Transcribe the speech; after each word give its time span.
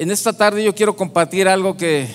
En 0.00 0.12
esta 0.12 0.32
tarde 0.32 0.62
yo 0.62 0.76
quiero 0.76 0.94
compartir 0.94 1.48
algo 1.48 1.76
que, 1.76 2.06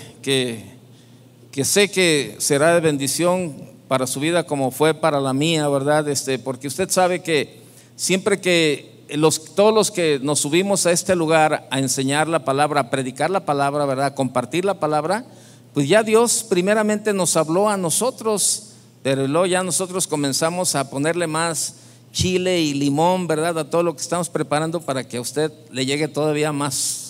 sé 1.64 1.92
que 1.92 2.38
será 2.40 2.76
de 2.76 2.80
bendición 2.80 3.54
para 3.90 4.08
su 4.08 4.22
vida 4.22 4.46
como 4.46 4.72
fue 4.72 4.94
para 4.94 5.20
la 5.20 5.34
mía, 5.34 5.68
¿verdad? 5.68 6.08
Este, 6.08 6.40
porque 6.40 6.70
usted 6.70 6.90
sabe 6.90 7.22
que 7.22 7.60
siempre 7.98 8.40
que 8.40 9.04
los, 9.10 9.54
todos 9.54 9.74
los 9.74 9.92
que 9.92 10.18
nos 10.24 10.40
subimos 10.40 10.86
a 10.86 10.94
este 10.94 11.14
lugar 11.14 11.68
a 11.70 11.80
enseñar 11.80 12.30
la 12.30 12.46
palabra, 12.46 12.80
a 12.80 12.90
predicar 12.90 13.30
la 13.30 13.44
palabra, 13.44 13.84
¿verdad? 13.84 14.06
A 14.06 14.16
compartir 14.16 14.64
la 14.64 14.80
palabra, 14.80 15.26
pues 15.74 15.86
ya 15.90 16.04
Dios 16.04 16.46
primeramente 16.50 17.12
nos 17.12 17.36
habló 17.36 17.68
a 17.68 17.76
nosotros, 17.76 18.76
pero 19.02 19.28
luego 19.28 19.46
ya 19.46 19.62
nosotros 19.62 20.08
comenzamos 20.08 20.76
a 20.76 20.90
ponerle 20.90 21.28
más 21.28 21.76
chile 22.14 22.62
y 22.62 22.76
limón, 22.76 23.28
¿verdad? 23.28 23.60
A 23.60 23.70
todo 23.70 23.84
lo 23.84 23.94
que 23.94 24.02
estamos 24.02 24.30
preparando 24.30 24.80
para 24.80 25.06
que 25.06 25.18
a 25.18 25.22
usted 25.22 25.52
le 25.70 25.86
llegue 25.86 26.08
todavía 26.08 26.54
más 26.54 27.03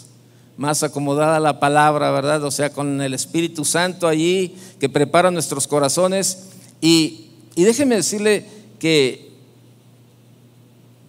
más 0.58 0.84
acomodada 0.84 1.40
la 1.40 1.60
palabra, 1.60 2.12
¿verdad? 2.12 2.44
O 2.44 2.52
sea, 2.52 2.72
con 2.72 3.02
el 3.02 3.14
Espíritu 3.14 3.66
Santo 3.66 4.08
allí 4.08 4.55
que 4.80 4.90
prepara 4.90 5.32
nuestros 5.32 5.68
corazones. 5.68 6.50
Y, 6.82 7.32
y 7.55 7.64
déjeme 7.64 7.96
decirle 7.96 8.46
que, 8.80 9.32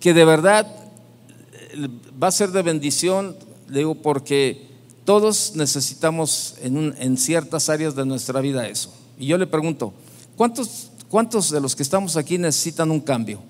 que 0.01 0.15
de 0.15 0.25
verdad 0.25 0.67
eh, 1.73 1.89
va 2.23 2.29
a 2.29 2.33
ser 2.33 2.51
de 2.51 2.63
bendición, 2.63 3.37
digo, 3.69 3.95
porque 3.95 4.67
todos 5.05 5.53
necesitamos 5.55 6.55
en, 6.63 6.95
en 6.99 7.17
ciertas 7.19 7.69
áreas 7.69 7.95
de 7.95 8.07
nuestra 8.07 8.41
vida 8.41 8.67
eso. 8.69 8.93
Y 9.19 9.27
yo 9.27 9.37
le 9.37 9.47
pregunto, 9.47 9.93
¿cuántos, 10.37 10.91
¿cuántos 11.11 11.51
de 11.51 11.61
los 11.61 11.77
que 11.77 11.83
estamos 11.83 12.17
aquí 12.17 12.39
necesitan 12.39 12.91
un 12.91 13.01
cambio? 13.01 13.41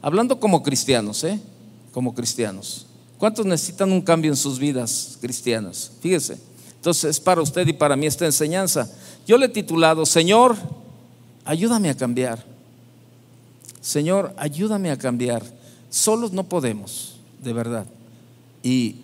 Hablando 0.00 0.38
como 0.38 0.62
cristianos, 0.62 1.24
¿eh? 1.24 1.40
Como 1.92 2.14
cristianos. 2.14 2.85
¿Cuántos 3.18 3.46
necesitan 3.46 3.92
un 3.92 4.02
cambio 4.02 4.30
en 4.30 4.36
sus 4.36 4.58
vidas 4.58 5.18
cristianas? 5.20 5.92
Fíjese. 6.00 6.38
Entonces 6.76 7.10
es 7.10 7.20
para 7.20 7.40
usted 7.40 7.66
y 7.66 7.72
para 7.72 7.96
mí 7.96 8.06
esta 8.06 8.26
enseñanza. 8.26 8.88
Yo 9.26 9.38
le 9.38 9.46
he 9.46 9.48
titulado, 9.48 10.06
Señor, 10.06 10.56
ayúdame 11.44 11.90
a 11.90 11.96
cambiar. 11.96 12.44
Señor, 13.80 14.32
ayúdame 14.36 14.90
a 14.90 14.98
cambiar. 14.98 15.42
Solos 15.90 16.32
no 16.32 16.44
podemos, 16.44 17.16
de 17.42 17.52
verdad. 17.52 17.86
Y 18.62 18.96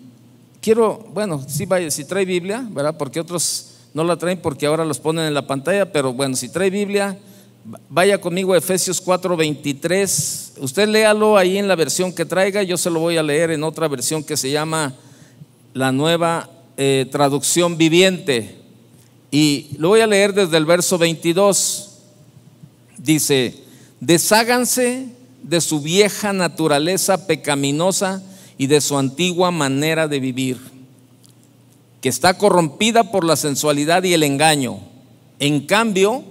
quiero, 0.61 1.05
bueno, 1.13 1.43
si, 1.47 1.65
vaya, 1.65 1.89
si 1.89 2.05
trae 2.05 2.25
Biblia, 2.25 2.65
¿verdad? 2.69 2.95
Porque 2.97 3.19
otros 3.19 3.71
no 3.93 4.03
la 4.03 4.17
traen 4.17 4.41
porque 4.41 4.65
ahora 4.65 4.85
los 4.85 4.99
ponen 4.99 5.25
en 5.25 5.33
la 5.33 5.47
pantalla, 5.47 5.91
pero 5.91 6.13
bueno, 6.13 6.35
si 6.35 6.49
trae 6.49 6.69
Biblia, 6.69 7.17
Vaya 7.87 8.19
conmigo 8.19 8.53
a 8.53 8.57
Efesios 8.57 8.99
4:23. 8.99 10.53
Usted 10.59 10.87
léalo 10.89 11.37
ahí 11.37 11.57
en 11.57 11.69
la 11.69 11.75
versión 11.75 12.11
que 12.11 12.25
traiga. 12.25 12.61
Yo 12.61 12.77
se 12.77 12.89
lo 12.89 12.99
voy 12.99 13.15
a 13.15 13.23
leer 13.23 13.51
en 13.51 13.63
otra 13.63 13.87
versión 13.87 14.21
que 14.21 14.35
se 14.35 14.51
llama 14.51 14.93
la 15.73 15.93
nueva 15.93 16.49
eh, 16.75 17.07
traducción 17.09 17.77
viviente. 17.77 18.57
Y 19.31 19.69
lo 19.77 19.89
voy 19.89 20.01
a 20.01 20.07
leer 20.07 20.33
desde 20.33 20.57
el 20.57 20.65
verso 20.65 20.97
22. 20.97 21.89
Dice, 22.97 23.55
desháganse 24.01 25.07
de 25.41 25.61
su 25.61 25.81
vieja 25.81 26.33
naturaleza 26.33 27.27
pecaminosa 27.27 28.21
y 28.57 28.67
de 28.67 28.81
su 28.81 28.97
antigua 28.97 29.51
manera 29.51 30.09
de 30.09 30.19
vivir, 30.19 30.57
que 32.01 32.09
está 32.09 32.37
corrompida 32.37 33.09
por 33.09 33.23
la 33.23 33.37
sensualidad 33.37 34.03
y 34.03 34.13
el 34.13 34.23
engaño. 34.23 34.79
En 35.39 35.65
cambio, 35.65 36.23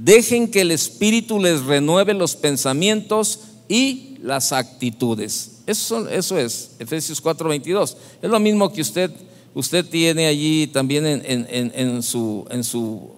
Dejen 0.00 0.48
que 0.48 0.60
el 0.60 0.70
Espíritu 0.70 1.40
les 1.40 1.64
renueve 1.64 2.14
los 2.14 2.36
pensamientos 2.36 3.40
y 3.68 4.16
las 4.22 4.52
actitudes. 4.52 5.62
Eso, 5.66 6.08
eso 6.08 6.38
es, 6.38 6.76
Efesios 6.78 7.20
4:22. 7.20 7.96
Es 8.22 8.30
lo 8.30 8.38
mismo 8.38 8.72
que 8.72 8.80
usted, 8.80 9.10
usted 9.54 9.84
tiene 9.84 10.28
allí 10.28 10.68
también 10.68 11.04
en, 11.04 12.02
su, 12.04 12.46
en, 12.48 12.62
su, 12.62 13.10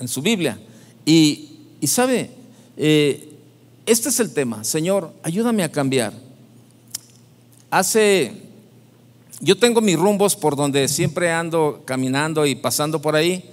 en 0.00 0.08
su, 0.08 0.22
Biblia. 0.22 0.58
Y, 1.04 1.50
sabe, 1.84 2.30
eh, 2.78 3.28
este 3.84 4.08
es 4.08 4.18
el 4.18 4.32
tema. 4.32 4.64
Señor, 4.64 5.12
ayúdame 5.22 5.64
a 5.64 5.70
cambiar. 5.70 6.14
Hace, 7.70 8.32
yo 9.40 9.58
tengo 9.58 9.82
mis 9.82 9.98
rumbos 9.98 10.34
por 10.34 10.56
donde 10.56 10.88
siempre 10.88 11.30
ando 11.30 11.82
caminando 11.84 12.46
y 12.46 12.54
pasando 12.54 13.02
por 13.02 13.16
ahí. 13.16 13.50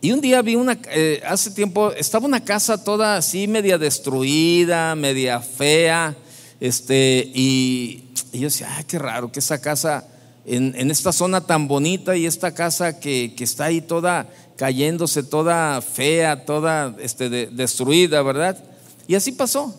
Y 0.00 0.12
un 0.12 0.20
día 0.20 0.42
vi 0.42 0.56
una, 0.56 0.78
eh, 0.90 1.22
hace 1.26 1.50
tiempo, 1.50 1.90
estaba 1.92 2.26
una 2.26 2.44
casa 2.44 2.82
toda 2.82 3.16
así, 3.16 3.48
media 3.48 3.78
destruida, 3.78 4.94
media 4.94 5.40
fea, 5.40 6.14
este, 6.60 7.30
y, 7.34 8.04
yo 8.32 8.42
decía, 8.42 8.68
ay, 8.76 8.84
qué 8.84 8.98
raro 8.98 9.32
que 9.32 9.40
esa 9.40 9.60
casa, 9.60 10.06
en, 10.44 10.90
esta 10.90 11.12
zona 11.12 11.40
tan 11.40 11.66
bonita 11.66 12.14
y 12.16 12.26
esta 12.26 12.52
casa 12.52 13.00
que, 13.00 13.34
está 13.38 13.64
ahí 13.64 13.80
toda 13.80 14.28
cayéndose, 14.56 15.22
toda 15.22 15.80
fea, 15.80 16.44
toda 16.44 16.94
este, 17.00 17.28
destruida, 17.28 18.22
¿verdad? 18.22 18.62
Y 19.08 19.14
así 19.14 19.32
pasó. 19.32 19.74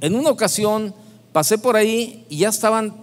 En 0.00 0.14
una 0.14 0.30
ocasión 0.30 0.94
pasé 1.32 1.58
por 1.58 1.76
ahí 1.76 2.26
y 2.28 2.38
ya 2.38 2.50
estaban 2.50 2.94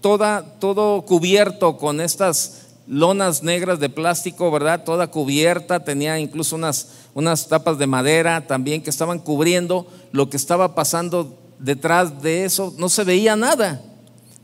toda, 0.00 0.58
todo 0.60 1.02
cubierto 1.02 1.76
con 1.76 2.00
estas 2.00 2.65
lonas 2.86 3.42
negras 3.42 3.80
de 3.80 3.88
plástico, 3.88 4.50
¿verdad? 4.50 4.84
Toda 4.84 5.08
cubierta, 5.08 5.84
tenía 5.84 6.18
incluso 6.18 6.56
unas, 6.56 6.88
unas 7.14 7.48
tapas 7.48 7.78
de 7.78 7.86
madera 7.86 8.46
también 8.46 8.82
que 8.82 8.90
estaban 8.90 9.18
cubriendo 9.18 9.86
lo 10.12 10.30
que 10.30 10.36
estaba 10.36 10.74
pasando 10.74 11.36
detrás 11.58 12.22
de 12.22 12.44
eso, 12.44 12.74
no 12.78 12.88
se 12.88 13.04
veía 13.04 13.36
nada. 13.36 13.82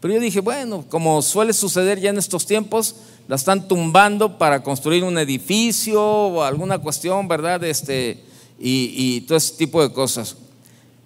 Pero 0.00 0.14
yo 0.14 0.20
dije, 0.20 0.40
bueno, 0.40 0.84
como 0.88 1.22
suele 1.22 1.52
suceder 1.52 2.00
ya 2.00 2.10
en 2.10 2.18
estos 2.18 2.44
tiempos, 2.46 2.96
la 3.28 3.36
están 3.36 3.68
tumbando 3.68 4.36
para 4.36 4.62
construir 4.62 5.04
un 5.04 5.16
edificio 5.16 6.02
o 6.02 6.42
alguna 6.42 6.78
cuestión, 6.78 7.28
¿verdad? 7.28 7.62
Este, 7.62 8.24
y, 8.58 8.92
y 8.96 9.20
todo 9.22 9.38
ese 9.38 9.54
tipo 9.54 9.80
de 9.80 9.92
cosas. 9.92 10.36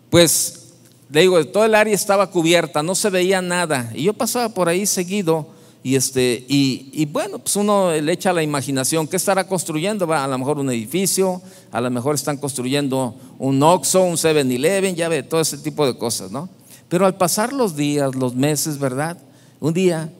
Pues, 0.08 0.72
le 1.10 1.20
digo, 1.20 1.44
todo 1.48 1.66
el 1.66 1.74
área 1.74 1.94
estaba 1.94 2.30
cubierta, 2.30 2.82
no 2.82 2.94
se 2.94 3.10
veía 3.10 3.42
nada. 3.42 3.92
Y 3.94 4.04
yo 4.04 4.14
pasaba 4.14 4.48
por 4.48 4.68
ahí 4.70 4.86
seguido 4.86 5.55
y, 5.86 5.94
este, 5.94 6.44
y, 6.48 7.06
bueno, 7.06 7.38
pues 7.38 7.54
uno 7.54 7.92
le 7.92 8.12
echa 8.12 8.32
la 8.32 8.42
imaginación, 8.42 9.06
¿qué 9.06 9.14
estará 9.14 9.46
construyendo? 9.46 10.04
Va, 10.04 10.24
a 10.24 10.26
lo 10.26 10.36
mejor 10.36 10.58
un 10.58 10.68
edificio, 10.68 11.40
a 11.70 11.80
lo 11.80 11.92
mejor 11.92 12.16
están 12.16 12.38
construyendo 12.38 13.14
un 13.38 13.62
Oxxo, 13.62 14.02
un 14.02 14.16
7-Eleven, 14.16 14.96
ya 14.96 15.08
ve, 15.08 15.22
todo 15.22 15.40
ese 15.40 15.58
tipo 15.58 15.86
de 15.86 15.96
cosas, 15.96 16.32
¿no? 16.32 16.48
Pero 16.88 17.06
al 17.06 17.16
pasar 17.16 17.52
los 17.52 17.76
días, 17.76 18.16
los 18.16 18.34
meses, 18.34 18.80
¿verdad? 18.80 19.16
Un 19.60 19.74
día 19.74 20.10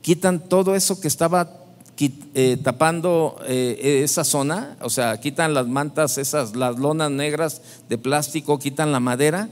quitan 0.00 0.48
todo 0.48 0.76
eso 0.76 1.00
que 1.00 1.08
estaba 1.08 1.56
eh, 1.98 2.56
tapando 2.62 3.36
eh, 3.48 4.02
esa 4.04 4.22
zona, 4.22 4.76
o 4.80 4.90
sea, 4.90 5.18
quitan 5.18 5.54
las 5.54 5.66
mantas, 5.66 6.18
esas, 6.18 6.54
las 6.54 6.78
lonas 6.78 7.10
negras 7.10 7.62
de 7.88 7.98
plástico, 7.98 8.60
quitan 8.60 8.92
la 8.92 9.00
madera 9.00 9.48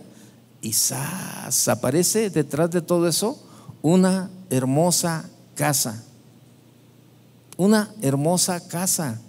y 0.62 0.72
¡zas! 0.72 1.66
aparece 1.66 2.30
detrás 2.30 2.70
de 2.70 2.80
todo 2.80 3.08
eso 3.08 3.42
una 3.82 4.30
hermosa 4.50 5.28
casa. 5.58 6.04
Una 7.56 7.90
hermosa 8.00 8.66
casa. 8.68 9.20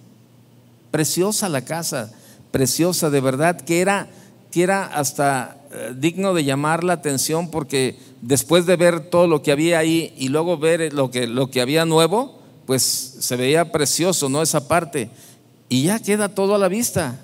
Preciosa 0.92 1.50
la 1.50 1.66
casa. 1.66 2.12
Preciosa, 2.52 3.10
de 3.10 3.20
verdad, 3.20 3.60
que 3.60 3.82
era, 3.82 4.08
que 4.52 4.62
era 4.62 4.86
hasta 4.86 5.58
eh, 5.72 5.94
digno 5.98 6.36
de 6.36 6.44
llamar 6.44 6.84
la 6.84 6.94
atención 6.94 7.50
porque 7.50 7.98
después 8.22 8.68
de 8.68 8.76
ver 8.76 9.10
todo 9.10 9.28
lo 9.28 9.42
que 9.42 9.52
había 9.52 9.80
ahí 9.80 10.14
y 10.18 10.30
luego 10.30 10.60
ver 10.60 10.94
lo 10.94 11.10
que, 11.10 11.26
lo 11.26 11.50
que 11.50 11.62
había 11.62 11.86
nuevo, 11.86 12.40
pues 12.68 12.84
se 12.84 13.36
veía 13.36 13.72
precioso, 13.72 14.30
¿no? 14.30 14.44
Esa 14.44 14.68
parte. 14.68 15.10
Y 15.68 15.84
ya 15.84 16.00
queda 16.00 16.30
todo 16.30 16.54
a 16.54 16.60
la 16.60 16.68
vista. 16.68 17.20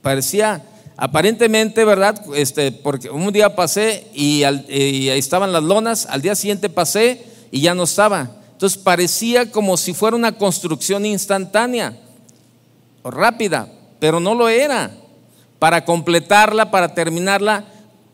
Parecía, 0.00 0.64
aparentemente, 0.96 1.84
¿verdad? 1.84 2.22
Este, 2.34 2.72
porque 2.72 3.10
un 3.10 3.30
día 3.32 3.54
pasé 3.54 4.06
y, 4.14 4.44
y 4.44 5.10
ahí 5.10 5.18
estaban 5.18 5.52
las 5.52 5.62
lonas, 5.62 6.06
al 6.06 6.22
día 6.22 6.34
siguiente 6.34 6.70
pasé 6.70 7.29
y 7.50 7.60
ya 7.60 7.74
no 7.74 7.84
estaba. 7.84 8.30
Entonces 8.52 8.78
parecía 8.78 9.50
como 9.50 9.76
si 9.76 9.94
fuera 9.94 10.16
una 10.16 10.32
construcción 10.32 11.06
instantánea 11.06 11.96
o 13.02 13.10
rápida, 13.10 13.68
pero 13.98 14.20
no 14.20 14.34
lo 14.34 14.48
era. 14.48 14.90
Para 15.58 15.84
completarla, 15.84 16.70
para 16.70 16.94
terminarla, 16.94 17.64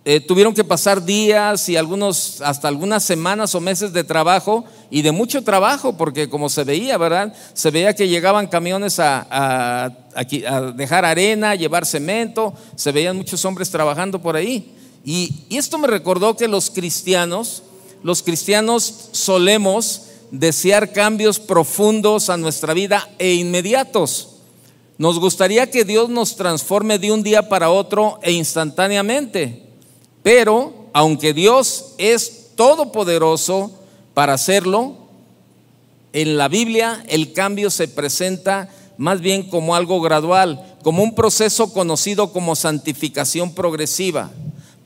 eh, 0.08 0.20
tuvieron 0.20 0.54
que 0.54 0.62
pasar 0.62 1.04
días 1.04 1.68
y 1.68 1.76
algunos, 1.76 2.40
hasta 2.40 2.68
algunas 2.68 3.02
semanas 3.02 3.56
o 3.56 3.60
meses 3.60 3.92
de 3.92 4.04
trabajo 4.04 4.64
y 4.88 5.02
de 5.02 5.10
mucho 5.10 5.42
trabajo, 5.42 5.96
porque 5.96 6.28
como 6.28 6.48
se 6.48 6.62
veía, 6.62 6.96
¿verdad? 6.96 7.34
Se 7.54 7.72
veía 7.72 7.92
que 7.92 8.06
llegaban 8.06 8.46
camiones 8.46 9.00
a, 9.00 9.26
a, 9.28 10.60
dejar 10.76 11.04
arena, 11.04 11.50
a 11.50 11.54
llevar 11.56 11.84
cemento, 11.84 12.54
se 12.76 12.92
veían 12.92 13.16
muchos 13.16 13.44
hombres 13.44 13.68
trabajando 13.68 14.22
por 14.22 14.36
ahí. 14.36 14.76
Y, 15.04 15.44
y 15.48 15.56
esto 15.56 15.76
me 15.76 15.88
recordó 15.88 16.36
que 16.36 16.46
los 16.46 16.70
cristianos, 16.70 17.64
los 18.06 18.22
cristianos 18.22 19.08
solemos 19.10 20.02
desear 20.30 20.92
cambios 20.92 21.40
profundos 21.40 22.30
a 22.30 22.36
nuestra 22.36 22.72
vida 22.72 23.10
e 23.18 23.34
inmediatos. 23.34 24.36
Nos 24.96 25.18
gustaría 25.18 25.72
que 25.72 25.84
Dios 25.84 26.08
nos 26.08 26.36
transforme 26.36 27.00
de 27.00 27.10
un 27.10 27.24
día 27.24 27.48
para 27.48 27.68
otro 27.68 28.20
e 28.22 28.30
instantáneamente. 28.30 29.64
Pero, 30.22 30.86
aunque 30.92 31.34
Dios 31.34 31.94
es 31.98 32.50
todopoderoso 32.54 33.72
para 34.14 34.34
hacerlo, 34.34 34.94
en 36.12 36.36
la 36.36 36.46
Biblia 36.46 37.04
el 37.08 37.32
cambio 37.32 37.70
se 37.70 37.88
presenta 37.88 38.68
más 38.98 39.20
bien 39.20 39.50
como 39.50 39.74
algo 39.74 40.00
gradual, 40.00 40.76
como 40.84 41.02
un 41.02 41.16
proceso 41.16 41.72
conocido 41.72 42.32
como 42.32 42.54
santificación 42.54 43.52
progresiva. 43.52 44.30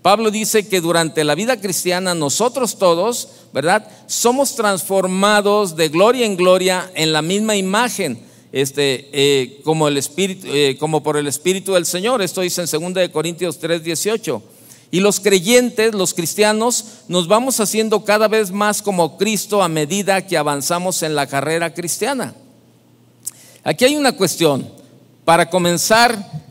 Pablo 0.03 0.31
dice 0.31 0.67
que 0.67 0.81
durante 0.81 1.25
la 1.25 1.35
vida 1.35 1.61
cristiana 1.61 2.15
nosotros 2.15 2.79
todos, 2.79 3.29
¿verdad? 3.53 3.87
Somos 4.07 4.55
transformados 4.55 5.77
de 5.77 5.91
gloria 5.91 6.25
en 6.25 6.37
gloria 6.37 6.91
en 6.95 7.13
la 7.13 7.21
misma 7.21 7.55
imagen, 7.55 8.19
este, 8.51 9.11
eh, 9.13 9.61
como, 9.63 9.89
el 9.89 9.99
espíritu, 9.99 10.47
eh, 10.51 10.77
como 10.81 11.03
por 11.03 11.19
el 11.19 11.27
Espíritu 11.27 11.75
del 11.75 11.85
Señor. 11.85 12.23
Esto 12.23 12.41
dice 12.41 12.63
en 12.63 12.95
2 12.95 13.09
Corintios 13.11 13.59
3, 13.59 13.85
18. 13.85 14.43
Y 14.91 15.01
los 15.01 15.21
creyentes, 15.21 15.95
los 15.95 16.15
cristianos, 16.15 16.85
nos 17.07 17.29
vamos 17.29 17.61
haciendo 17.61 18.05
cada 18.05 18.27
vez 18.27 18.51
más 18.51 18.83
como 18.83 19.19
Cristo 19.19 19.63
a 19.63 19.69
medida 19.69 20.27
que 20.27 20.39
avanzamos 20.39 21.03
en 21.03 21.15
la 21.15 21.27
carrera 21.27 21.75
cristiana. 21.75 22.35
Aquí 23.63 23.85
hay 23.85 23.97
una 23.97 24.13
cuestión. 24.13 24.81
Para 25.25 25.49
comenzar 25.51 26.50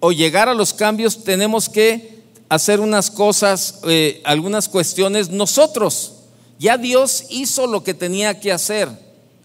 o 0.00 0.12
llegar 0.12 0.48
a 0.48 0.54
los 0.54 0.72
cambios 0.72 1.24
tenemos 1.24 1.68
que 1.68 2.22
hacer 2.48 2.80
unas 2.80 3.10
cosas, 3.10 3.80
eh, 3.84 4.20
algunas 4.24 4.68
cuestiones 4.68 5.30
nosotros. 5.30 6.12
Ya 6.58 6.78
Dios 6.78 7.24
hizo 7.30 7.66
lo 7.66 7.82
que 7.82 7.94
tenía 7.94 8.40
que 8.40 8.52
hacer. 8.52 8.88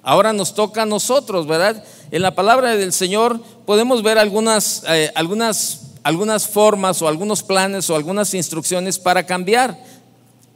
Ahora 0.03 0.33
nos 0.33 0.53
toca 0.53 0.83
a 0.83 0.85
nosotros, 0.85 1.45
¿verdad? 1.47 1.83
En 2.09 2.21
la 2.21 2.33
palabra 2.33 2.75
del 2.75 2.93
Señor 2.93 3.39
podemos 3.65 4.01
ver 4.03 4.17
algunas, 4.17 4.83
eh, 4.87 5.11
algunas, 5.15 5.81
algunas 6.03 6.47
formas 6.47 7.01
o 7.01 7.07
algunos 7.07 7.43
planes 7.43 7.89
o 7.89 7.95
algunas 7.95 8.33
instrucciones 8.33 8.97
para 8.97 9.25
cambiar. 9.25 9.77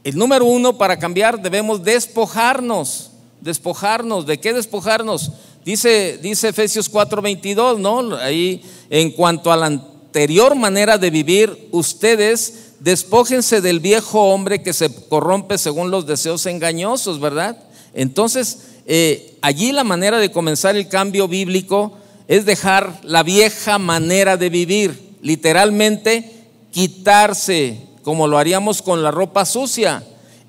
El 0.04 0.18
número 0.18 0.46
uno, 0.46 0.78
para 0.78 0.98
cambiar 0.98 1.42
debemos 1.42 1.84
despojarnos. 1.84 3.12
Despojarnos. 3.42 4.26
¿De 4.26 4.40
qué 4.40 4.54
despojarnos? 4.54 5.32
Dice, 5.66 6.20
dice 6.22 6.50
Efesios 6.50 6.92
4:22, 6.92 7.80
¿no? 7.80 8.16
Ahí 8.18 8.62
en 8.92 9.12
cuanto 9.12 9.52
a 9.52 9.58
la 9.58 9.66
anterior 9.66 10.56
manera 10.56 11.00
de 11.00 11.10
vivir, 11.10 11.70
ustedes 11.72 12.76
despójense 12.80 13.62
del 13.62 13.80
viejo 13.80 14.22
hombre 14.32 14.62
que 14.62 14.74
se 14.74 14.94
corrompe 15.10 15.58
según 15.58 15.90
los 15.90 16.06
deseos 16.06 16.46
engañosos, 16.46 17.20
¿verdad? 17.20 17.58
Entonces, 17.96 18.60
eh, 18.86 19.38
allí 19.42 19.72
la 19.72 19.84
manera 19.84 20.20
de 20.20 20.32
comenzar 20.32 20.76
el 20.76 20.88
cambio 20.88 21.28
bíblico 21.28 21.98
es 22.28 22.46
dejar 22.46 23.00
la 23.02 23.24
vieja 23.24 23.80
manera 23.80 24.38
de 24.38 24.50
vivir, 24.50 25.16
literalmente 25.24 26.32
quitarse, 26.70 27.80
como 28.04 28.28
lo 28.28 28.38
haríamos 28.38 28.84
con 28.84 29.02
la 29.02 29.10
ropa 29.10 29.46
sucia. 29.46 30.04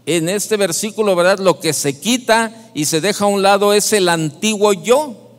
En 0.07 0.29
este 0.29 0.57
versículo, 0.57 1.17
¿verdad? 1.17 1.41
Lo 1.41 1.59
que 1.59 1.73
se 1.73 1.99
quita 1.99 2.71
y 2.75 2.85
se 2.85 3.01
deja 3.01 3.25
a 3.25 3.29
un 3.29 3.43
lado 3.43 3.73
es 3.73 3.93
el 3.93 4.09
antiguo 4.09 4.73
yo, 4.73 5.33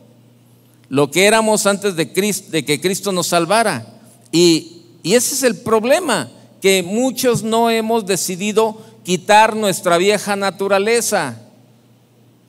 lo 0.90 1.10
que 1.10 1.26
éramos 1.26 1.66
antes 1.66 1.96
de, 1.96 2.12
que 2.12 2.80
Cristo 2.80 3.10
nos 3.10 3.28
salvara. 3.28 3.86
Y, 4.30 4.82
y 5.02 5.14
ese 5.14 5.34
es 5.34 5.42
el 5.42 5.56
problema, 5.56 6.30
que 6.60 6.82
muchos 6.82 7.42
no 7.42 7.70
hemos 7.70 8.04
decidido 8.04 8.76
quitar 9.04 9.56
nuestra 9.56 9.96
vieja 9.96 10.36
naturaleza. 10.36 11.40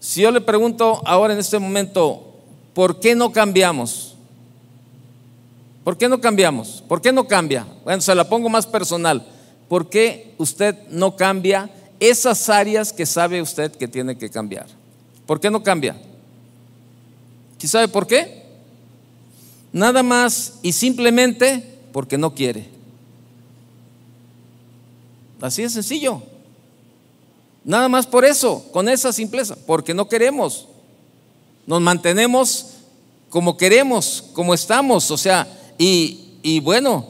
Si 0.02 0.22
yo 0.22 0.32
le 0.32 0.42
pregunto 0.42 1.02
ahora 1.06 1.34
en 1.34 1.40
este 1.40 1.58
momento, 1.58 2.34
¿por 2.74 3.00
qué 3.00 3.16
no 3.16 3.32
cambiamos? 3.32 4.16
¿Por 5.86 5.98
qué 5.98 6.10
no 6.10 6.20
cambiamos? 6.20 6.84
¿Por 6.86 7.02
qué 7.02 7.14
no 7.14 7.28
cambia? 7.28 7.66
Bueno, 7.86 8.02
se 8.02 8.14
la 8.14 8.28
pongo 8.28 8.50
más 8.50 8.68
personal. 8.68 9.26
¿Por 9.70 9.90
qué 9.90 10.34
usted 10.38 10.76
no 10.90 11.16
cambia 11.16 11.70
esas 12.00 12.50
áreas 12.50 12.94
que 12.94 13.06
sabe 13.06 13.42
usted 13.42 13.72
que 13.72 13.88
tiene 13.88 14.18
que 14.18 14.30
cambiar? 14.30 14.68
¿Por 15.26 15.40
qué 15.40 15.50
no 15.50 15.64
cambia? 15.64 15.96
¿Sí 17.58 17.68
sabe 17.68 17.88
por 17.88 18.08
qué? 18.08 18.44
Nada 19.72 20.02
más 20.02 20.56
y 20.62 20.72
simplemente 20.72 21.64
porque 21.92 22.18
no 22.18 22.34
quiere. 22.34 22.70
Así 25.42 25.62
de 25.62 25.70
sencillo. 25.70 26.22
Nada 27.64 27.88
más 27.88 28.08
por 28.08 28.26
eso, 28.26 28.66
con 28.72 28.90
esa 28.90 29.14
simpleza, 29.14 29.56
porque 29.68 29.94
no 29.94 30.08
queremos. 30.08 30.68
Nos 31.68 31.82
mantenemos 31.82 32.78
como 33.30 33.58
queremos, 33.58 34.24
como 34.34 34.54
estamos, 34.54 35.12
o 35.12 35.18
sea, 35.18 35.48
y, 35.78 36.60
bueno, 36.62 37.06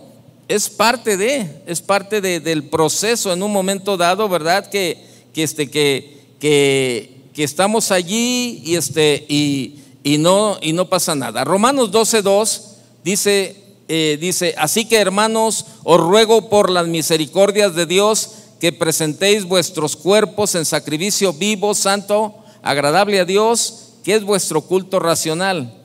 es 0.50 0.68
parte 0.68 1.16
de, 1.16 1.62
es 1.68 1.80
parte 1.80 2.22
del 2.22 2.64
proceso 2.64 3.32
en 3.32 3.44
un 3.44 3.54
momento 3.54 3.98
dado, 3.98 4.28
¿verdad? 4.28 4.68
Que, 4.68 4.98
que, 5.32 5.44
este, 5.44 5.70
que, 5.70 7.16
estamos 7.36 7.92
allí 7.92 8.62
y, 8.66 8.76
este, 8.76 9.26
y, 9.30 10.18
no, 10.18 10.58
y 10.62 10.74
no 10.74 10.90
pasa 10.90 11.14
nada. 11.14 11.44
Romanos 11.44 11.92
12.2 11.92 12.62
dice, 13.04 13.56
eh, 13.88 14.18
dice, 14.20 14.56
así 14.58 14.86
que 14.86 14.98
hermanos, 14.98 15.68
os 15.84 16.02
ruego 16.02 16.50
por 16.50 16.72
las 16.72 16.88
misericordias 16.88 17.76
de 17.76 17.86
Dios 17.86 18.32
que 18.60 18.74
presentéis 18.74 19.46
vuestros 19.46 19.96
cuerpos 19.96 20.56
en 20.56 20.66
sacrificio 20.66 21.32
vivo, 21.32 21.76
santo, 21.76 22.36
agradable 22.64 23.20
a 23.20 23.26
Dios, 23.26 23.92
que 24.04 24.16
es 24.16 24.24
vuestro 24.24 24.62
culto 24.62 25.00
racional. 25.00 25.76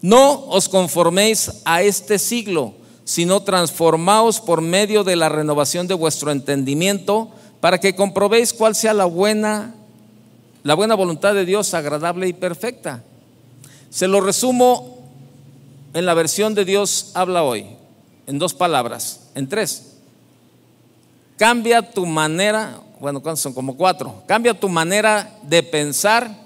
No 0.00 0.46
os 0.48 0.70
conforméis 0.70 1.52
a 1.66 1.82
este 1.82 2.18
siglo, 2.18 2.74
sino 3.04 3.42
transformaos 3.42 4.40
por 4.40 4.60
medio 4.60 5.04
de 5.04 5.16
la 5.16 5.28
renovación 5.28 5.86
de 5.86 5.94
vuestro 5.94 6.30
entendimiento, 6.30 7.30
para 7.60 7.78
que 7.78 7.94
comprobéis 7.94 8.52
cuál 8.52 8.74
sea 8.74 8.94
la 8.94 9.04
buena, 9.04 9.74
la 10.62 10.74
buena 10.74 10.94
voluntad 10.94 11.34
de 11.34 11.44
Dios 11.44 11.74
agradable 11.74 12.28
y 12.28 12.32
perfecta. 12.32 13.02
Se 13.90 14.08
lo 14.08 14.20
resumo 14.20 14.98
en 15.92 16.06
la 16.06 16.14
versión 16.14 16.54
de 16.54 16.64
Dios 16.64 17.12
habla 17.14 17.44
hoy, 17.44 17.66
en 18.26 18.38
dos 18.38 18.54
palabras, 18.54 19.28
en 19.34 19.48
tres. 19.48 19.92
Cambia 21.36 21.82
tu 21.82 22.06
manera, 22.06 22.80
bueno, 23.00 23.20
¿cuántos 23.22 23.40
son? 23.40 23.52
Como 23.52 23.76
cuatro. 23.76 24.22
Cambia 24.26 24.58
tu 24.58 24.68
manera 24.68 25.38
de 25.42 25.62
pensar 25.62 26.43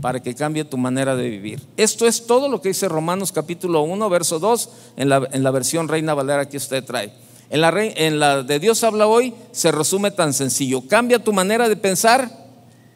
para 0.00 0.20
que 0.20 0.34
cambie 0.34 0.64
tu 0.64 0.76
manera 0.76 1.16
de 1.16 1.28
vivir. 1.28 1.60
Esto 1.76 2.06
es 2.06 2.26
todo 2.26 2.48
lo 2.48 2.60
que 2.60 2.68
dice 2.68 2.88
Romanos 2.88 3.32
capítulo 3.32 3.82
1, 3.82 4.08
verso 4.10 4.38
2, 4.38 4.68
en 4.96 5.08
la, 5.08 5.28
en 5.32 5.42
la 5.42 5.50
versión 5.50 5.88
Reina 5.88 6.14
Valera 6.14 6.48
que 6.48 6.56
usted 6.56 6.84
trae. 6.84 7.12
En 7.50 7.60
la, 7.60 7.72
en 7.76 8.18
la 8.18 8.42
de 8.42 8.58
Dios 8.58 8.82
habla 8.84 9.06
hoy 9.06 9.34
se 9.52 9.70
resume 9.70 10.10
tan 10.10 10.32
sencillo. 10.32 10.82
Cambia 10.88 11.18
tu 11.18 11.32
manera 11.32 11.68
de 11.68 11.76
pensar 11.76 12.30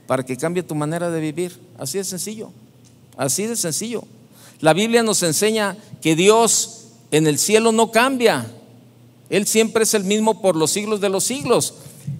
para 0.06 0.24
que 0.24 0.36
cambie 0.36 0.62
tu 0.62 0.74
manera 0.74 1.10
de 1.10 1.20
vivir. 1.20 1.58
Así 1.78 1.98
de 1.98 2.04
sencillo. 2.04 2.50
Así 3.16 3.46
de 3.46 3.56
sencillo. 3.56 4.04
La 4.60 4.72
Biblia 4.72 5.02
nos 5.02 5.22
enseña 5.22 5.76
que 6.00 6.16
Dios 6.16 6.86
en 7.10 7.26
el 7.26 7.38
cielo 7.38 7.72
no 7.72 7.90
cambia. 7.92 8.46
Él 9.30 9.46
siempre 9.46 9.84
es 9.84 9.94
el 9.94 10.04
mismo 10.04 10.40
por 10.40 10.56
los 10.56 10.70
siglos 10.70 11.00
de 11.00 11.08
los 11.08 11.24
siglos. 11.24 11.74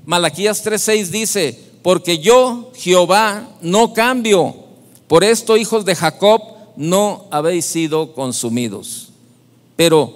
Malaquías 0.05 0.65
3:6 0.65 1.07
dice, 1.09 1.59
porque 1.83 2.19
yo, 2.19 2.71
Jehová, 2.77 3.49
no 3.63 3.95
cambio. 3.95 4.68
Por 5.09 5.25
esto, 5.25 5.57
hijos 5.57 5.87
de 5.87 5.97
Jacob, 5.97 6.43
no 6.77 7.25
habéis 7.31 7.65
sido 7.65 8.13
consumidos. 8.13 9.09
Pero, 9.75 10.13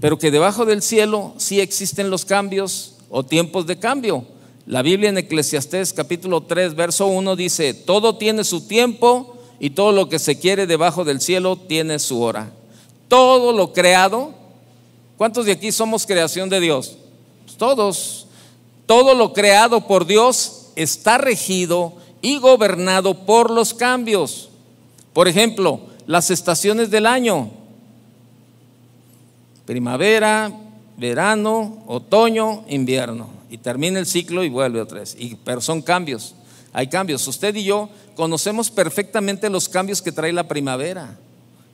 pero 0.00 0.18
que 0.18 0.30
debajo 0.30 0.66
del 0.66 0.82
cielo 0.82 1.32
sí 1.38 1.60
existen 1.60 2.10
los 2.10 2.26
cambios 2.26 2.96
o 3.08 3.24
tiempos 3.24 3.66
de 3.66 3.78
cambio. 3.78 4.26
La 4.66 4.82
Biblia 4.82 5.08
en 5.08 5.16
Eclesiastés 5.16 5.94
capítulo 5.94 6.42
3, 6.42 6.74
verso 6.74 7.06
1 7.06 7.34
dice, 7.34 7.72
todo 7.72 8.16
tiene 8.16 8.44
su 8.44 8.66
tiempo 8.66 9.36
y 9.58 9.70
todo 9.70 9.92
lo 9.92 10.08
que 10.10 10.18
se 10.18 10.38
quiere 10.38 10.66
debajo 10.66 11.04
del 11.04 11.20
cielo 11.20 11.56
tiene 11.56 11.98
su 11.98 12.20
hora. 12.20 12.50
Todo 13.08 13.52
lo 13.52 13.72
creado, 13.72 14.34
¿cuántos 15.16 15.46
de 15.46 15.52
aquí 15.52 15.72
somos 15.72 16.04
creación 16.04 16.50
de 16.50 16.60
Dios? 16.60 16.96
Pues 17.44 17.56
todos. 17.56 18.26
Todo 18.84 19.14
lo 19.14 19.32
creado 19.32 19.86
por 19.86 20.06
Dios 20.06 20.66
está 20.76 21.16
regido 21.16 21.94
y 22.26 22.38
gobernado 22.38 23.24
por 23.24 23.52
los 23.52 23.72
cambios. 23.72 24.48
Por 25.12 25.28
ejemplo, 25.28 25.80
las 26.08 26.32
estaciones 26.32 26.90
del 26.90 27.06
año. 27.06 27.50
Primavera, 29.64 30.50
verano, 30.96 31.84
otoño, 31.86 32.64
invierno 32.68 33.28
y 33.48 33.58
termina 33.58 34.00
el 34.00 34.06
ciclo 34.06 34.42
y 34.42 34.48
vuelve 34.48 34.80
otra 34.80 34.98
vez. 34.98 35.14
Y, 35.16 35.36
pero 35.36 35.60
son 35.60 35.82
cambios, 35.82 36.34
hay 36.72 36.88
cambios. 36.88 37.24
Usted 37.28 37.54
y 37.54 37.62
yo 37.62 37.88
conocemos 38.16 38.72
perfectamente 38.72 39.48
los 39.48 39.68
cambios 39.68 40.02
que 40.02 40.10
trae 40.10 40.32
la 40.32 40.48
primavera. 40.48 41.16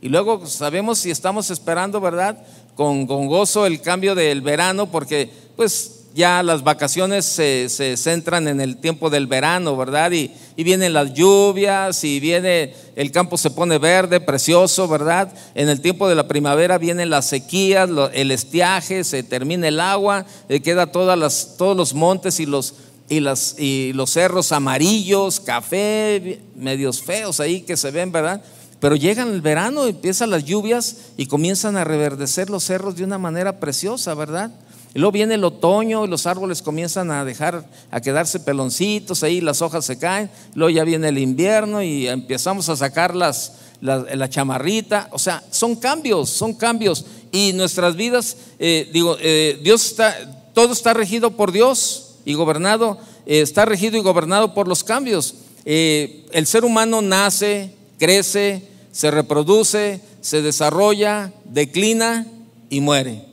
Y 0.03 0.11
luego 0.11 0.47
sabemos 0.47 0.99
si 0.99 1.11
estamos 1.11 1.49
esperando, 1.49 1.99
¿verdad? 1.99 2.37
Con, 2.75 3.07
con 3.07 3.27
gozo 3.27 3.65
el 3.65 3.81
cambio 3.81 4.15
del 4.15 4.43
verano, 4.43 4.91
porque 4.91 5.31
pues 5.57 6.02
ya 6.15 6.43
las 6.43 6.63
vacaciones 6.63 7.25
se, 7.25 7.69
centran 7.97 8.49
en 8.49 8.61
el 8.61 8.77
tiempo 8.77 9.11
del 9.11 9.27
verano, 9.27 9.77
¿verdad? 9.77 10.13
Y, 10.13 10.31
vienen 10.57 10.93
las 10.93 11.13
lluvias 11.15 12.05
y 12.05 12.21
viene, 12.21 12.75
el 12.95 13.11
campo 13.11 13.37
se 13.37 13.51
pone 13.51 13.79
verde, 13.79 14.21
precioso, 14.21 14.87
¿verdad? 14.87 15.33
En 15.57 15.69
el 15.69 15.81
tiempo 15.81 16.09
de 16.09 16.15
la 16.15 16.29
primavera 16.29 16.79
vienen 16.79 17.11
las 17.11 17.27
sequías, 17.27 17.91
el 18.13 18.31
estiaje, 18.31 19.03
se 19.03 19.25
termina 19.25 19.67
el 19.67 19.81
agua, 19.81 20.25
eh, 20.49 20.61
queda 20.61 20.87
todas 20.93 21.19
las, 21.19 21.57
todos 21.59 21.77
los 21.77 21.95
montes 21.95 22.39
y 22.39 22.47
los, 22.47 22.75
y, 23.09 23.19
las, 23.19 23.57
y 23.59 23.93
los 23.95 24.11
cerros 24.11 24.53
amarillos, 24.53 25.41
café, 25.41 26.41
medios 26.55 27.03
feos 27.03 27.41
ahí 27.41 27.63
que 27.63 27.77
se 27.77 27.91
ven, 27.91 28.13
¿verdad? 28.13 28.41
Pero 28.79 28.97
llega 28.97 29.23
el 29.23 29.41
verano, 29.41 29.87
empiezan 29.87 30.31
las 30.31 30.45
lluvias 30.45 30.97
y 31.17 31.27
comienzan 31.27 31.77
a 31.77 31.85
reverdecer 31.85 32.51
los 32.51 32.65
cerros 32.65 32.97
de 32.97 33.05
una 33.05 33.19
manera 33.19 33.59
preciosa, 33.59 34.15
¿verdad? 34.15 34.53
Luego 34.95 35.13
viene 35.13 35.35
el 35.35 35.45
otoño 35.45 36.05
y 36.05 36.09
los 36.09 36.27
árboles 36.27 36.61
comienzan 36.61 37.11
a 37.11 37.25
dejar, 37.25 37.67
a 37.91 38.01
quedarse 38.01 38.41
peloncitos, 38.41 39.23
ahí 39.23 39.41
las 39.41 39.63
hojas 39.63 39.87
se 39.87 39.99
caen, 39.99 40.31
luego 40.55 40.71
ya 40.71 40.85
viene 40.85 41.09
el 41.09 41.19
invierno 41.19 41.83
y 41.83 42.09
empezamos 42.09 42.69
a 42.69 42.77
sacar 42.77 43.15
las, 43.15 43.53
la, 43.83 44.29
chamarrita, 44.29 45.09
o 45.11 45.19
sea, 45.19 45.43
son 45.51 45.77
cambios, 45.77 46.31
son 46.31 46.55
cambios. 46.55 47.05
Y 47.33 47.53
nuestras 47.55 47.97
vidas, 47.97 48.37
eh, 48.59 48.89
digo, 48.93 49.17
eh, 49.21 49.59
Dios 49.63 49.85
está, 49.87 50.15
todo 50.53 50.73
está 50.73 50.95
regido 50.95 51.33
por 51.33 51.53
Dios 51.53 52.17
y 52.25 52.35
gobernado, 52.35 52.99
eh, 53.27 53.41
está 53.41 53.65
regido 53.65 53.97
y 53.97 54.03
gobernado 54.03 54.55
por 54.55 54.69
los 54.69 54.85
cambios. 54.85 55.35
El 55.65 56.47
ser 56.47 56.65
humano 56.65 57.03
nace, 57.03 57.75
crece, 57.99 58.69
se 58.91 59.11
reproduce, 59.11 60.01
se 60.21 60.43
desarrolla, 60.43 61.33
declina 61.45 62.27
y 62.69 62.81
muere. 62.81 63.32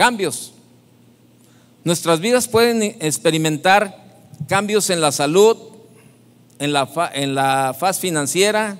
Cambios. 0.00 0.54
Nuestras 1.84 2.20
vidas 2.20 2.48
pueden 2.48 2.82
experimentar 2.82 4.02
cambios 4.48 4.88
en 4.88 5.02
la 5.02 5.12
salud, 5.12 5.58
en 6.58 6.72
la, 6.72 6.88
en 7.12 7.34
la 7.34 7.76
faz 7.78 8.00
financiera, 8.00 8.78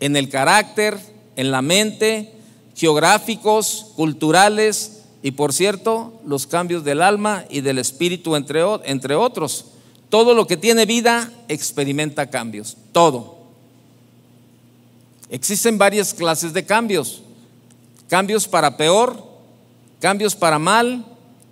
en 0.00 0.16
el 0.16 0.28
carácter, 0.28 0.98
en 1.36 1.52
la 1.52 1.62
mente, 1.62 2.32
geográficos, 2.74 3.92
culturales, 3.94 5.02
y 5.22 5.30
por 5.30 5.52
cierto, 5.52 6.20
los 6.26 6.48
cambios 6.48 6.82
del 6.82 7.02
alma 7.02 7.44
y 7.48 7.60
del 7.60 7.78
espíritu, 7.78 8.34
entre, 8.34 8.62
entre 8.82 9.14
otros. 9.14 9.66
Todo 10.08 10.34
lo 10.34 10.48
que 10.48 10.56
tiene 10.56 10.86
vida 10.86 11.30
experimenta 11.46 12.30
cambios, 12.30 12.76
todo. 12.90 13.38
Existen 15.30 15.78
varias 15.78 16.12
clases 16.12 16.52
de 16.52 16.66
cambios. 16.66 17.22
Cambios 18.08 18.48
para 18.48 18.76
peor, 18.76 19.28
cambios 20.00 20.34
para 20.34 20.58
mal, 20.58 21.04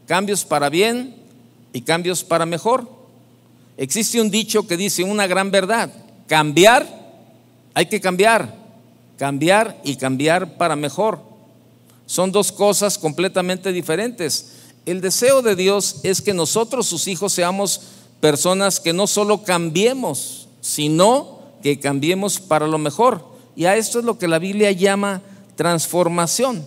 cambios 0.07 0.45
para 0.45 0.69
bien 0.69 1.17
y 1.73 1.83
cambios 1.83 2.25
para 2.25 2.47
mejor. 2.47 2.89
Existe 3.77 4.21
un 4.21 4.31
dicho 4.31 4.67
que 4.67 4.77
dice 4.77 5.05
una 5.05 5.27
gran 5.27 5.51
verdad. 5.51 5.93
Cambiar, 6.27 6.87
hay 7.75 7.87
que 7.87 8.01
cambiar. 8.01 8.55
Cambiar 9.19 9.81
y 9.85 9.97
cambiar 9.97 10.57
para 10.57 10.77
mejor. 10.77 11.21
Son 12.07 12.33
dos 12.33 12.53
cosas 12.53 12.99
completamente 12.99 13.73
diferentes. 13.73 14.53
El 14.87 15.01
deseo 15.01 15.43
de 15.43 15.57
Dios 15.57 16.01
es 16.05 16.23
que 16.23 16.33
nosotros, 16.33 16.87
sus 16.87 17.09
hijos, 17.09 17.33
seamos 17.33 17.81
personas 18.21 18.79
que 18.79 18.93
no 18.93 19.07
solo 19.07 19.43
cambiemos, 19.43 20.49
sino 20.61 21.41
que 21.63 21.81
cambiemos 21.81 22.39
para 22.41 22.67
lo 22.67 22.79
mejor. 22.79 23.25
Y 23.57 23.65
a 23.65 23.77
esto 23.77 23.99
es 23.99 24.05
lo 24.05 24.19
que 24.19 24.29
la 24.29 24.39
Biblia 24.39 24.71
llama 24.71 25.23
transformación. 25.57 26.67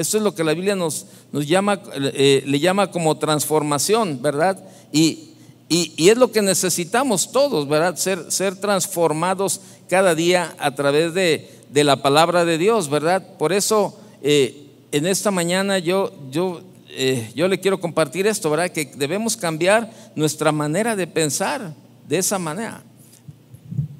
Esto 0.00 0.16
es 0.16 0.22
lo 0.22 0.34
que 0.34 0.44
la 0.44 0.54
Biblia 0.54 0.74
nos, 0.74 1.04
nos 1.30 1.46
llama, 1.46 1.78
eh, 1.94 2.42
le 2.46 2.58
llama 2.58 2.90
como 2.90 3.18
transformación, 3.18 4.22
¿verdad? 4.22 4.58
Y, 4.92 5.26
es 5.68 6.16
lo 6.16 6.32
que 6.32 6.40
necesitamos 6.40 7.30
todos, 7.30 7.68
¿verdad? 7.68 7.94
Ser, 7.96 8.32
ser 8.32 8.56
transformados 8.56 9.60
cada 9.90 10.14
día 10.14 10.56
a 10.58 10.74
través 10.74 11.12
de, 11.12 11.48
de 11.70 11.84
la 11.84 12.02
palabra 12.02 12.46
de 12.46 12.56
Dios, 12.56 12.88
¿verdad? 12.88 13.36
Por 13.38 13.52
eso 13.52 13.96
eh, 14.22 14.68
en 14.90 15.06
esta 15.06 15.30
mañana 15.30 15.78
yo, 15.78 16.12
yo, 16.30 16.62
eh, 16.88 17.30
yo 17.34 17.46
le 17.46 17.60
quiero 17.60 17.78
compartir 17.78 18.26
esto, 18.26 18.48
¿verdad? 18.48 18.70
Que 18.70 18.86
debemos 18.96 19.36
cambiar 19.36 19.92
nuestra 20.16 20.50
manera 20.50 20.96
de 20.96 21.06
pensar 21.06 21.74
de 22.08 22.18
esa 22.18 22.38
manera. 22.38 22.82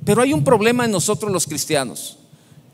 Pero 0.07 0.23
hay 0.23 0.33
un 0.33 0.43
problema 0.43 0.87
en 0.87 0.91
nosotros 0.93 1.31
los 1.31 1.47
cristianos. 1.47 2.17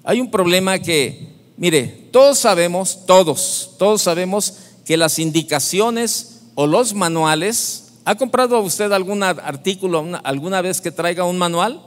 Hay 0.04 0.20
un 0.20 0.30
problema 0.30 0.78
que, 0.78 1.35
mire, 1.56 2.08
todos 2.10 2.38
sabemos, 2.38 3.06
todos, 3.06 3.72
todos 3.78 4.02
sabemos 4.02 4.54
que 4.84 4.96
las 4.96 5.18
indicaciones 5.18 6.42
o 6.54 6.66
los 6.66 6.94
manuales, 6.94 7.92
¿ha 8.04 8.14
comprado 8.14 8.60
usted 8.60 8.92
algún 8.92 9.22
artículo 9.22 10.04
alguna 10.22 10.62
vez 10.62 10.80
que 10.80 10.90
traiga 10.90 11.24
un 11.24 11.38
manual? 11.38 11.80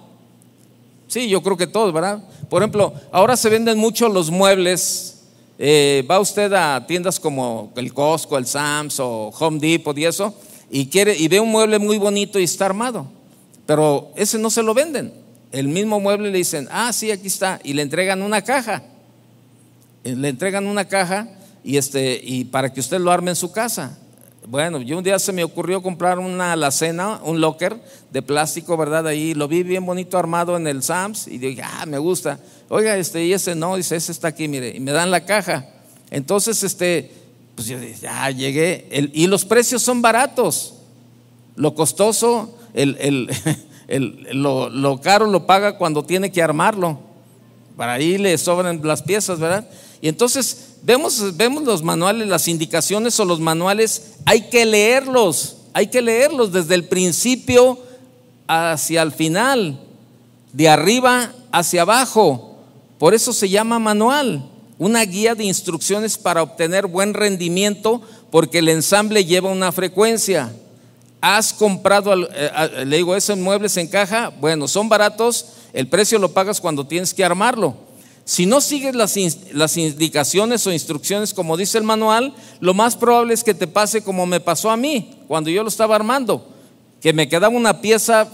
Sí, 1.08 1.28
yo 1.28 1.42
creo 1.42 1.58
que 1.58 1.68
todos, 1.68 1.94
¿verdad? 1.94 2.24
Por 2.50 2.62
ejemplo, 2.62 2.94
ahora 3.12 3.36
se 3.36 3.50
venden 3.50 3.78
mucho 3.78 4.10
los 4.10 4.30
muebles 4.30 5.16
eh, 5.62 6.06
va 6.10 6.22
usted 6.22 6.54
a 6.54 6.88
tiendas 6.88 7.20
como 7.20 7.74
el 7.76 7.94
Costco, 7.94 8.38
el 8.38 8.46
Sams 8.46 8.98
o 9.02 9.28
Home 9.38 9.60
Depot 9.60 9.98
y 9.98 10.06
eso, 10.06 10.34
y, 10.72 10.86
quiere, 10.86 11.18
y 11.18 11.28
ve 11.28 11.42
un 11.42 11.52
mueble 11.52 11.80
muy 11.80 11.98
bonito 11.98 12.40
y 12.40 12.46
está 12.46 12.66
armado, 12.66 13.08
pero 13.66 14.10
ese 14.16 14.40
no 14.40 14.50
se 14.50 14.64
lo 14.64 14.74
venden. 14.74 15.14
El 15.52 15.68
mismo 15.68 16.00
mueble 16.00 16.32
le 16.32 16.38
dicen, 16.38 16.70
ah, 16.72 16.94
sí, 16.94 17.12
aquí 17.12 17.28
está, 17.28 17.60
y 17.62 17.74
le 17.74 17.82
entregan 17.82 18.22
una 18.22 18.42
caja. 18.42 18.84
Eh, 20.03 20.15
le 20.15 20.29
entregan 20.29 20.68
una 20.68 20.86
caja 20.86 21.27
y, 21.63 21.77
este, 21.77 22.20
y 22.24 22.46
para 22.46 22.72
que 22.72 22.79
usted 22.79 23.00
lo 23.00 23.12
arme 23.12 23.32
en 23.32 23.36
su 23.36 23.51
casa. 23.51 23.98
Bueno, 24.48 24.82
yo 24.82 24.98
un 24.98 25.03
día 25.03 25.20
se 25.20 25.32
me 25.32 25.44
ocurrió 25.44 25.84
comprar 25.84 26.18
una 26.18 26.53
alacena, 26.53 27.20
un 27.24 27.39
locker 27.39 27.79
de 28.12 28.22
plástico, 28.22 28.75
¿verdad? 28.77 29.06
Ahí 29.06 29.36
lo 29.36 29.48
vi 29.48 29.62
bien 29.62 29.86
bonito 29.86 30.18
armado 30.18 30.58
en 30.58 30.65
el 30.65 30.82
Sams 30.82 31.27
y 31.27 31.38
dije, 31.38 31.62
ah, 31.63 31.86
me 31.86 32.00
gusta. 32.00 32.39
Oiga, 32.70 32.98
este, 32.98 33.25
y 33.25 33.34
ese 33.34 33.53
no, 33.53 33.75
dice, 33.75 33.96
ese 33.96 34.12
está 34.12 34.29
aquí, 34.29 34.48
mire, 34.48 34.75
y 34.75 34.79
me 34.79 34.91
dan 34.91 35.12
la 35.12 35.25
caja. 35.25 35.68
Entonces, 36.10 36.63
este, 36.63 37.12
pues 37.53 37.68
yo 37.68 37.79
dije, 37.79 37.96
ya 38.01 38.32
llegué, 38.32 38.88
y 39.13 39.27
los 39.27 39.46
precios 39.46 39.84
son 39.84 40.01
baratos. 40.01 40.75
Lo 41.56 41.75
costoso, 41.75 42.58
el, 42.74 43.29
lo, 44.32 44.70
lo, 44.70 45.01
caro 45.01 45.27
lo 45.27 45.46
paga 45.46 45.77
cuando 45.77 46.03
tiene 46.03 46.32
que 46.32 46.41
armarlo. 46.41 47.00
Para 47.75 47.94
ahí 47.94 48.18
le 48.18 48.38
sobran 48.38 48.82
las 48.84 49.03
piezas, 49.03 49.39
¿verdad? 49.39 49.70
Y 50.01 50.08
entonces 50.08 50.70
vemos, 50.84 51.36
vemos 51.36 51.63
los 51.63 51.84
manuales, 51.84 52.27
las 52.27 52.48
indicaciones 52.48 53.20
o 53.20 53.25
los 53.25 53.39
manuales, 53.39 54.13
hay 54.25 54.50
que 54.50 54.65
leerlos, 54.65 55.58
hay 55.74 55.88
que 55.88 56.01
leerlos 56.01 56.51
desde 56.51 56.75
el 56.75 56.86
principio 56.86 57.79
hacia 58.48 59.01
el 59.01 59.12
final, 59.12 59.79
de 60.53 60.70
arriba 60.70 61.34
hacia 61.51 61.82
abajo. 61.82 62.58
Por 62.98 63.13
eso 63.13 63.34
se 63.34 63.50
llama 63.50 63.79
manual, 63.79 64.50
una 64.77 65.03
guía 65.03 65.36
de 65.36 65.44
instrucciones 65.44 66.18
para 66.18 66.41
obtener 66.41 66.88
buen 66.88 67.13
rendimiento 67.13 68.01
porque 68.32 68.60
el 68.60 68.70
ensamble 68.70 69.25
lleva 69.25 69.51
una 69.51 69.72
frecuencia. 69.72 70.53
Has 71.22 71.51
comprado, 71.51 72.13
eh, 72.13 72.86
le 72.86 72.98
digo, 72.98 73.15
esos 73.15 73.38
muebles 73.38 73.75
en 73.77 73.88
caja, 73.88 74.32
bueno, 74.39 74.68
son 74.68 74.88
baratos, 74.88 75.48
el 75.74 75.88
precio 75.88 76.18
lo 76.18 76.32
pagas 76.32 76.62
cuando 76.62 76.88
tienes 76.88 77.13
que 77.13 77.25
armarlo. 77.25 77.88
Si 78.29 78.45
no 78.45 78.62
sigues 78.62 78.93
las, 78.93 79.15
las, 79.53 79.75
indicaciones 79.75 80.67
o 80.67 80.71
instrucciones 80.71 81.33
como 81.33 81.57
dice 81.57 81.79
el 81.79 81.83
manual, 81.83 82.36
lo 82.59 82.75
más 82.75 82.95
probable 82.95 83.33
es 83.33 83.43
que 83.43 83.55
te 83.55 83.65
pase 83.65 84.03
como 84.03 84.27
me 84.27 84.39
pasó 84.39 84.69
a 84.69 84.77
mí 84.77 85.15
cuando 85.27 85.50
yo 85.50 85.63
lo 85.63 85.69
estaba 85.69 85.95
armando, 85.95 86.48
que 87.01 87.12
me 87.12 87.27
quedaba 87.27 87.50
una 87.50 87.81
pieza 87.81 88.27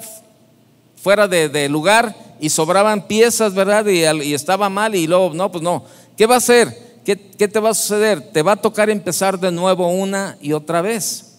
fuera 1.01 1.29
de 1.29 1.69
lugar 1.69 2.13
y 2.41 2.49
sobraban 2.49 3.07
piezas, 3.07 3.53
¿verdad? 3.53 3.85
Y, 3.85 4.33
estaba 4.33 4.67
mal 4.67 4.95
y 4.95 5.07
luego, 5.07 5.33
no, 5.33 5.49
pues 5.49 5.63
no. 5.63 5.85
¿Qué 6.17 6.25
va 6.25 6.35
a 6.35 6.39
hacer? 6.39 6.99
¿Qué, 7.05 7.17
¿Qué 7.17 7.47
te 7.47 7.61
va 7.61 7.69
a 7.69 7.73
suceder? 7.73 8.33
Te 8.33 8.41
va 8.41 8.51
a 8.51 8.57
tocar 8.57 8.89
empezar 8.89 9.39
de 9.39 9.49
nuevo 9.49 9.87
una 9.87 10.37
y 10.41 10.51
otra 10.51 10.81
vez. 10.81 11.37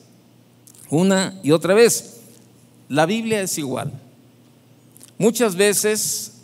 Una 0.88 1.38
y 1.42 1.50
otra 1.50 1.74
vez. 1.74 2.20
La 2.88 3.04
Biblia 3.04 3.42
es 3.42 3.58
igual. 3.58 3.92
Muchas 5.18 5.56
veces 5.56 6.35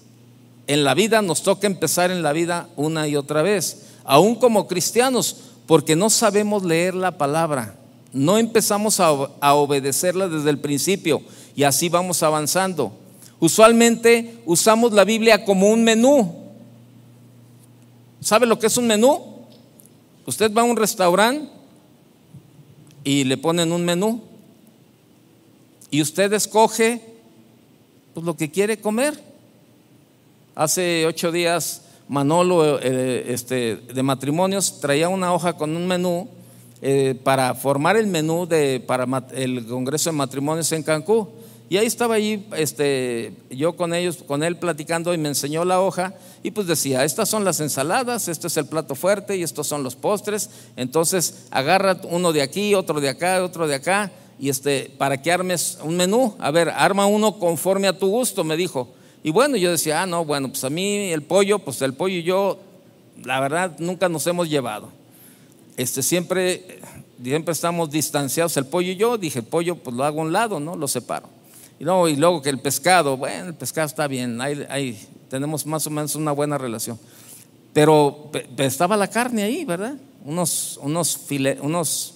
en 0.66 0.84
la 0.84 0.94
vida 0.94 1.22
nos 1.22 1.42
toca 1.42 1.66
empezar 1.66 2.10
en 2.10 2.22
la 2.22 2.32
vida 2.32 2.68
una 2.76 3.08
y 3.08 3.16
otra 3.16 3.42
vez, 3.42 3.86
aún 4.04 4.34
como 4.34 4.66
cristianos, 4.66 5.36
porque 5.66 5.96
no 5.96 6.10
sabemos 6.10 6.64
leer 6.64 6.94
la 6.94 7.18
palabra. 7.18 7.78
No 8.12 8.36
empezamos 8.36 9.00
a, 9.00 9.10
obedecerla 9.54 10.28
desde 10.28 10.50
el 10.50 10.58
principio 10.58 11.22
y 11.56 11.62
así 11.62 11.88
vamos 11.88 12.22
avanzando. 12.22 12.92
Usualmente 13.40 14.38
usamos 14.44 14.92
la 14.92 15.04
Biblia 15.04 15.44
como 15.44 15.70
un 15.70 15.82
menú. 15.82 16.32
¿Sabe 18.20 18.46
lo 18.46 18.58
que 18.58 18.66
es 18.66 18.76
un 18.76 18.86
menú? 18.86 19.20
Usted 20.26 20.52
va 20.52 20.62
a 20.62 20.66
un 20.66 20.76
restaurante 20.76 21.50
y 23.02 23.24
le 23.24 23.36
ponen 23.36 23.72
un 23.72 23.84
menú 23.84 24.22
y 25.90 26.00
usted 26.00 26.32
escoge 26.32 27.00
pues, 28.14 28.24
lo 28.24 28.36
que 28.36 28.50
quiere 28.50 28.78
comer. 28.78 29.31
Hace 30.54 31.06
ocho 31.06 31.32
días 31.32 31.80
Manolo 32.08 32.78
eh, 32.78 33.24
este, 33.28 33.76
de 33.76 34.02
matrimonios 34.02 34.80
traía 34.80 35.08
una 35.08 35.32
hoja 35.32 35.54
con 35.54 35.74
un 35.74 35.86
menú 35.86 36.28
eh, 36.82 37.18
para 37.24 37.54
formar 37.54 37.96
el 37.96 38.06
menú 38.06 38.46
de, 38.46 38.84
para 38.86 39.06
el 39.32 39.64
Congreso 39.66 40.10
de 40.10 40.16
Matrimonios 40.16 40.70
en 40.72 40.82
Cancún. 40.82 41.30
Y 41.70 41.78
ahí 41.78 41.86
estaba 41.86 42.18
este, 42.18 43.32
yo 43.48 43.76
con 43.76 43.94
ellos, 43.94 44.18
con 44.26 44.42
él 44.42 44.56
platicando 44.56 45.14
y 45.14 45.16
me 45.18 45.30
enseñó 45.30 45.64
la 45.64 45.80
hoja 45.80 46.12
y 46.42 46.50
pues 46.50 46.66
decía, 46.66 47.02
estas 47.02 47.30
son 47.30 47.46
las 47.46 47.60
ensaladas, 47.60 48.28
esto 48.28 48.48
es 48.48 48.58
el 48.58 48.66
plato 48.66 48.94
fuerte 48.94 49.38
y 49.38 49.42
estos 49.42 49.66
son 49.66 49.82
los 49.82 49.96
postres. 49.96 50.50
Entonces 50.76 51.46
agarra 51.50 51.98
uno 52.10 52.30
de 52.34 52.42
aquí, 52.42 52.74
otro 52.74 53.00
de 53.00 53.08
acá, 53.08 53.42
otro 53.42 53.66
de 53.66 53.76
acá 53.76 54.12
y 54.38 54.50
este, 54.50 54.92
para 54.98 55.22
que 55.22 55.32
armes 55.32 55.78
un 55.82 55.96
menú. 55.96 56.34
A 56.38 56.50
ver, 56.50 56.68
arma 56.68 57.06
uno 57.06 57.38
conforme 57.38 57.88
a 57.88 57.98
tu 57.98 58.08
gusto, 58.08 58.44
me 58.44 58.58
dijo. 58.58 58.92
Y 59.24 59.30
bueno, 59.30 59.56
yo 59.56 59.70
decía, 59.70 60.02
ah, 60.02 60.06
no, 60.06 60.24
bueno, 60.24 60.48
pues 60.48 60.64
a 60.64 60.70
mí 60.70 61.12
el 61.12 61.22
pollo, 61.22 61.60
pues 61.60 61.80
el 61.82 61.94
pollo 61.94 62.16
y 62.16 62.22
yo, 62.24 62.58
la 63.24 63.38
verdad, 63.40 63.76
nunca 63.78 64.08
nos 64.08 64.26
hemos 64.26 64.48
llevado. 64.48 64.88
Este, 65.76 66.02
siempre, 66.02 66.80
siempre 67.22 67.52
estamos 67.52 67.90
distanciados, 67.90 68.56
el 68.56 68.66
pollo 68.66 68.90
y 68.90 68.96
yo, 68.96 69.16
dije, 69.18 69.38
el 69.38 69.44
pollo, 69.44 69.76
pues 69.76 69.94
lo 69.94 70.04
hago 70.04 70.20
a 70.20 70.24
un 70.24 70.32
lado, 70.32 70.58
¿no? 70.58 70.74
Lo 70.74 70.88
separo. 70.88 71.28
Y 71.78 71.84
luego, 71.84 72.08
y 72.08 72.16
luego 72.16 72.42
que 72.42 72.50
el 72.50 72.58
pescado, 72.58 73.16
bueno, 73.16 73.46
el 73.46 73.54
pescado 73.54 73.86
está 73.86 74.08
bien, 74.08 74.40
ahí, 74.40 74.98
tenemos 75.28 75.66
más 75.66 75.86
o 75.86 75.90
menos 75.90 76.16
una 76.16 76.32
buena 76.32 76.58
relación. 76.58 76.98
Pero 77.72 78.30
estaba 78.58 78.96
la 78.96 79.08
carne 79.08 79.44
ahí, 79.44 79.64
¿verdad? 79.64 79.96
Unos, 80.24 80.78
unos, 80.82 81.26
unos 81.60 82.14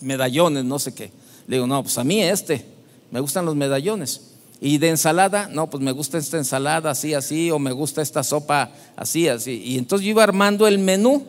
medallones, 0.00 0.64
no 0.64 0.78
sé 0.78 0.94
qué. 0.94 1.10
Le 1.46 1.56
digo, 1.56 1.66
no, 1.66 1.82
pues 1.82 1.96
a 1.98 2.04
mí 2.04 2.22
este, 2.22 2.64
me 3.10 3.20
gustan 3.20 3.44
los 3.44 3.54
medallones. 3.54 4.35
Y 4.60 4.78
de 4.78 4.88
ensalada, 4.88 5.48
no, 5.48 5.68
pues 5.68 5.82
me 5.82 5.92
gusta 5.92 6.16
esta 6.18 6.38
ensalada 6.38 6.90
así, 6.90 7.12
así, 7.14 7.50
o 7.50 7.58
me 7.58 7.72
gusta 7.72 8.00
esta 8.00 8.22
sopa 8.22 8.70
así, 8.96 9.28
así. 9.28 9.62
Y 9.64 9.78
entonces 9.78 10.04
yo 10.04 10.10
iba 10.10 10.22
armando 10.22 10.66
el 10.66 10.78
menú 10.78 11.24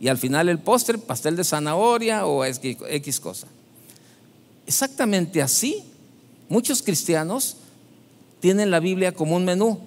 y 0.00 0.08
al 0.08 0.18
final 0.18 0.48
el 0.48 0.58
postre, 0.58 0.98
pastel 0.98 1.36
de 1.36 1.44
zanahoria 1.44 2.26
o 2.26 2.44
X 2.44 3.20
cosa. 3.20 3.46
Exactamente 4.66 5.42
así, 5.42 5.84
muchos 6.48 6.82
cristianos 6.82 7.56
tienen 8.40 8.72
la 8.72 8.80
Biblia 8.80 9.12
como 9.12 9.36
un 9.36 9.44
menú. 9.44 9.78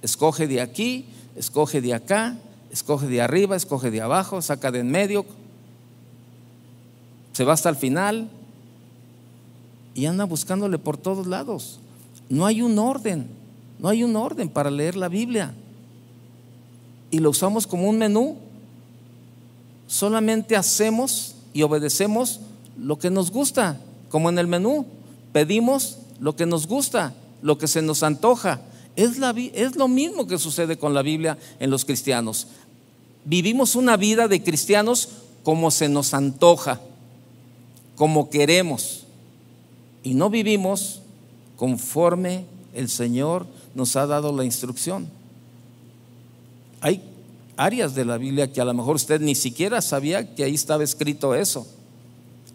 Escoge 0.00 0.46
de 0.46 0.62
aquí, 0.62 1.04
escoge 1.36 1.82
de 1.82 1.92
acá, 1.92 2.38
escoge 2.70 3.06
de 3.06 3.20
arriba, 3.20 3.56
escoge 3.56 3.90
de 3.90 4.00
abajo, 4.00 4.40
saca 4.40 4.70
de 4.70 4.80
en 4.80 4.90
medio, 4.90 5.26
se 7.32 7.44
va 7.44 7.52
hasta 7.52 7.68
el 7.68 7.76
final 7.76 8.30
y 9.94 10.06
anda 10.06 10.24
buscándole 10.24 10.78
por 10.78 10.96
todos 10.96 11.26
lados. 11.26 11.79
No 12.30 12.46
hay 12.46 12.62
un 12.62 12.78
orden, 12.78 13.28
no 13.80 13.88
hay 13.88 14.04
un 14.04 14.14
orden 14.14 14.48
para 14.48 14.70
leer 14.70 14.96
la 14.96 15.08
Biblia. 15.08 15.52
Y 17.10 17.18
lo 17.18 17.30
usamos 17.30 17.66
como 17.66 17.88
un 17.88 17.98
menú. 17.98 18.36
Solamente 19.88 20.56
hacemos 20.56 21.34
y 21.52 21.62
obedecemos 21.62 22.40
lo 22.78 23.00
que 23.00 23.10
nos 23.10 23.32
gusta, 23.32 23.80
como 24.08 24.28
en 24.28 24.38
el 24.38 24.46
menú. 24.46 24.86
Pedimos 25.32 25.98
lo 26.20 26.36
que 26.36 26.46
nos 26.46 26.68
gusta, 26.68 27.14
lo 27.42 27.58
que 27.58 27.66
se 27.66 27.82
nos 27.82 28.04
antoja. 28.04 28.60
Es, 28.94 29.18
es 29.52 29.74
lo 29.74 29.88
mismo 29.88 30.28
que 30.28 30.38
sucede 30.38 30.78
con 30.78 30.94
la 30.94 31.02
Biblia 31.02 31.36
en 31.58 31.70
los 31.70 31.84
cristianos. 31.84 32.46
Vivimos 33.24 33.74
una 33.74 33.96
vida 33.96 34.28
de 34.28 34.40
cristianos 34.40 35.08
como 35.42 35.72
se 35.72 35.88
nos 35.88 36.14
antoja, 36.14 36.80
como 37.96 38.30
queremos. 38.30 39.04
Y 40.04 40.14
no 40.14 40.30
vivimos 40.30 41.00
conforme 41.60 42.46
el 42.72 42.88
Señor 42.88 43.46
nos 43.74 43.94
ha 43.94 44.06
dado 44.06 44.34
la 44.34 44.46
instrucción. 44.46 45.10
Hay 46.80 47.02
áreas 47.54 47.94
de 47.94 48.06
la 48.06 48.16
Biblia 48.16 48.50
que 48.50 48.62
a 48.62 48.64
lo 48.64 48.72
mejor 48.72 48.96
usted 48.96 49.20
ni 49.20 49.34
siquiera 49.34 49.82
sabía 49.82 50.34
que 50.34 50.42
ahí 50.42 50.54
estaba 50.54 50.82
escrito 50.82 51.34
eso, 51.34 51.66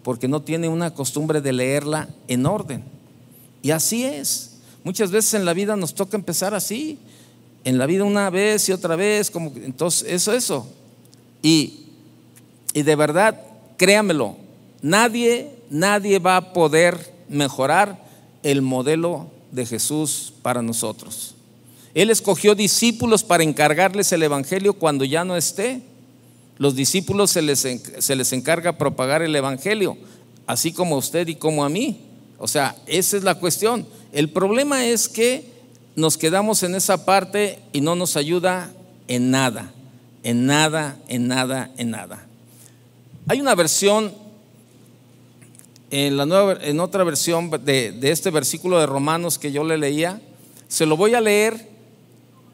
porque 0.01 0.27
no 0.27 0.41
tiene 0.41 0.69
una 0.69 0.95
costumbre 0.95 1.39
de 1.39 1.53
leerla 1.53 2.09
en 2.27 2.47
orden. 2.47 2.83
Y 3.61 3.69
así 3.69 4.05
es. 4.05 4.55
Muchas 4.83 5.11
veces 5.11 5.35
en 5.35 5.45
la 5.45 5.53
vida 5.53 5.75
nos 5.75 5.93
toca 5.93 6.17
empezar 6.17 6.55
así, 6.55 6.97
en 7.63 7.77
la 7.77 7.85
vida 7.85 8.05
una 8.05 8.31
vez 8.31 8.67
y 8.69 8.71
otra 8.71 8.95
vez, 8.95 9.29
como 9.29 9.53
entonces 9.55 10.11
eso 10.11 10.33
eso. 10.33 10.67
Y 11.43 11.81
y 12.73 12.81
de 12.81 12.95
verdad, 12.95 13.39
créamelo, 13.77 14.35
nadie 14.81 15.59
nadie 15.69 16.17
va 16.17 16.37
a 16.37 16.53
poder 16.53 17.13
mejorar 17.29 18.04
el 18.45 18.61
modelo 18.61 19.31
de 19.51 19.65
Jesús 19.65 20.31
para 20.43 20.61
nosotros. 20.61 21.33
Él 21.95 22.11
escogió 22.11 22.53
discípulos 22.53 23.23
para 23.23 23.43
encargarles 23.43 24.11
el 24.11 24.21
Evangelio 24.21 24.73
cuando 24.73 25.03
ya 25.03 25.25
no 25.25 25.35
esté. 25.35 25.81
Los 26.59 26.75
discípulos 26.75 27.31
se 27.31 27.41
les, 27.41 27.67
se 27.97 28.15
les 28.15 28.33
encarga 28.33 28.77
propagar 28.77 29.23
el 29.23 29.35
Evangelio, 29.35 29.97
así 30.45 30.71
como 30.71 30.93
a 30.93 30.99
usted 30.99 31.27
y 31.27 31.35
como 31.35 31.65
a 31.65 31.69
mí. 31.69 32.01
O 32.37 32.47
sea, 32.47 32.75
esa 32.85 33.17
es 33.17 33.23
la 33.23 33.33
cuestión. 33.39 33.87
El 34.11 34.29
problema 34.29 34.85
es 34.85 35.09
que 35.09 35.49
nos 35.95 36.15
quedamos 36.15 36.61
en 36.61 36.75
esa 36.75 37.03
parte 37.03 37.57
y 37.73 37.81
no 37.81 37.95
nos 37.95 38.15
ayuda 38.15 38.71
en 39.07 39.31
nada, 39.31 39.73
en 40.21 40.45
nada, 40.45 40.99
en 41.07 41.27
nada, 41.27 41.71
en 41.77 41.89
nada. 41.89 42.27
Hay 43.27 43.41
una 43.41 43.55
versión 43.55 44.13
en, 45.91 46.17
la 46.17 46.25
nueva, 46.25 46.57
en 46.61 46.79
otra 46.79 47.03
versión 47.03 47.49
de, 47.63 47.97
este 48.01 48.31
versículo 48.31 48.79
de 48.79 48.85
Romanos 48.85 49.37
que 49.37 49.51
yo 49.51 49.63
le 49.63 49.77
leía, 49.77 50.21
se 50.67 50.85
lo 50.85 50.97
voy 50.97 51.13
a 51.13 51.21
leer 51.21 51.69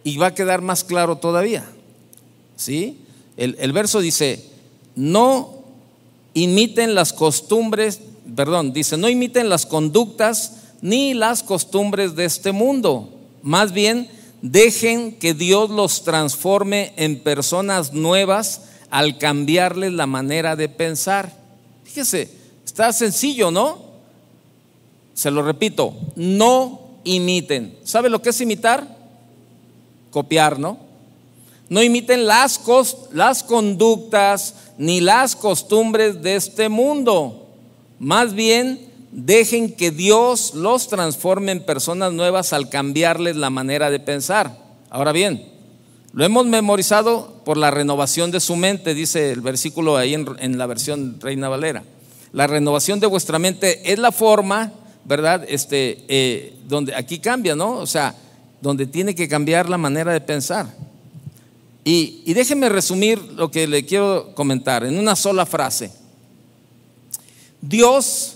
y 0.04 0.18
va 0.18 0.28
a 0.28 0.36
quedar 0.36 0.62
más 0.62 0.84
claro 0.84 1.18
todavía. 1.18 1.66
¿Sí? 2.56 3.00
El, 3.38 3.56
el 3.60 3.72
verso 3.74 4.00
dice, 4.00 4.46
no 4.96 5.64
imiten 6.34 6.96
las 6.96 7.14
costumbres, 7.14 8.02
perdón, 8.36 8.74
dice, 8.74 8.98
no 8.98 9.10
imiten 9.10 9.50
las 9.50 9.66
conductas 9.66 10.58
ni 10.82 11.14
las 11.14 11.44
costumbres 11.44 12.16
de 12.16 12.26
este 12.26 12.52
mundo. 12.52 13.10
Más 13.42 13.72
bien, 13.72 14.10
dejen 14.42 15.14
que 15.14 15.34
Dios 15.34 15.70
los 15.70 16.04
transforme 16.04 16.94
en 16.98 17.22
personas 17.22 17.94
nuevas 17.94 18.62
al 18.90 19.18
cambiarles 19.18 19.94
la 19.94 20.06
manera 20.06 20.56
de 20.56 20.70
pensar. 20.70 21.36
Fíjese, 21.84 22.41
Está 22.72 22.94
sencillo, 22.94 23.52
¿no? 23.52 23.80
Se 25.14 25.30
lo 25.30 25.44
repito, 25.44 25.94
no 26.16 26.80
imiten. 27.04 27.78
¿Sabe 27.84 28.10
lo 28.10 28.22
que 28.22 28.30
es 28.30 28.40
imitar? 28.40 28.98
Copiar, 30.10 30.58
¿no? 30.58 30.78
No 31.68 31.84
imiten 31.84 32.26
las, 32.26 32.62
las 33.12 33.44
conductas 33.44 34.56
ni 34.78 35.02
las 35.02 35.36
costumbres 35.36 36.24
de 36.24 36.38
este 36.38 36.70
mundo. 36.70 37.46
Más 38.00 38.34
bien, 38.36 38.80
dejen 39.12 39.76
que 39.76 39.92
Dios 39.92 40.54
los 40.54 40.88
transforme 40.88 41.52
en 41.52 41.66
personas 41.66 42.14
nuevas 42.14 42.54
al 42.54 42.70
cambiarles 42.70 43.36
la 43.36 43.50
manera 43.50 43.92
de 43.92 44.00
pensar. 44.00 44.58
Ahora 44.90 45.12
bien, 45.12 45.46
lo 46.14 46.24
hemos 46.24 46.46
memorizado 46.46 47.42
por 47.44 47.58
la 47.58 47.70
renovación 47.70 48.32
de 48.32 48.40
su 48.40 48.56
mente, 48.56 48.94
dice 48.94 49.34
el 49.34 49.42
versículo 49.42 49.98
ahí 49.98 50.14
en, 50.14 50.26
en 50.40 50.58
la 50.58 50.68
versión 50.68 51.20
Reina 51.20 51.50
Valera. 51.50 51.84
La 52.34 52.48
renovación 52.48 53.00
de 53.00 53.08
vuestra 53.08 53.40
mente 53.40 53.92
es 53.92 54.00
la 54.00 54.12
forma, 54.12 54.72
¿verdad? 55.04 55.46
Este, 55.48 56.06
eh, 56.08 56.56
donde 56.68 56.96
aquí 56.96 57.20
cambia, 57.20 57.56
¿no? 57.56 57.74
O 57.74 57.88
sea, 57.88 58.16
donde 58.62 58.86
tiene 58.86 59.14
que 59.14 59.28
cambiar 59.28 59.70
la 59.70 59.78
manera 59.78 60.14
de 60.14 60.22
pensar. 60.22 60.74
Y, 61.84 62.22
y 62.26 62.34
déjenme 62.34 62.70
resumir 62.70 63.20
lo 63.20 63.52
que 63.52 63.68
le 63.68 63.86
quiero 63.86 64.34
comentar 64.34 64.86
en 64.86 64.98
una 64.98 65.16
sola 65.16 65.46
frase. 65.46 65.92
Dios 67.60 68.36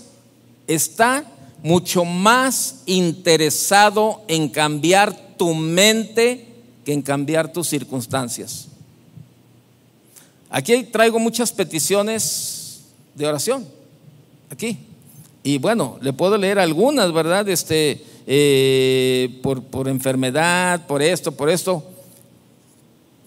está 0.66 1.24
mucho 1.62 2.04
más 2.04 2.82
interesado 2.84 4.22
en 4.28 4.48
cambiar 4.48 5.36
tu 5.38 5.54
mente 5.54 6.48
que 6.84 6.92
en 6.92 7.02
cambiar 7.02 7.50
tus 7.50 7.68
circunstancias. 7.68 8.68
Aquí 10.50 10.84
traigo 10.84 11.18
muchas 11.18 11.50
peticiones 11.50 12.82
de 13.14 13.26
oración 13.26 13.75
aquí. 14.50 14.78
Y 15.42 15.58
bueno, 15.58 15.98
le 16.00 16.12
puedo 16.12 16.36
leer 16.36 16.58
algunas, 16.58 17.12
¿verdad? 17.12 17.48
Este, 17.48 18.04
eh, 18.26 19.38
por, 19.42 19.62
por 19.62 19.88
enfermedad, 19.88 20.86
por 20.86 21.02
esto, 21.02 21.32
por 21.32 21.48
esto. 21.48 21.84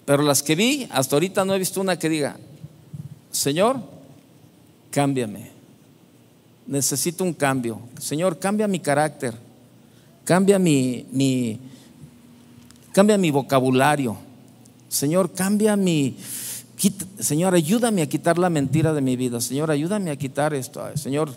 Pero 0.04 0.22
las 0.22 0.42
que 0.42 0.54
vi, 0.54 0.86
hasta 0.90 1.16
ahorita 1.16 1.44
no 1.44 1.54
he 1.54 1.58
visto 1.58 1.80
una 1.80 1.98
que 1.98 2.08
diga, 2.08 2.36
Señor, 3.30 3.80
cámbiame. 4.90 5.50
Necesito 6.66 7.24
un 7.24 7.32
cambio. 7.32 7.80
Señor, 7.98 8.38
cambia 8.38 8.68
mi 8.68 8.80
carácter. 8.80 9.34
Cambia 10.24 10.58
mi, 10.58 11.06
mi, 11.10 11.58
cambia 12.92 13.16
mi 13.16 13.30
vocabulario. 13.30 14.16
Señor, 14.88 15.32
cambia 15.32 15.76
mi, 15.76 16.16
Señor, 17.18 17.54
ayúdame 17.54 18.02
a 18.02 18.08
quitar 18.08 18.38
la 18.38 18.48
mentira 18.48 18.94
de 18.94 19.02
mi 19.02 19.16
vida. 19.16 19.40
Señor, 19.40 19.70
ayúdame 19.70 20.10
a 20.10 20.16
quitar 20.16 20.54
esto. 20.54 20.82
Señor, 20.96 21.30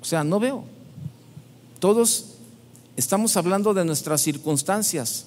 o 0.00 0.04
sea, 0.04 0.22
no 0.22 0.38
veo. 0.38 0.64
Todos 1.80 2.26
estamos 2.96 3.36
hablando 3.36 3.74
de 3.74 3.84
nuestras 3.84 4.20
circunstancias. 4.20 5.26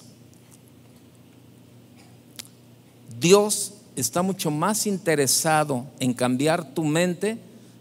Dios 3.20 3.74
está 3.96 4.22
mucho 4.22 4.50
más 4.50 4.86
interesado 4.86 5.84
en 5.98 6.14
cambiar 6.14 6.72
tu 6.72 6.84
mente 6.84 7.38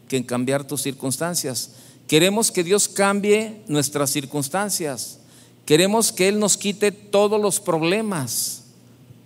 que 0.09 0.17
en 0.17 0.23
cambiar 0.23 0.65
tus 0.65 0.81
circunstancias. 0.81 1.71
Queremos 2.07 2.51
que 2.51 2.63
Dios 2.63 2.87
cambie 2.87 3.61
nuestras 3.67 4.09
circunstancias. 4.09 5.19
Queremos 5.65 6.11
que 6.11 6.27
Él 6.27 6.39
nos 6.39 6.57
quite 6.57 6.91
todos 6.91 7.39
los 7.39 7.59
problemas, 7.59 8.63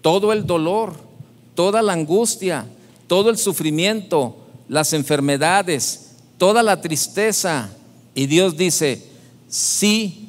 todo 0.01 0.33
el 0.33 0.45
dolor 0.45 1.10
toda 1.55 1.81
la 1.81 1.93
angustia, 1.93 2.65
todo 3.07 3.29
el 3.29 3.37
sufrimiento, 3.37 4.37
las 4.67 4.93
enfermedades, 4.93 6.11
toda 6.37 6.63
la 6.63 6.81
tristeza, 6.81 7.69
Y 8.13 8.25
Dios 8.25 8.57
dice, 8.57 9.01
sí, 9.47 10.27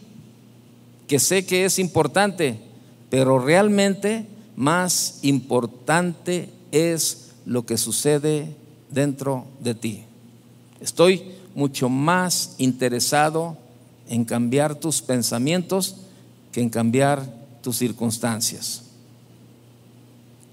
que 1.09 1.19
sé 1.19 1.45
que 1.45 1.65
es 1.65 1.81
importante, 1.81 2.61
pero 3.11 3.41
realmente 3.41 4.27
más 4.57 5.19
importante 5.23 6.49
es 6.71 7.33
lo 7.45 7.67
que 7.67 7.77
sucede 7.77 8.55
dentro 8.91 9.47
de 9.61 9.75
ti. 9.75 10.05
Estoy 10.81 11.33
mucho 11.55 11.89
más 11.89 12.55
interesado 12.59 13.57
en 14.09 14.25
cambiar 14.25 14.75
tus 14.75 15.03
pensamientos 15.03 15.97
que 16.53 16.61
en 16.61 16.71
cambiar 16.71 17.25
tus 17.63 17.79
circunstancias. 17.79 18.83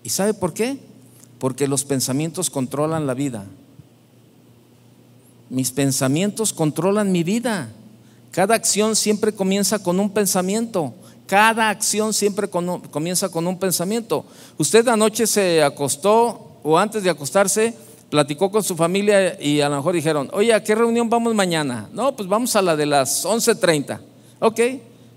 ¿Y 0.09 0.11
sabe 0.11 0.33
por 0.33 0.55
qué? 0.55 0.75
Porque 1.37 1.67
los 1.67 1.83
pensamientos 1.85 2.49
controlan 2.49 3.05
la 3.05 3.13
vida. 3.13 3.45
Mis 5.51 5.69
pensamientos 5.69 6.51
controlan 6.51 7.11
mi 7.11 7.23
vida. 7.23 7.69
Cada 8.31 8.55
acción 8.55 8.95
siempre 8.95 9.33
comienza 9.33 9.83
con 9.83 9.99
un 9.99 10.09
pensamiento. 10.09 10.95
Cada 11.27 11.69
acción 11.69 12.15
siempre 12.15 12.49
comienza 12.49 13.29
con 13.29 13.45
un 13.45 13.59
pensamiento. 13.59 14.25
Usted 14.57 14.87
anoche 14.87 15.27
se 15.27 15.61
acostó 15.61 16.57
o 16.63 16.79
antes 16.79 17.03
de 17.03 17.11
acostarse 17.11 17.75
platicó 18.09 18.49
con 18.49 18.63
su 18.63 18.75
familia 18.75 19.39
y 19.39 19.61
a 19.61 19.69
lo 19.69 19.75
mejor 19.75 19.93
dijeron, 19.93 20.27
oye, 20.33 20.55
¿a 20.55 20.63
qué 20.63 20.73
reunión 20.73 21.07
vamos 21.07 21.35
mañana? 21.35 21.87
No, 21.93 22.15
pues 22.15 22.27
vamos 22.27 22.55
a 22.55 22.63
la 22.63 22.75
de 22.75 22.87
las 22.87 23.27
11.30. 23.27 23.99
Ok, 24.39 24.59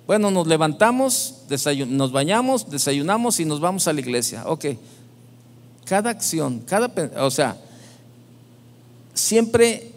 bueno, 0.06 0.30
nos 0.30 0.46
levantamos, 0.46 1.42
nos 1.88 2.12
bañamos, 2.12 2.68
desayunamos 2.68 3.40
y 3.40 3.44
nos 3.44 3.60
vamos 3.60 3.86
a 3.86 3.92
la 3.92 4.00
iglesia. 4.00 4.44
Ok, 4.46 4.66
cada 5.84 6.10
acción, 6.10 6.60
cada, 6.60 6.92
o 7.24 7.30
sea, 7.30 7.56
siempre 9.14 9.92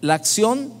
la 0.00 0.14
acción 0.14 0.72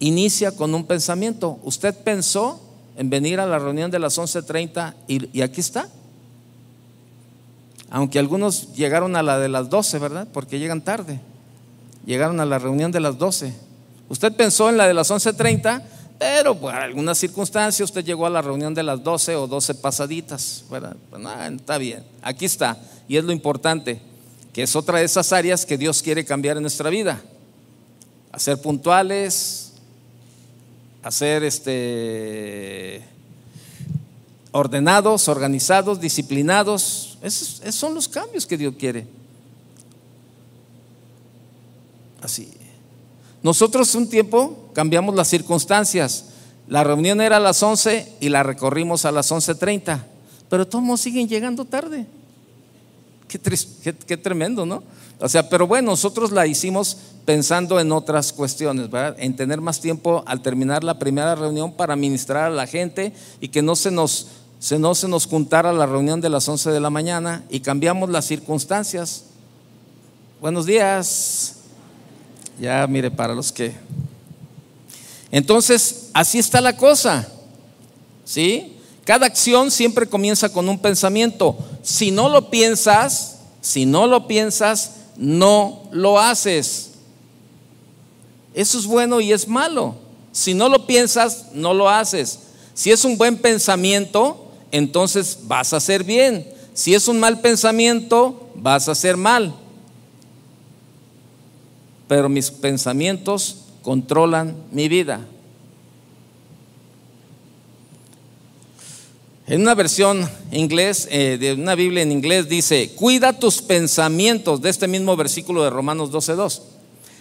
inicia 0.00 0.52
con 0.52 0.74
un 0.74 0.84
pensamiento. 0.84 1.58
Usted 1.62 1.94
pensó 1.94 2.60
en 2.96 3.10
venir 3.10 3.40
a 3.40 3.46
la 3.46 3.58
reunión 3.58 3.90
de 3.90 3.98
las 3.98 4.18
11.30 4.18 4.94
y, 5.08 5.38
y 5.38 5.42
aquí 5.42 5.60
está. 5.60 5.88
Aunque 7.90 8.18
algunos 8.18 8.74
llegaron 8.74 9.14
a 9.14 9.22
la 9.22 9.38
de 9.38 9.48
las 9.48 9.70
12, 9.70 9.98
¿verdad? 10.00 10.28
Porque 10.32 10.58
llegan 10.58 10.82
tarde. 10.82 11.20
Llegaron 12.04 12.40
a 12.40 12.44
la 12.44 12.58
reunión 12.58 12.90
de 12.90 13.00
las 13.00 13.18
12. 13.18 13.54
Usted 14.08 14.32
pensó 14.32 14.68
en 14.68 14.76
la 14.76 14.86
de 14.86 14.94
las 14.94 15.10
11.30, 15.10 15.82
pero 16.18 16.54
por 16.58 16.74
alguna 16.74 17.14
circunstancia 17.14 17.84
usted 17.84 18.04
llegó 18.04 18.26
a 18.26 18.30
la 18.30 18.42
reunión 18.42 18.72
de 18.74 18.82
las 18.82 19.02
12 19.02 19.36
o 19.36 19.46
12 19.46 19.74
pasaditas, 19.76 20.64
¿verdad? 20.70 20.96
Pues 21.10 21.22
está 21.52 21.78
bien, 21.78 22.04
aquí 22.22 22.44
está. 22.44 22.78
Y 23.08 23.16
es 23.16 23.24
lo 23.24 23.32
importante, 23.32 24.00
que 24.52 24.62
es 24.62 24.76
otra 24.76 24.98
de 24.98 25.04
esas 25.04 25.32
áreas 25.32 25.66
que 25.66 25.76
Dios 25.76 26.02
quiere 26.02 26.24
cambiar 26.24 26.56
en 26.56 26.62
nuestra 26.62 26.88
vida. 26.88 27.20
Hacer 28.32 28.60
puntuales, 28.60 29.72
hacer 31.02 31.44
este 31.44 33.04
ordenados, 34.52 35.28
organizados, 35.28 36.00
disciplinados. 36.00 37.18
Esos, 37.22 37.60
son 37.74 37.94
los 37.94 38.08
cambios 38.08 38.46
que 38.46 38.56
Dios 38.56 38.74
quiere. 38.78 39.06
Así. 42.22 42.48
Nosotros 43.44 43.94
un 43.94 44.08
tiempo 44.08 44.70
cambiamos 44.72 45.14
las 45.14 45.28
circunstancias. 45.28 46.30
La 46.66 46.82
reunión 46.82 47.20
era 47.20 47.36
a 47.36 47.40
las 47.40 47.62
11 47.62 48.14
y 48.18 48.30
la 48.30 48.42
recorrimos 48.42 49.04
a 49.04 49.12
las 49.12 49.30
11.30. 49.30 50.02
Pero 50.48 50.66
todos 50.66 50.98
siguen 50.98 51.28
llegando 51.28 51.66
tarde. 51.66 52.06
Qué, 53.28 54.16
tremendo, 54.16 54.64
¿no? 54.64 54.82
O 55.20 55.28
sea, 55.28 55.46
pero 55.50 55.66
bueno, 55.66 55.90
nosotros 55.90 56.32
la 56.32 56.46
hicimos 56.46 56.96
pensando 57.26 57.78
en 57.78 57.92
otras 57.92 58.32
cuestiones, 58.32 58.90
¿verdad? 58.90 59.16
En 59.18 59.36
tener 59.36 59.60
más 59.60 59.78
tiempo 59.78 60.24
al 60.26 60.40
terminar 60.40 60.82
la 60.82 60.98
primera 60.98 61.34
reunión 61.34 61.72
para 61.72 61.96
ministrar 61.96 62.44
a 62.44 62.54
la 62.54 62.66
gente 62.66 63.12
y 63.42 63.48
que 63.48 63.60
no 63.60 63.76
se 63.76 63.90
nos 63.90 64.28
se 64.58 64.78
no 64.78 64.94
se 64.94 65.08
nos 65.08 65.26
juntara 65.26 65.74
la 65.74 65.84
reunión 65.84 66.22
de 66.22 66.30
las 66.30 66.48
11 66.48 66.70
de 66.70 66.80
la 66.80 66.88
mañana 66.88 67.44
y 67.50 67.60
cambiamos 67.60 68.08
las 68.08 68.24
circunstancias. 68.24 69.24
Buenos 70.40 70.64
días. 70.64 71.63
Ya 72.58 72.86
mire, 72.86 73.10
para 73.10 73.34
los 73.34 73.52
que... 73.52 73.72
Entonces, 75.30 76.10
así 76.12 76.38
está 76.38 76.60
la 76.60 76.76
cosa. 76.76 77.28
¿Sí? 78.24 78.76
Cada 79.04 79.26
acción 79.26 79.70
siempre 79.70 80.06
comienza 80.06 80.48
con 80.48 80.68
un 80.68 80.78
pensamiento. 80.78 81.58
Si 81.82 82.10
no 82.10 82.28
lo 82.28 82.50
piensas, 82.50 83.38
si 83.60 83.84
no 83.84 84.06
lo 84.06 84.26
piensas, 84.26 84.92
no 85.16 85.82
lo 85.90 86.18
haces. 86.18 86.90
Eso 88.54 88.78
es 88.78 88.86
bueno 88.86 89.20
y 89.20 89.32
es 89.32 89.48
malo. 89.48 89.96
Si 90.32 90.54
no 90.54 90.68
lo 90.68 90.86
piensas, 90.86 91.46
no 91.52 91.74
lo 91.74 91.88
haces. 91.88 92.38
Si 92.72 92.90
es 92.90 93.04
un 93.04 93.18
buen 93.18 93.36
pensamiento, 93.36 94.46
entonces 94.70 95.38
vas 95.42 95.72
a 95.72 95.76
hacer 95.76 96.04
bien. 96.04 96.48
Si 96.72 96.94
es 96.94 97.06
un 97.06 97.20
mal 97.20 97.40
pensamiento, 97.40 98.50
vas 98.54 98.88
a 98.88 98.92
hacer 98.92 99.16
mal. 99.16 99.54
Pero 102.08 102.28
mis 102.28 102.50
pensamientos 102.50 103.56
controlan 103.82 104.56
mi 104.70 104.88
vida. 104.88 105.26
En 109.46 109.60
una 109.60 109.74
versión 109.74 110.28
inglés, 110.52 111.06
eh, 111.10 111.36
de 111.38 111.52
una 111.52 111.74
Biblia 111.74 112.02
en 112.02 112.12
inglés 112.12 112.48
dice, 112.48 112.92
cuida 112.94 113.38
tus 113.38 113.60
pensamientos, 113.60 114.62
de 114.62 114.70
este 114.70 114.88
mismo 114.88 115.16
versículo 115.16 115.62
de 115.62 115.70
Romanos 115.70 116.10
12.2. 116.10 116.62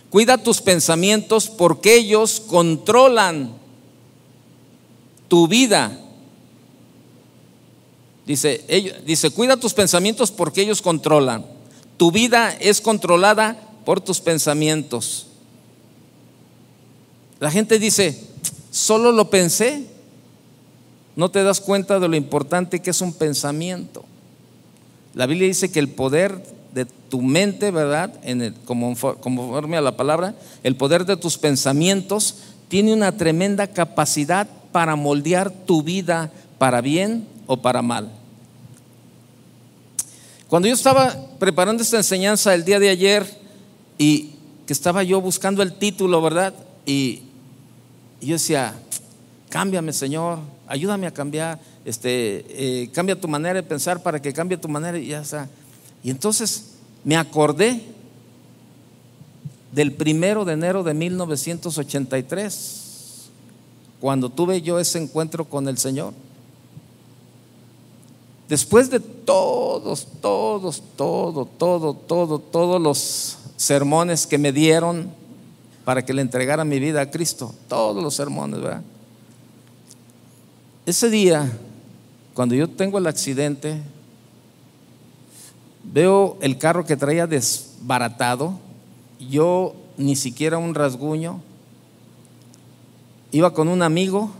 Cuida 0.09 0.37
tus 0.37 0.61
pensamientos 0.61 1.49
porque 1.49 1.95
ellos 1.95 2.39
controlan 2.39 3.51
tu 5.27 5.49
vida. 5.49 5.99
Dice, 8.25 8.63
dice, 9.05 9.31
cuida 9.31 9.57
tus 9.57 9.73
pensamientos 9.73 10.31
porque 10.31 10.61
ellos 10.61 10.81
controlan. 10.81 11.45
Tu 11.97 12.11
vida 12.11 12.55
es 12.61 12.79
controlada 12.79 13.57
por 13.85 14.01
tus 14.01 14.19
pensamientos. 14.19 15.27
La 17.39 17.51
gente 17.51 17.79
dice, 17.79 18.17
solo 18.71 19.11
lo 19.11 19.29
pensé. 19.29 19.87
No 21.15 21.29
te 21.29 21.43
das 21.43 21.59
cuenta 21.59 21.99
de 21.99 22.07
lo 22.07 22.15
importante 22.15 22.81
que 22.81 22.89
es 22.89 23.01
un 23.01 23.13
pensamiento. 23.13 24.05
La 25.13 25.25
Biblia 25.27 25.47
dice 25.47 25.71
que 25.71 25.79
el 25.79 25.89
poder 25.89 26.43
de 26.73 26.85
tu 26.85 27.21
mente, 27.21 27.69
¿verdad? 27.69 28.11
En 28.23 28.41
el, 28.41 28.53
como, 28.65 28.95
conforme 28.95 29.77
a 29.77 29.81
la 29.81 29.95
palabra, 29.95 30.35
el 30.63 30.75
poder 30.75 31.05
de 31.05 31.17
tus 31.17 31.37
pensamientos 31.37 32.37
tiene 32.67 32.93
una 32.93 33.15
tremenda 33.15 33.67
capacidad 33.67 34.47
para 34.71 34.95
moldear 34.95 35.51
tu 35.51 35.83
vida 35.83 36.31
para 36.57 36.81
bien 36.81 37.27
o 37.45 37.57
para 37.57 37.81
mal. 37.81 38.09
Cuando 40.47 40.67
yo 40.67 40.73
estaba 40.73 41.15
preparando 41.39 41.83
esta 41.83 41.97
enseñanza 41.97 42.53
el 42.53 42.65
día 42.65 42.79
de 42.79 42.89
ayer 42.89 43.42
y 43.97 44.31
que 44.65 44.73
estaba 44.73 45.03
yo 45.03 45.21
buscando 45.21 45.61
el 45.61 45.73
título, 45.73 46.21
¿verdad? 46.21 46.53
Y, 46.85 47.23
yo 48.21 48.33
decía, 48.33 48.73
cámbiame 49.49 49.91
Señor, 49.91 50.39
ayúdame 50.67 51.07
a 51.07 51.11
cambiar, 51.11 51.59
este, 51.83 52.83
eh, 52.83 52.89
cambia 52.93 53.19
tu 53.19 53.27
manera 53.27 53.55
de 53.55 53.63
pensar 53.63 54.01
para 54.01 54.21
que 54.21 54.31
cambie 54.31 54.57
tu 54.57 54.69
manera 54.69 54.97
y 54.97 55.07
ya 55.07 55.21
está. 55.21 55.49
Y 56.03 56.09
entonces 56.09 56.75
me 57.03 57.17
acordé 57.17 57.81
del 59.73 59.91
primero 59.91 60.45
de 60.45 60.53
enero 60.53 60.83
de 60.83 60.93
1983, 60.93 63.29
cuando 63.99 64.29
tuve 64.29 64.61
yo 64.61 64.79
ese 64.79 64.99
encuentro 64.99 65.43
con 65.45 65.67
el 65.67 65.77
Señor. 65.77 66.13
Después 68.47 68.89
de 68.89 68.99
todos, 68.99 70.07
todos, 70.21 70.83
todo, 70.95 71.45
todo, 71.45 71.93
todo, 71.93 72.39
todos 72.39 72.81
los 72.81 73.37
sermones 73.63 74.27
que 74.27 74.37
me 74.37 74.51
dieron 74.51 75.11
para 75.85 76.05
que 76.05 76.13
le 76.13 76.21
entregara 76.21 76.63
mi 76.63 76.79
vida 76.79 77.01
a 77.01 77.11
Cristo, 77.11 77.53
todos 77.67 78.01
los 78.01 78.13
sermones, 78.13 78.61
¿verdad? 78.61 78.81
Ese 80.85 81.09
día, 81.09 81.51
cuando 82.33 82.55
yo 82.55 82.69
tengo 82.69 82.97
el 82.97 83.07
accidente, 83.07 83.81
veo 85.83 86.37
el 86.41 86.57
carro 86.57 86.85
que 86.85 86.97
traía 86.97 87.27
desbaratado, 87.27 88.59
yo 89.29 89.75
ni 89.97 90.15
siquiera 90.15 90.57
un 90.57 90.75
rasguño, 90.75 91.41
iba 93.31 93.53
con 93.53 93.67
un 93.67 93.81
amigo 93.81 94.31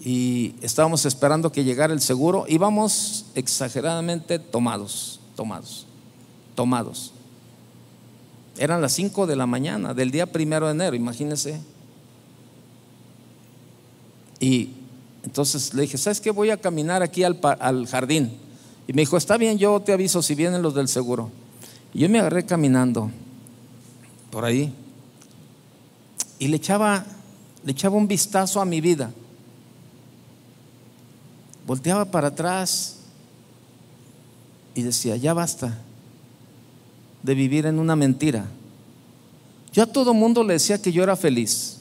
y 0.00 0.54
estábamos 0.62 1.04
esperando 1.04 1.52
que 1.52 1.64
llegara 1.64 1.92
el 1.92 2.00
seguro, 2.00 2.46
íbamos 2.48 3.26
exageradamente 3.34 4.38
tomados, 4.38 5.20
tomados, 5.36 5.86
tomados. 6.54 7.12
Eran 8.60 8.82
las 8.82 8.92
5 8.92 9.26
de 9.26 9.36
la 9.36 9.46
mañana 9.46 9.94
del 9.94 10.10
día 10.10 10.30
primero 10.30 10.66
de 10.66 10.72
enero, 10.72 10.94
imagínense. 10.94 11.58
Y 14.38 14.68
entonces 15.24 15.72
le 15.72 15.82
dije, 15.82 15.96
¿sabes 15.96 16.20
qué? 16.20 16.30
Voy 16.30 16.50
a 16.50 16.58
caminar 16.58 17.02
aquí 17.02 17.24
al, 17.24 17.40
al 17.58 17.86
jardín. 17.86 18.36
Y 18.86 18.92
me 18.92 19.00
dijo, 19.02 19.16
está 19.16 19.38
bien, 19.38 19.56
yo 19.56 19.80
te 19.80 19.94
aviso 19.94 20.20
si 20.20 20.34
vienen 20.34 20.60
los 20.60 20.74
del 20.74 20.88
seguro. 20.88 21.30
Y 21.94 22.00
yo 22.00 22.08
me 22.10 22.20
agarré 22.20 22.44
caminando 22.44 23.10
por 24.30 24.44
ahí 24.44 24.74
y 26.38 26.48
le 26.48 26.58
echaba 26.58 27.06
le 27.64 27.72
echaba 27.72 27.96
un 27.96 28.08
vistazo 28.08 28.60
a 28.60 28.64
mi 28.64 28.80
vida, 28.80 29.10
volteaba 31.66 32.04
para 32.04 32.28
atrás 32.28 32.96
y 34.74 34.82
decía, 34.82 35.16
ya 35.16 35.34
basta 35.34 35.78
de 37.22 37.34
vivir 37.34 37.66
en 37.66 37.78
una 37.78 37.96
mentira. 37.96 38.46
Yo 39.72 39.82
a 39.82 39.86
todo 39.86 40.14
mundo 40.14 40.42
le 40.42 40.54
decía 40.54 40.80
que 40.80 40.92
yo 40.92 41.02
era 41.02 41.16
feliz, 41.16 41.78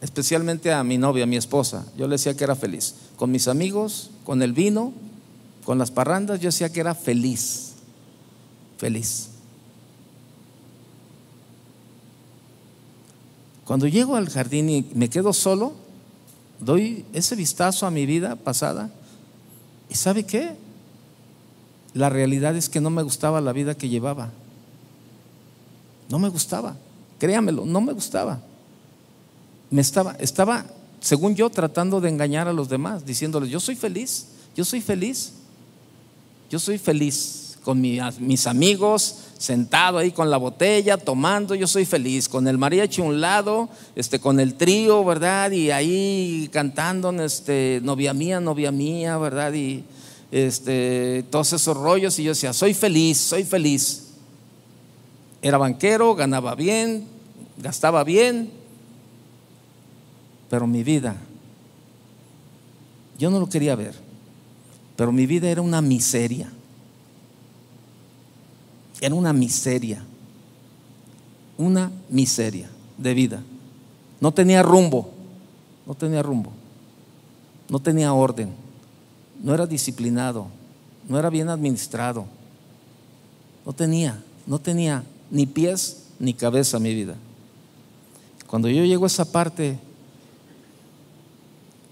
especialmente 0.00 0.72
a 0.72 0.82
mi 0.82 0.96
novia, 0.96 1.24
a 1.24 1.26
mi 1.26 1.36
esposa. 1.36 1.84
Yo 1.96 2.06
le 2.06 2.14
decía 2.14 2.36
que 2.36 2.44
era 2.44 2.56
feliz. 2.56 2.94
Con 3.16 3.30
mis 3.30 3.48
amigos, 3.48 4.10
con 4.24 4.42
el 4.42 4.52
vino, 4.52 4.92
con 5.64 5.78
las 5.78 5.90
parrandas, 5.90 6.40
yo 6.40 6.48
decía 6.48 6.72
que 6.72 6.80
era 6.80 6.94
feliz. 6.94 7.72
Feliz. 8.78 9.28
Cuando 13.64 13.86
llego 13.86 14.16
al 14.16 14.28
jardín 14.28 14.68
y 14.68 14.86
me 14.94 15.08
quedo 15.08 15.32
solo, 15.32 15.74
doy 16.58 17.04
ese 17.12 17.36
vistazo 17.36 17.86
a 17.86 17.90
mi 17.90 18.06
vida 18.06 18.36
pasada. 18.36 18.90
¿Y 19.88 19.94
sabe 19.94 20.24
qué? 20.24 20.56
La 21.94 22.08
realidad 22.08 22.56
es 22.56 22.68
que 22.68 22.80
no 22.80 22.90
me 22.90 23.02
gustaba 23.02 23.40
la 23.40 23.52
vida 23.52 23.76
que 23.76 23.88
llevaba. 23.88 24.30
No 26.10 26.18
me 26.18 26.28
gustaba. 26.28 26.76
Créamelo, 27.18 27.64
no 27.64 27.80
me 27.80 27.92
gustaba. 27.92 28.40
Me 29.70 29.80
estaba, 29.80 30.16
estaba, 30.18 30.66
según 31.00 31.36
yo, 31.36 31.48
tratando 31.48 32.00
de 32.00 32.08
engañar 32.08 32.48
a 32.48 32.52
los 32.52 32.68
demás, 32.68 33.06
diciéndoles, 33.06 33.48
yo 33.50 33.60
soy 33.60 33.76
feliz, 33.76 34.26
yo 34.56 34.64
soy 34.64 34.80
feliz, 34.80 35.32
yo 36.50 36.58
soy 36.58 36.76
feliz 36.78 37.58
con 37.62 37.80
mis 37.80 38.46
amigos, 38.46 39.16
sentado 39.38 39.98
ahí 39.98 40.10
con 40.10 40.30
la 40.30 40.38
botella, 40.38 40.96
tomando, 40.96 41.54
yo 41.54 41.66
soy 41.66 41.84
feliz, 41.84 42.28
con 42.28 42.48
el 42.48 42.58
mariachi 42.58 43.02
a 43.02 43.04
un 43.04 43.20
lado, 43.20 43.68
este, 43.94 44.18
con 44.18 44.40
el 44.40 44.54
trío, 44.54 45.04
¿verdad? 45.04 45.52
Y 45.52 45.70
ahí 45.70 46.48
cantando, 46.52 47.10
este, 47.22 47.80
novia 47.84 48.12
mía, 48.12 48.40
novia 48.40 48.72
mía, 48.72 49.18
¿verdad? 49.18 49.52
Y 49.52 49.84
este, 50.32 51.24
todos 51.30 51.52
esos 51.52 51.76
rollos, 51.76 52.18
y 52.18 52.24
yo 52.24 52.32
decía, 52.32 52.52
soy 52.52 52.74
feliz, 52.74 53.18
soy 53.18 53.44
feliz. 53.44 54.09
Era 55.42 55.58
banquero, 55.58 56.14
ganaba 56.14 56.54
bien, 56.54 57.06
gastaba 57.56 58.04
bien, 58.04 58.50
pero 60.50 60.66
mi 60.66 60.82
vida, 60.82 61.16
yo 63.18 63.30
no 63.30 63.38
lo 63.38 63.48
quería 63.48 63.74
ver, 63.74 63.94
pero 64.96 65.12
mi 65.12 65.26
vida 65.26 65.48
era 65.48 65.62
una 65.62 65.80
miseria. 65.80 66.50
Era 69.00 69.14
una 69.14 69.32
miseria, 69.32 70.02
una 71.56 71.90
miseria 72.10 72.68
de 72.98 73.14
vida. 73.14 73.42
No 74.20 74.32
tenía 74.32 74.62
rumbo, 74.62 75.10
no 75.86 75.94
tenía 75.94 76.22
rumbo, 76.22 76.52
no 77.70 77.78
tenía 77.78 78.12
orden, 78.12 78.50
no 79.42 79.54
era 79.54 79.66
disciplinado, 79.66 80.48
no 81.08 81.18
era 81.18 81.30
bien 81.30 81.48
administrado, 81.48 82.26
no 83.64 83.72
tenía, 83.72 84.22
no 84.46 84.58
tenía 84.58 85.02
ni 85.30 85.46
pies 85.46 86.04
ni 86.18 86.34
cabeza 86.34 86.78
mi 86.78 86.94
vida. 86.94 87.16
Cuando 88.46 88.68
yo 88.68 88.84
llego 88.84 89.04
a 89.04 89.06
esa 89.06 89.30
parte, 89.30 89.78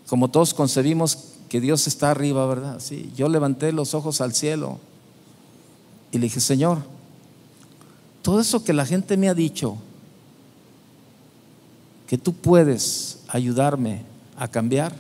como 0.09 0.29
todos 0.29 0.55
concebimos 0.55 1.35
que 1.48 1.61
Dios 1.61 1.87
está 1.87 2.11
arriba, 2.11 2.46
¿verdad? 2.46 2.81
Sí, 2.81 3.11
yo 3.16 3.29
levanté 3.29 3.72
los 3.72 3.94
ojos 3.94 4.20
al 4.20 4.35
cielo 4.35 4.79
y 6.12 6.18
le 6.18 6.24
dije, 6.24 6.40
Señor, 6.40 6.79
todo 8.22 8.40
eso 8.40 8.64
que 8.64 8.72
la 8.72 8.85
gente 8.85 9.16
me 9.16 9.29
ha 9.29 9.35
dicho, 9.35 9.79
que 12.07 12.18
tú 12.18 12.33
puedes 12.33 13.20
ayudarme 13.29 14.03
a 14.37 14.48
cambiar, 14.48 14.94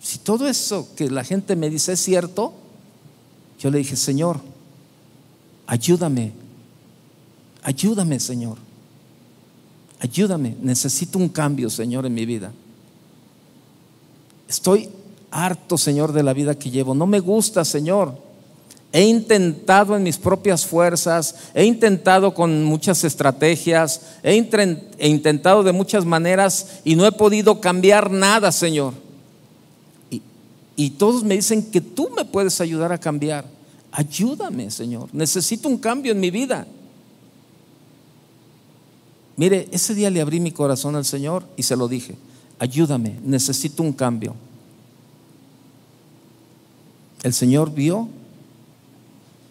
si 0.00 0.18
todo 0.18 0.46
eso 0.46 0.88
que 0.96 1.10
la 1.10 1.24
gente 1.24 1.56
me 1.56 1.70
dice 1.70 1.94
es 1.94 2.00
cierto, 2.00 2.52
yo 3.58 3.70
le 3.70 3.78
dije, 3.78 3.96
Señor, 3.96 4.40
ayúdame, 5.66 6.32
ayúdame, 7.62 8.20
Señor, 8.20 8.58
ayúdame, 10.00 10.56
necesito 10.60 11.18
un 11.18 11.28
cambio, 11.28 11.70
Señor, 11.70 12.06
en 12.06 12.14
mi 12.14 12.26
vida. 12.26 12.52
Estoy 14.48 14.88
harto, 15.30 15.76
Señor, 15.76 16.12
de 16.12 16.22
la 16.22 16.32
vida 16.32 16.56
que 16.56 16.70
llevo. 16.70 16.94
No 16.94 17.06
me 17.06 17.20
gusta, 17.20 17.64
Señor. 17.64 18.16
He 18.92 19.02
intentado 19.02 19.96
en 19.96 20.04
mis 20.04 20.18
propias 20.18 20.64
fuerzas, 20.64 21.34
he 21.52 21.64
intentado 21.64 22.32
con 22.32 22.62
muchas 22.62 23.02
estrategias, 23.02 24.18
he, 24.22 24.36
intentado 24.36 25.64
de 25.64 25.72
muchas 25.72 26.04
maneras 26.04 26.80
y 26.84 26.94
no 26.94 27.04
he 27.04 27.10
podido 27.10 27.60
cambiar 27.60 28.12
nada, 28.12 28.52
Señor. 28.52 28.94
Y, 30.76 30.90
todos 30.90 31.24
me 31.24 31.34
dicen 31.34 31.68
que 31.72 31.80
tú 31.80 32.08
me 32.16 32.24
puedes 32.24 32.60
ayudar 32.60 32.92
a 32.92 32.98
cambiar. 32.98 33.44
Ayúdame, 33.96 34.72
Señor. 34.72 35.08
Necesito 35.12 35.68
un 35.68 35.78
cambio 35.78 36.10
en 36.10 36.18
mi 36.18 36.32
vida. 36.32 36.66
Mire, 39.36 39.68
ese 39.70 39.94
día 39.94 40.10
le 40.10 40.20
abrí 40.20 40.40
mi 40.40 40.50
corazón 40.50 40.96
al 40.96 41.04
Señor 41.04 41.44
y 41.56 41.62
se 41.62 41.76
lo 41.76 41.86
dije. 41.86 42.16
Ayúdame, 42.58 43.20
necesito 43.22 43.84
un 43.84 43.92
cambio. 43.92 44.34
El 47.22 47.32
Señor 47.32 47.72
vio 47.72 48.08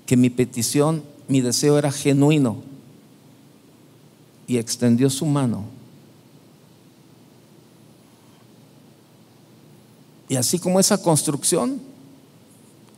que 0.06 0.18
mi 0.18 0.30
petición, 0.30 1.04
mi 1.30 1.40
deseo 1.40 1.78
era 1.78 1.90
genuino 1.90 2.58
y 4.46 4.58
extendió 4.58 5.10
su 5.10 5.26
mano. 5.26 5.64
Y 10.28 10.36
así 10.36 10.60
como 10.60 10.82
esa 10.82 11.02
construcción, 11.02 11.93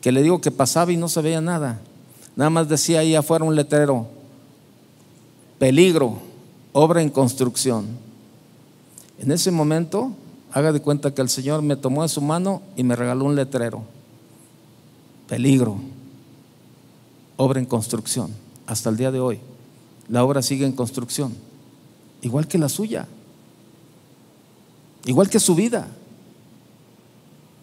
que 0.05 0.11
le 0.11 0.21
digo 0.21 0.39
que 0.39 0.51
pasaba 0.51 0.91
y 0.91 0.97
no 0.97 1.09
se 1.09 1.19
veía 1.19 1.41
nada, 1.41 1.81
nada 2.35 2.51
más 2.51 2.69
decía 2.69 2.99
ahí 2.99 3.15
afuera 3.15 3.43
un 3.43 3.55
letrero, 3.55 4.05
peligro, 5.57 6.19
obra 6.73 7.01
en 7.01 7.09
construcción. 7.09 7.87
En 9.17 9.31
ese 9.31 9.49
momento, 9.49 10.11
haga 10.51 10.71
de 10.71 10.79
cuenta 10.79 11.15
que 11.15 11.23
el 11.23 11.29
Señor 11.29 11.63
me 11.63 11.75
tomó 11.75 12.03
de 12.03 12.09
su 12.09 12.21
mano 12.21 12.61
y 12.75 12.83
me 12.83 12.95
regaló 12.95 13.25
un 13.25 13.35
letrero, 13.35 13.81
peligro 15.27 15.79
obra 17.35 17.59
en 17.59 17.65
construcción, 17.65 18.29
hasta 18.67 18.91
el 18.91 18.97
día 18.97 19.11
de 19.11 19.19
hoy. 19.19 19.39
La 20.07 20.23
obra 20.23 20.43
sigue 20.43 20.67
en 20.67 20.73
construcción, 20.73 21.33
igual 22.21 22.47
que 22.47 22.59
la 22.59 22.69
suya, 22.69 23.07
igual 25.05 25.31
que 25.31 25.39
su 25.39 25.55
vida. 25.55 25.87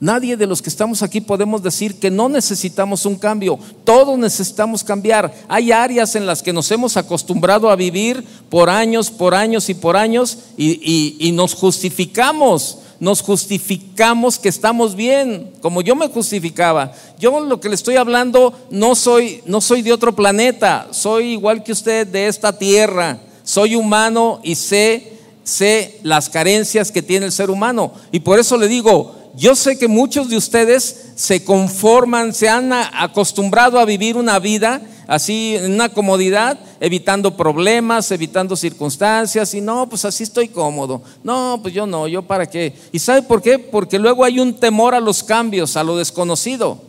Nadie 0.03 0.37
de 0.37 0.49
los 0.49 0.61
que 0.61 0.69
estamos 0.69 1.01
aquí 1.05 1.21
podemos 1.21 1.63
decir 1.63 2.01
que 2.01 2.11
no 2.11 2.29
necesitamos 2.29 3.07
un 3.07 3.15
cambio. 3.15 3.57
Todos 3.85 4.19
necesitamos 4.19 4.83
cambiar. 4.83 5.33
Hay 5.47 5.71
áreas 5.71 6.17
en 6.17 6.27
las 6.27 6.43
que 6.43 6.53
nos 6.53 6.69
hemos 6.73 6.97
acostumbrado 6.97 7.71
a 7.71 7.77
vivir 7.77 8.25
por 8.51 8.69
años, 8.69 9.13
por 9.13 9.33
años 9.33 9.69
y 9.69 9.75
por 9.75 9.97
años 9.97 10.39
y, 10.57 11.31
nos 11.35 11.55
justificamos 11.55 12.79
nos 12.99 13.21
justificamos 13.23 14.41
que 14.41 14.49
estamos 14.49 14.97
bien, 14.97 15.53
como 15.61 15.83
yo 15.83 15.95
me 15.95 16.09
justificaba. 16.09 16.93
Yo 17.21 17.39
lo 17.39 17.61
que 17.61 17.69
le 17.69 17.77
estoy 17.77 17.95
hablando 17.95 18.55
no 18.71 18.97
soy 18.97 19.41
no 19.47 19.61
soy 19.61 19.83
de 19.83 19.93
otro 19.93 20.17
planeta, 20.17 20.89
soy 20.91 21.27
igual 21.27 21.63
que 21.63 21.71
usted 21.71 22.09
de 22.09 22.27
esta 22.27 22.59
tierra. 22.59 23.21
Soy 23.45 23.77
humano 23.77 24.41
y 24.43 24.57
sé 24.57 25.13
sé 25.45 26.01
las 26.03 26.29
carencias 26.29 26.91
que 26.91 27.03
tiene 27.03 27.27
el 27.27 27.33
ser 27.33 27.51
humano 27.51 27.93
y 28.11 28.21
por 28.21 28.39
eso 28.39 28.57
le 28.57 28.69
digo, 28.69 29.22
yo 29.35 29.57
sé 29.57 29.79
que 29.79 29.89
muchos 29.89 30.29
de 30.29 30.37
ustedes 30.37 31.13
se 31.15 31.45
conforman, 31.45 32.35
se 32.35 32.49
han 32.49 32.73
acostumbrado 32.73 33.79
a 33.79 33.85
vivir 33.85 34.17
una 34.17 34.39
vida 34.39 34.83
así 35.07 35.57
en 35.57 35.73
una 35.73 35.89
comodidad, 35.89 36.59
evitando 36.81 37.37
problemas, 37.37 38.11
evitando 38.11 38.57
circunstancias, 38.57 39.53
y 39.55 39.61
no, 39.61 39.89
pues 39.89 40.05
así 40.05 40.23
estoy 40.23 40.49
cómodo. 40.49 41.03
No, 41.23 41.59
pues 41.63 41.75
yo 41.75 41.87
no, 41.87 42.09
yo 42.09 42.23
para 42.23 42.49
qué. 42.49 42.75
¿Y 42.93 42.99
sabe 42.99 43.23
por 43.23 43.43
qué? 43.43 43.59
Porque 43.59 43.99
luego 43.99 44.25
hay 44.25 44.41
un 44.41 44.55
temor 44.55 44.95
a 44.95 45.01
los 45.01 45.23
cambios, 45.23 45.77
a 45.77 45.85
lo 45.85 45.97
desconocido. 45.97 46.81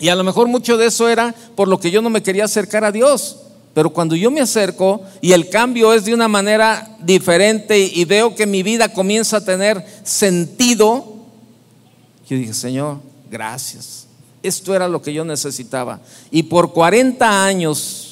Y 0.00 0.08
a 0.08 0.16
lo 0.16 0.24
mejor 0.24 0.48
mucho 0.48 0.76
de 0.76 0.86
eso 0.86 1.08
era 1.08 1.34
por 1.54 1.68
lo 1.68 1.78
que 1.78 1.90
yo 1.90 2.02
no 2.02 2.10
me 2.10 2.22
quería 2.22 2.44
acercar 2.44 2.84
a 2.84 2.92
Dios. 2.92 3.43
Pero 3.74 3.90
cuando 3.90 4.14
yo 4.14 4.30
me 4.30 4.40
acerco 4.40 5.02
y 5.20 5.32
el 5.32 5.50
cambio 5.50 5.92
es 5.92 6.04
de 6.04 6.14
una 6.14 6.28
manera 6.28 6.96
diferente 7.00 7.78
y 7.78 8.04
veo 8.04 8.34
que 8.34 8.46
mi 8.46 8.62
vida 8.62 8.88
comienza 8.88 9.38
a 9.38 9.44
tener 9.44 9.84
sentido, 10.04 11.16
yo 12.28 12.36
dije, 12.36 12.54
Señor, 12.54 13.00
gracias. 13.30 14.06
Esto 14.42 14.74
era 14.74 14.86
lo 14.86 15.02
que 15.02 15.12
yo 15.12 15.24
necesitaba. 15.24 16.00
Y 16.30 16.44
por 16.44 16.72
40 16.72 17.44
años 17.44 18.03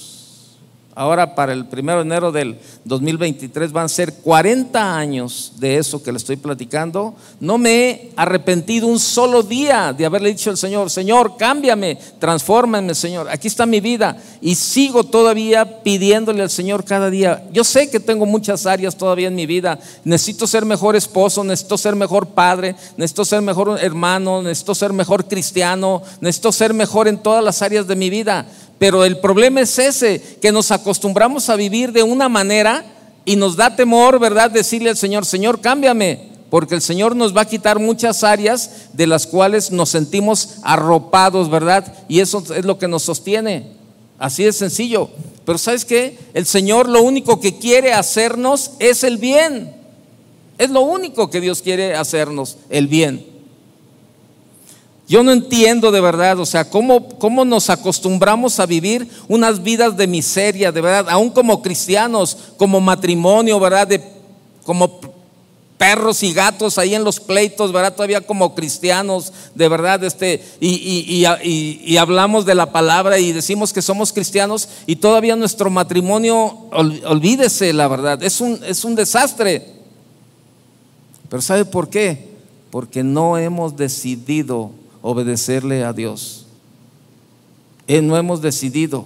Ahora 0.94 1.34
para 1.34 1.54
el 1.54 1.64
primero 1.64 2.00
de 2.00 2.04
enero 2.04 2.32
del 2.32 2.58
2023 2.84 3.72
van 3.72 3.86
a 3.86 3.88
ser 3.88 4.12
40 4.12 4.94
años 4.94 5.54
de 5.56 5.78
eso 5.78 6.02
que 6.02 6.12
le 6.12 6.18
estoy 6.18 6.36
platicando. 6.36 7.14
No 7.40 7.56
me 7.56 7.70
he 7.70 8.12
arrepentido 8.14 8.86
un 8.86 8.98
solo 8.98 9.42
día 9.42 9.94
de 9.94 10.04
haberle 10.04 10.28
dicho 10.28 10.50
al 10.50 10.58
Señor, 10.58 10.90
Señor, 10.90 11.38
cámbiame, 11.38 11.98
transfórmame, 12.18 12.94
Señor. 12.94 13.30
Aquí 13.30 13.48
está 13.48 13.64
mi 13.64 13.80
vida. 13.80 14.18
Y 14.42 14.54
sigo 14.54 15.04
todavía 15.04 15.82
pidiéndole 15.82 16.42
al 16.42 16.50
Señor 16.50 16.84
cada 16.84 17.08
día. 17.08 17.42
Yo 17.52 17.64
sé 17.64 17.88
que 17.88 17.98
tengo 17.98 18.26
muchas 18.26 18.66
áreas 18.66 18.94
todavía 18.94 19.28
en 19.28 19.34
mi 19.34 19.46
vida. 19.46 19.78
Necesito 20.04 20.46
ser 20.46 20.66
mejor 20.66 20.94
esposo, 20.94 21.42
necesito 21.42 21.78
ser 21.78 21.96
mejor 21.96 22.26
padre, 22.26 22.76
necesito 22.98 23.24
ser 23.24 23.40
mejor 23.40 23.78
hermano, 23.80 24.42
necesito 24.42 24.74
ser 24.74 24.92
mejor 24.92 25.24
cristiano, 25.26 26.02
necesito 26.20 26.52
ser 26.52 26.74
mejor 26.74 27.08
en 27.08 27.16
todas 27.16 27.42
las 27.42 27.62
áreas 27.62 27.86
de 27.86 27.96
mi 27.96 28.10
vida. 28.10 28.46
Pero 28.82 29.04
el 29.04 29.18
problema 29.18 29.60
es 29.60 29.78
ese, 29.78 30.20
que 30.42 30.50
nos 30.50 30.72
acostumbramos 30.72 31.48
a 31.48 31.54
vivir 31.54 31.92
de 31.92 32.02
una 32.02 32.28
manera 32.28 32.84
y 33.24 33.36
nos 33.36 33.54
da 33.54 33.76
temor, 33.76 34.18
¿verdad? 34.18 34.50
Decirle 34.50 34.90
al 34.90 34.96
Señor, 34.96 35.24
Señor, 35.24 35.60
cámbiame, 35.60 36.30
porque 36.50 36.74
el 36.74 36.82
Señor 36.82 37.14
nos 37.14 37.32
va 37.32 37.42
a 37.42 37.48
quitar 37.48 37.78
muchas 37.78 38.24
áreas 38.24 38.88
de 38.92 39.06
las 39.06 39.28
cuales 39.28 39.70
nos 39.70 39.90
sentimos 39.90 40.54
arropados, 40.64 41.48
¿verdad? 41.48 41.94
Y 42.08 42.18
eso 42.18 42.42
es 42.56 42.64
lo 42.64 42.76
que 42.80 42.88
nos 42.88 43.04
sostiene. 43.04 43.68
Así 44.18 44.42
de 44.42 44.52
sencillo. 44.52 45.10
Pero 45.44 45.58
¿sabes 45.58 45.84
qué? 45.84 46.18
El 46.34 46.44
Señor 46.44 46.88
lo 46.88 47.02
único 47.02 47.38
que 47.38 47.60
quiere 47.60 47.92
hacernos 47.92 48.72
es 48.80 49.04
el 49.04 49.16
bien. 49.16 49.76
Es 50.58 50.70
lo 50.70 50.80
único 50.80 51.30
que 51.30 51.40
Dios 51.40 51.62
quiere 51.62 51.94
hacernos, 51.94 52.56
el 52.68 52.88
bien. 52.88 53.31
Yo 55.12 55.22
no 55.22 55.30
entiendo 55.30 55.90
de 55.90 56.00
verdad, 56.00 56.38
o 56.38 56.46
sea, 56.46 56.70
cómo, 56.70 57.06
cómo 57.18 57.44
nos 57.44 57.68
acostumbramos 57.68 58.58
a 58.58 58.64
vivir 58.64 59.06
unas 59.28 59.62
vidas 59.62 59.94
de 59.94 60.06
miseria, 60.06 60.72
de 60.72 60.80
verdad, 60.80 61.10
aún 61.10 61.28
como 61.28 61.60
cristianos, 61.60 62.38
como 62.56 62.80
matrimonio, 62.80 63.60
¿verdad? 63.60 63.86
De, 63.86 64.02
como 64.64 65.00
perros 65.76 66.22
y 66.22 66.32
gatos 66.32 66.78
ahí 66.78 66.94
en 66.94 67.04
los 67.04 67.20
pleitos, 67.20 67.72
¿verdad? 67.72 67.94
Todavía 67.94 68.22
como 68.22 68.54
cristianos, 68.54 69.34
de 69.54 69.68
verdad, 69.68 70.02
este, 70.02 70.42
y, 70.60 71.26
y, 71.44 71.96
hablamos 71.98 72.46
de 72.46 72.54
la 72.54 72.72
palabra 72.72 73.18
y 73.18 73.32
decimos 73.32 73.74
que 73.74 73.82
somos 73.82 74.14
cristianos 74.14 74.66
y 74.86 74.96
todavía 74.96 75.36
nuestro 75.36 75.68
matrimonio, 75.68 76.56
olvídese 76.72 77.74
la 77.74 77.86
verdad, 77.86 78.22
es 78.22 78.40
un, 78.40 78.58
es 78.66 78.82
un 78.82 78.94
desastre. 78.94 79.74
Pero 81.28 81.42
¿sabe 81.42 81.66
por 81.66 81.90
qué? 81.90 82.30
Porque 82.70 83.02
no 83.02 83.36
hemos 83.36 83.76
decidido 83.76 84.80
obedecerle 85.02 85.84
a 85.84 85.92
Dios. 85.92 86.46
Eh, 87.86 88.00
no 88.00 88.16
hemos 88.16 88.40
decidido. 88.40 89.04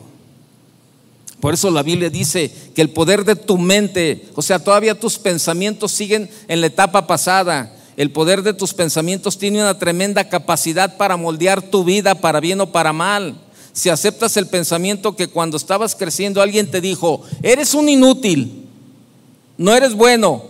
Por 1.41 1.55
eso 1.55 1.71
la 1.71 1.83
Biblia 1.83 2.11
dice 2.11 2.53
que 2.75 2.83
el 2.83 2.91
poder 2.91 3.25
de 3.25 3.37
tu 3.37 3.59
mente, 3.59 4.29
o 4.35 4.43
sea, 4.43 4.59
todavía 4.59 4.99
tus 4.99 5.19
pensamientos 5.19 5.93
siguen 5.93 6.31
en 6.49 6.61
la 6.61 6.69
etapa 6.69 7.07
pasada. 7.07 7.73
El 7.97 8.11
poder 8.11 8.43
de 8.43 8.53
tus 8.53 8.75
pensamientos 8.75 9.39
tiene 9.39 9.61
una 9.61 9.79
tremenda 9.79 10.29
capacidad 10.29 10.97
para 10.97 11.17
moldear 11.17 11.63
tu 11.63 11.85
vida 11.85 12.15
para 12.15 12.41
bien 12.41 12.61
o 12.61 12.71
para 12.71 12.93
mal. 12.93 13.37
Si 13.73 13.89
aceptas 13.89 14.37
el 14.37 14.47
pensamiento 14.47 15.17
que 15.17 15.29
cuando 15.29 15.57
estabas 15.57 15.95
creciendo 15.95 16.41
alguien 16.41 16.71
te 16.71 16.81
dijo, 16.81 17.23
eres 17.43 17.75
un 17.75 17.89
inútil, 17.89 18.67
no 19.59 19.75
eres 19.75 19.95
bueno, 19.95 20.43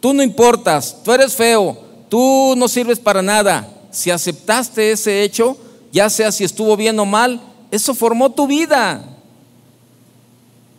tú 0.00 0.12
no 0.12 0.22
importas, 0.22 0.98
tú 1.02 1.12
eres 1.12 1.34
feo, 1.34 1.78
tú 2.10 2.54
no 2.56 2.68
sirves 2.68 2.98
para 2.98 3.22
nada 3.22 3.77
si 3.98 4.10
aceptaste 4.10 4.92
ese 4.92 5.22
hecho, 5.22 5.56
ya 5.92 6.08
sea 6.08 6.30
si 6.30 6.44
estuvo 6.44 6.76
bien 6.76 6.98
o 7.00 7.04
mal, 7.04 7.40
eso 7.70 7.94
formó 7.94 8.30
tu 8.30 8.46
vida. 8.46 9.04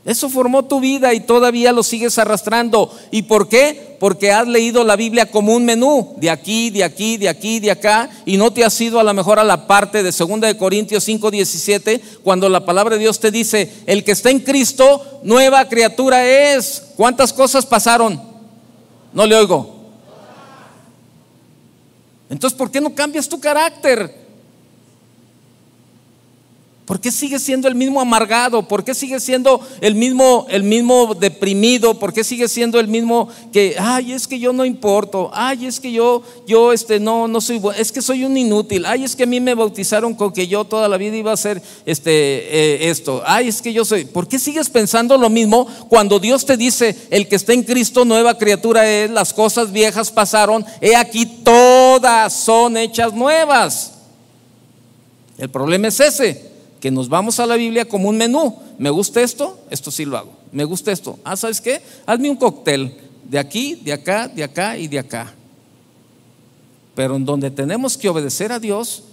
Eso 0.06 0.30
formó 0.30 0.64
tu 0.64 0.80
vida 0.80 1.14
y 1.14 1.20
todavía 1.20 1.74
lo 1.74 1.84
sigues 1.84 2.18
arrastrando. 2.18 2.92
¿Y 3.12 3.24
por 3.24 3.50
qué? 3.50 3.98
Porque 4.00 4.32
has 4.32 4.48
leído 4.48 4.86
la 4.86 4.96
Biblia 4.96 5.30
como 5.30 5.54
un 5.54 5.66
menú, 5.66 6.16
de 6.18 6.30
aquí, 6.30 6.70
de 6.70 6.86
aquí, 6.86 7.18
de 7.18 7.28
aquí, 7.28 7.60
de 7.60 7.70
acá, 7.70 8.10
y 8.26 8.38
no 8.38 8.52
te 8.52 8.64
has 8.64 8.80
ido 8.80 9.00
a 9.00 9.04
lo 9.04 9.14
mejor 9.14 9.38
a 9.40 9.44
la 9.44 9.68
parte 9.68 10.02
de 10.02 10.12
2 10.12 10.40
de 10.40 10.58
Corintios 10.58 11.06
5:17, 11.06 12.02
cuando 12.24 12.48
la 12.48 12.66
palabra 12.66 12.96
de 12.96 13.02
Dios 13.02 13.20
te 13.20 13.30
dice, 13.30 13.72
el 13.86 14.06
que 14.06 14.14
está 14.14 14.30
en 14.30 14.40
Cristo, 14.40 15.20
nueva 15.24 15.68
criatura 15.68 16.26
es. 16.26 16.82
¿Cuántas 16.96 17.34
cosas 17.34 17.66
pasaron? 17.66 18.22
No 19.14 19.26
le 19.26 19.36
oigo. 19.36 19.79
Entonces, 22.30 22.58
¿por 22.58 22.70
qué 22.72 22.80
no 22.80 22.94
cambias 22.94 23.28
tu 23.28 23.40
carácter? 23.40 24.29
¿Por 26.90 27.00
qué 27.00 27.12
sigues 27.12 27.44
siendo 27.44 27.68
el 27.68 27.76
mismo 27.76 28.02
amargado? 28.02 28.68
¿Por 28.68 28.84
qué 28.84 28.96
sigues 28.96 29.22
siendo 29.22 29.62
el 29.80 29.94
mismo, 29.94 30.48
el 30.50 30.64
mismo 30.64 31.14
deprimido? 31.14 32.00
¿Por 32.00 32.14
qué 32.14 32.24
sigues 32.24 32.52
siendo 32.52 32.80
el 32.80 32.88
mismo 32.88 33.30
que, 33.54 33.76
ay, 33.78 34.14
es 34.14 34.28
que 34.28 34.40
yo 34.40 34.54
no 34.54 34.66
importo? 34.66 35.30
Ay, 35.32 35.68
es 35.68 35.80
que 35.80 35.92
yo, 35.92 36.24
yo, 36.48 36.74
este, 36.74 37.00
no, 37.00 37.28
no 37.28 37.42
soy 37.42 37.60
bueno. 37.60 37.80
Es 37.80 37.92
que 37.92 38.02
soy 38.02 38.26
un 38.26 38.36
inútil. 38.36 38.88
Ay, 38.88 39.04
es 39.04 39.16
que 39.16 39.22
a 39.22 39.28
mí 39.28 39.40
me 39.40 39.54
bautizaron 39.54 40.16
con 40.16 40.34
que 40.34 40.48
yo 40.48 40.64
toda 40.64 40.90
la 40.90 40.98
vida 40.98 41.16
iba 41.16 41.30
a 41.30 41.36
hacer 41.36 41.62
este, 41.86 42.10
eh, 42.12 42.90
esto. 42.90 43.22
Ay, 43.24 43.50
es 43.50 43.62
que 43.62 43.72
yo 43.72 43.86
soy. 43.86 44.06
¿Por 44.06 44.28
qué 44.28 44.40
sigues 44.40 44.68
pensando 44.68 45.16
lo 45.16 45.30
mismo 45.30 45.68
cuando 45.90 46.18
Dios 46.18 46.44
te 46.44 46.58
dice, 46.58 46.96
el 47.12 47.28
que 47.28 47.36
está 47.36 47.54
en 47.54 47.62
Cristo, 47.62 48.04
nueva 48.04 48.36
criatura 48.40 48.90
es, 48.90 49.12
las 49.12 49.32
cosas 49.32 49.72
viejas 49.72 50.10
pasaron, 50.10 50.66
he 50.82 50.96
aquí 50.96 51.28
todas 51.44 52.34
son 52.34 52.78
hechas 52.78 53.14
nuevas? 53.14 53.94
El 55.38 55.52
problema 55.52 55.90
es 55.90 56.00
ese 56.00 56.49
que 56.80 56.92
nos 56.92 57.10
vamos 57.10 57.40
a 57.40 57.46
la 57.46 57.56
Biblia 57.56 57.86
como 57.86 58.10
un 58.10 58.18
menú. 58.18 58.56
Me 58.78 58.90
gusta 58.90 59.22
esto, 59.22 59.60
esto 59.70 59.92
sí 59.92 60.06
lo 60.06 60.18
hago. 60.18 60.34
Me 60.52 60.64
gusta 60.64 60.92
esto. 60.92 61.20
Ah, 61.24 61.36
¿sabes 61.36 61.62
qué? 61.62 61.82
Hazme 62.06 62.30
un 62.30 62.38
cóctel 62.38 62.96
de 63.26 63.38
aquí, 63.38 63.76
de 63.76 63.94
acá, 63.94 64.28
de 64.28 64.44
acá 64.44 64.78
y 64.78 64.88
de 64.88 65.00
acá. 65.00 65.34
Pero 66.96 67.16
en 67.16 67.26
donde 67.26 67.52
tenemos 67.52 67.98
que 67.98 68.10
obedecer 68.10 68.52
a 68.52 68.60
Dios, 68.60 69.04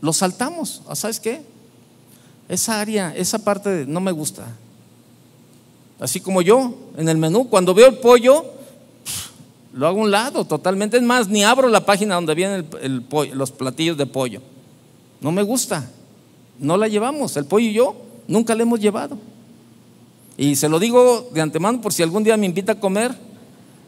lo 0.00 0.12
saltamos. 0.12 0.82
Ah, 0.88 0.96
¿Sabes 0.96 1.20
qué? 1.20 1.42
Esa 2.48 2.80
área, 2.80 3.14
esa 3.16 3.38
parte 3.38 3.84
no 3.86 4.00
me 4.00 4.12
gusta. 4.12 4.46
Así 6.00 6.20
como 6.20 6.42
yo, 6.42 6.74
en 6.96 7.08
el 7.08 7.16
menú, 7.16 7.48
cuando 7.48 7.72
veo 7.74 7.86
el 7.86 7.98
pollo, 7.98 8.44
lo 9.72 9.86
hago 9.86 10.00
a 10.00 10.02
un 10.02 10.10
lado 10.10 10.44
totalmente. 10.44 10.96
Es 10.96 11.02
más, 11.04 11.28
ni 11.28 11.44
abro 11.44 11.68
la 11.68 11.86
página 11.86 12.16
donde 12.16 12.34
vienen 12.34 12.68
los 13.34 13.52
platillos 13.52 13.96
de 13.96 14.06
pollo. 14.06 14.42
No 15.20 15.30
me 15.30 15.44
gusta 15.44 15.88
no 16.58 16.76
la 16.76 16.88
llevamos. 16.88 17.36
El 17.36 17.46
pollo 17.46 17.66
y 17.66 17.72
yo 17.72 17.96
nunca 18.28 18.54
la 18.54 18.62
hemos 18.62 18.80
llevado. 18.80 19.18
Y 20.36 20.56
se 20.56 20.68
lo 20.68 20.78
digo 20.78 21.28
de 21.32 21.40
antemano 21.40 21.80
por 21.80 21.92
si 21.92 22.02
algún 22.02 22.24
día 22.24 22.36
me 22.36 22.46
invita 22.46 22.72
a 22.72 22.80
comer, 22.80 23.14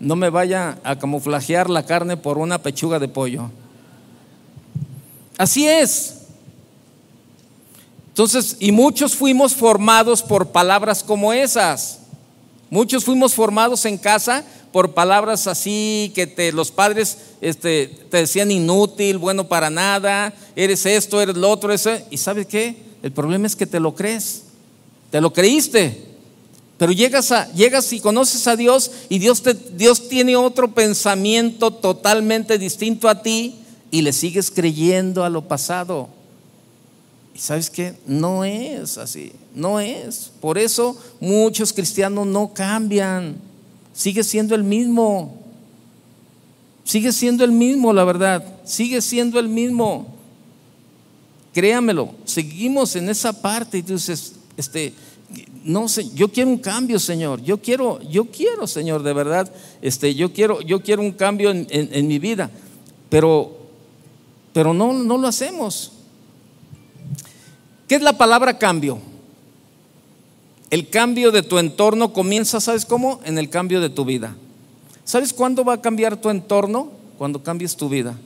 no 0.00 0.16
me 0.16 0.30
vaya 0.30 0.78
a 0.84 0.98
camuflajear 0.98 1.70
la 1.70 1.84
carne 1.84 2.16
por 2.16 2.38
una 2.38 2.58
pechuga 2.58 2.98
de 2.98 3.08
pollo. 3.08 3.50
Así 5.38 5.66
es. 5.66 6.20
Entonces, 8.08 8.56
y 8.60 8.70
muchos 8.70 9.16
fuimos 9.16 9.54
formados 9.54 10.22
por 10.22 10.52
palabras 10.52 11.02
como 11.02 11.32
esas. 11.32 12.00
Muchos 12.70 13.04
fuimos 13.04 13.34
formados 13.34 13.84
en 13.84 13.98
casa 13.98 14.44
por 14.72 14.92
palabras 14.92 15.46
así 15.46 16.10
que 16.14 16.26
te, 16.26 16.50
los 16.50 16.72
padres 16.72 17.18
este, 17.40 17.86
te 18.10 18.16
decían 18.16 18.50
inútil, 18.50 19.18
bueno 19.18 19.46
para 19.46 19.70
nada, 19.70 20.34
eres 20.56 20.84
esto, 20.84 21.20
eres 21.20 21.36
lo 21.36 21.50
otro, 21.50 21.72
eso. 21.72 21.90
¿Y 22.10 22.16
sabes 22.16 22.46
qué? 22.46 22.76
El 23.02 23.12
problema 23.12 23.46
es 23.46 23.54
que 23.54 23.66
te 23.66 23.78
lo 23.78 23.94
crees, 23.94 24.44
te 25.10 25.20
lo 25.20 25.32
creíste. 25.32 26.14
Pero 26.76 26.90
llegas, 26.90 27.30
a, 27.30 27.52
llegas 27.52 27.92
y 27.92 28.00
conoces 28.00 28.48
a 28.48 28.56
Dios 28.56 28.90
y 29.08 29.20
Dios, 29.20 29.42
te, 29.42 29.54
Dios 29.54 30.08
tiene 30.08 30.34
otro 30.34 30.74
pensamiento 30.74 31.70
totalmente 31.70 32.58
distinto 32.58 33.08
a 33.08 33.22
ti 33.22 33.60
y 33.90 34.02
le 34.02 34.12
sigues 34.12 34.50
creyendo 34.50 35.22
a 35.22 35.30
lo 35.30 35.46
pasado. 35.46 36.08
Y 37.34 37.38
sabes 37.38 37.68
qué? 37.68 37.94
No 38.06 38.44
es 38.44 38.96
así, 38.96 39.32
no 39.54 39.80
es. 39.80 40.30
Por 40.40 40.56
eso 40.56 40.96
muchos 41.20 41.72
cristianos 41.72 42.26
no 42.26 42.52
cambian 42.54 43.36
sigue 43.94 44.24
siendo 44.24 44.54
el 44.54 44.64
mismo. 44.64 45.40
Sigue 46.84 47.12
siendo 47.12 47.44
el 47.44 47.52
mismo, 47.52 47.94
la 47.94 48.04
verdad. 48.04 48.44
Sigue 48.64 49.00
siendo 49.00 49.38
el 49.38 49.48
mismo. 49.48 50.08
Créamelo, 51.54 52.10
seguimos 52.24 52.96
en 52.96 53.08
esa 53.08 53.40
parte 53.40 53.78
y 53.78 53.82
tú 53.82 53.94
dices, 53.94 54.34
este, 54.56 54.92
no 55.62 55.88
sé, 55.88 56.10
yo 56.12 56.28
quiero 56.28 56.50
un 56.50 56.58
cambio, 56.58 56.98
Señor. 56.98 57.40
Yo 57.42 57.62
quiero, 57.62 58.02
yo 58.02 58.26
quiero, 58.26 58.66
Señor, 58.66 59.04
de 59.04 59.12
verdad, 59.12 59.50
este, 59.80 60.14
yo 60.14 60.32
quiero, 60.32 60.60
yo 60.60 60.82
quiero 60.82 61.00
un 61.00 61.12
cambio 61.12 61.50
en, 61.50 61.66
en 61.70 62.06
mi 62.08 62.18
vida. 62.18 62.50
Pero, 63.08 63.56
pero 64.52 64.74
no, 64.74 64.92
no 64.92 65.16
lo 65.16 65.28
hacemos. 65.28 65.92
¿Qué 67.88 67.96
es 67.96 68.02
la 68.02 68.14
palabra 68.14 68.58
cambio? 68.58 68.98
El 70.70 70.88
cambio 70.88 71.30
de 71.30 71.42
tu 71.42 71.58
entorno 71.58 72.12
comienza, 72.12 72.60
¿sabes 72.60 72.84
cómo? 72.84 73.20
En 73.24 73.38
el 73.38 73.50
cambio 73.50 73.80
de 73.80 73.90
tu 73.90 74.04
vida. 74.04 74.34
¿Sabes 75.04 75.32
cuándo 75.32 75.64
va 75.64 75.74
a 75.74 75.80
cambiar 75.80 76.16
tu 76.16 76.30
entorno? 76.30 76.90
Cuando 77.18 77.42
cambies 77.42 77.76
tu 77.76 77.88
vida. 77.88 78.16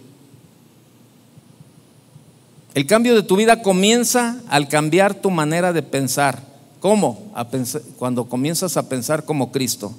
El 2.74 2.86
cambio 2.86 3.14
de 3.14 3.22
tu 3.22 3.36
vida 3.36 3.60
comienza 3.62 4.40
al 4.48 4.68
cambiar 4.68 5.14
tu 5.14 5.30
manera 5.30 5.72
de 5.72 5.82
pensar. 5.82 6.42
¿Cómo? 6.80 7.32
cuando 7.98 8.28
comienzas 8.28 8.76
a 8.76 8.88
pensar 8.88 9.24
como 9.24 9.50
Cristo. 9.50 9.92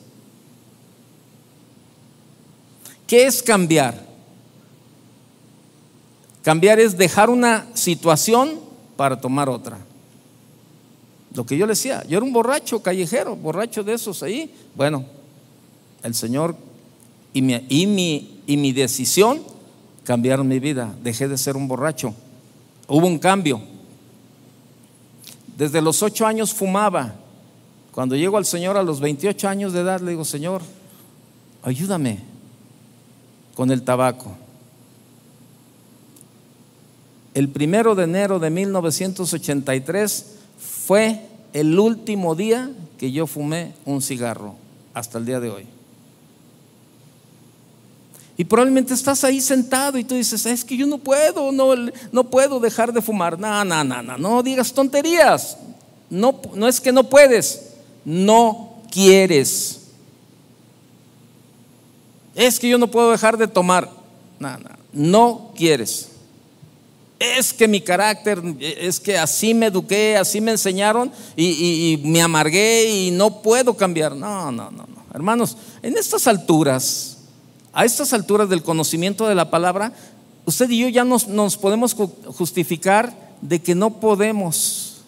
¿Qué 3.06 3.26
es 3.26 3.44
cambiar? 3.44 4.06
Cambiar 6.42 6.80
es 6.80 6.98
dejar 6.98 7.30
una 7.30 7.68
situación 7.74 8.69
para 9.00 9.18
tomar 9.18 9.48
otra. 9.48 9.78
Lo 11.34 11.46
que 11.46 11.58
yo 11.58 11.66
le 11.66 11.72
decía, 11.72 12.04
yo 12.06 12.18
era 12.18 12.26
un 12.26 12.34
borracho 12.34 12.84
callejero, 12.84 13.34
borracho 13.34 13.82
de 13.82 13.94
esos 13.94 14.22
ahí. 14.24 14.54
Bueno, 14.76 15.06
el 16.04 16.14
Señor 16.14 16.54
y 17.32 17.42
mi, 17.42 17.66
y 17.70 17.88
mi, 17.88 18.42
y 18.46 18.58
mi 18.58 18.74
decisión 18.74 19.40
cambiaron 20.04 20.50
mi 20.50 20.60
vida. 20.60 20.94
Dejé 21.02 21.30
de 21.30 21.38
ser 21.38 21.56
un 21.56 21.66
borracho. 21.66 22.14
Hubo 22.90 23.08
un 23.08 23.20
cambio. 23.20 23.62
Desde 25.56 25.82
los 25.82 26.04
ocho 26.04 26.28
años 26.28 26.54
fumaba. 26.54 27.16
Cuando 27.94 28.18
llego 28.18 28.36
al 28.36 28.46
Señor 28.46 28.76
a 28.76 28.84
los 28.84 29.00
28 29.00 29.48
años 29.48 29.72
de 29.72 29.80
edad, 29.80 30.02
le 30.02 30.12
digo, 30.12 30.26
Señor, 30.26 30.62
ayúdame 31.64 32.20
con 33.56 33.72
el 33.72 33.82
tabaco. 33.82 34.36
El 37.34 37.50
primero 37.50 37.96
de 37.96 38.04
enero 38.06 38.40
de 38.40 38.50
1983 38.50 40.26
fue 40.86 41.22
el 41.54 41.78
último 41.80 42.36
día 42.36 42.72
que 42.98 43.12
yo 43.12 43.28
fumé 43.28 43.74
un 43.86 44.02
cigarro, 44.02 44.56
hasta 44.94 45.18
el 45.18 45.26
día 45.26 45.40
de 45.40 45.50
hoy. 45.50 45.66
Y 48.38 48.46
probablemente 48.46 48.94
estás 48.94 49.24
ahí 49.26 49.42
sentado 49.42 49.98
y 49.98 50.06
tú 50.06 50.16
dices, 50.16 50.46
es 50.46 50.64
que 50.64 50.78
yo 50.78 50.88
no 50.88 50.98
puedo, 50.98 51.52
no, 51.52 51.76
no 52.12 52.24
puedo 52.24 52.60
dejar 52.60 52.94
de 52.94 53.02
fumar. 53.02 53.38
No, 53.38 53.66
no, 53.66 53.84
no, 53.84 54.02
no, 54.02 54.44
digas 54.44 54.72
tonterías. 54.72 55.58
No, 56.10 56.40
no 56.56 56.68
es 56.68 56.80
que 56.80 56.94
no 56.94 57.04
puedes, 57.04 57.74
no 58.06 58.78
quieres. 58.90 59.82
Es 62.34 62.60
que 62.60 62.70
yo 62.70 62.78
no 62.78 62.90
puedo 62.90 63.12
dejar 63.12 63.38
de 63.38 63.48
tomar. 63.48 63.90
No, 64.40 64.58
no, 64.58 64.70
no 64.94 65.52
quieres. 65.54 66.10
Es 67.20 67.52
que 67.54 67.68
mi 67.68 67.82
carácter, 67.82 68.42
es 68.62 69.02
que 69.02 69.18
así 69.18 69.54
me 69.54 69.66
eduqué, 69.66 70.16
así 70.16 70.40
me 70.40 70.52
enseñaron 70.52 71.12
y, 71.36 72.00
me 72.06 72.22
amargué 72.22 72.90
y 72.90 73.12
no 73.12 73.42
puedo 73.42 73.76
cambiar. 73.76 74.16
No, 74.16 74.52
no, 74.54 74.72
no, 74.72 74.88
no. 74.88 75.04
Hermanos, 75.14 75.58
en 75.82 75.98
estas 75.98 76.28
alturas, 76.28 77.18
a 77.74 77.84
estas 77.84 78.14
alturas 78.14 78.48
del 78.48 78.64
conocimiento 78.64 79.28
de 79.28 79.36
la 79.36 79.52
palabra, 79.52 79.92
usted 80.46 80.70
y 80.70 80.80
yo 80.80 80.88
ya 80.88 81.04
nos, 81.04 81.28
nos 81.28 81.58
podemos 81.58 81.94
justificar 81.94 83.36
de 83.42 83.62
que 83.62 83.76
no 83.76 84.00
podemos. 84.00 85.02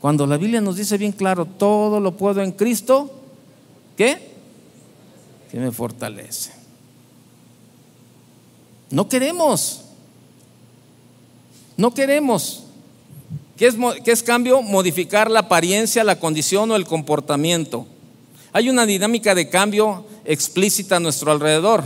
Cuando 0.00 0.26
la 0.26 0.36
Biblia 0.36 0.60
nos 0.60 0.76
dice 0.76 0.98
bien 0.98 1.12
claro, 1.12 1.44
todo 1.44 2.00
lo 2.00 2.16
puedo 2.16 2.42
en 2.42 2.50
Cristo, 2.50 3.08
¿qué? 3.96 4.32
Que 5.48 5.60
me 5.60 5.70
fortalece. 5.70 6.50
No 8.90 9.08
queremos. 9.08 9.81
No 11.76 11.94
queremos. 11.94 12.64
¿Qué 13.56 13.66
es, 13.66 13.76
¿Qué 14.04 14.12
es, 14.12 14.22
cambio? 14.22 14.62
Modificar 14.62 15.30
la 15.30 15.40
apariencia, 15.40 16.04
la 16.04 16.18
condición 16.18 16.70
o 16.70 16.76
el 16.76 16.86
comportamiento. 16.86 17.86
Hay 18.52 18.68
una 18.68 18.86
dinámica 18.86 19.34
de 19.34 19.48
cambio 19.48 20.04
explícita 20.24 20.96
a 20.96 21.00
nuestro 21.00 21.32
alrededor, 21.32 21.84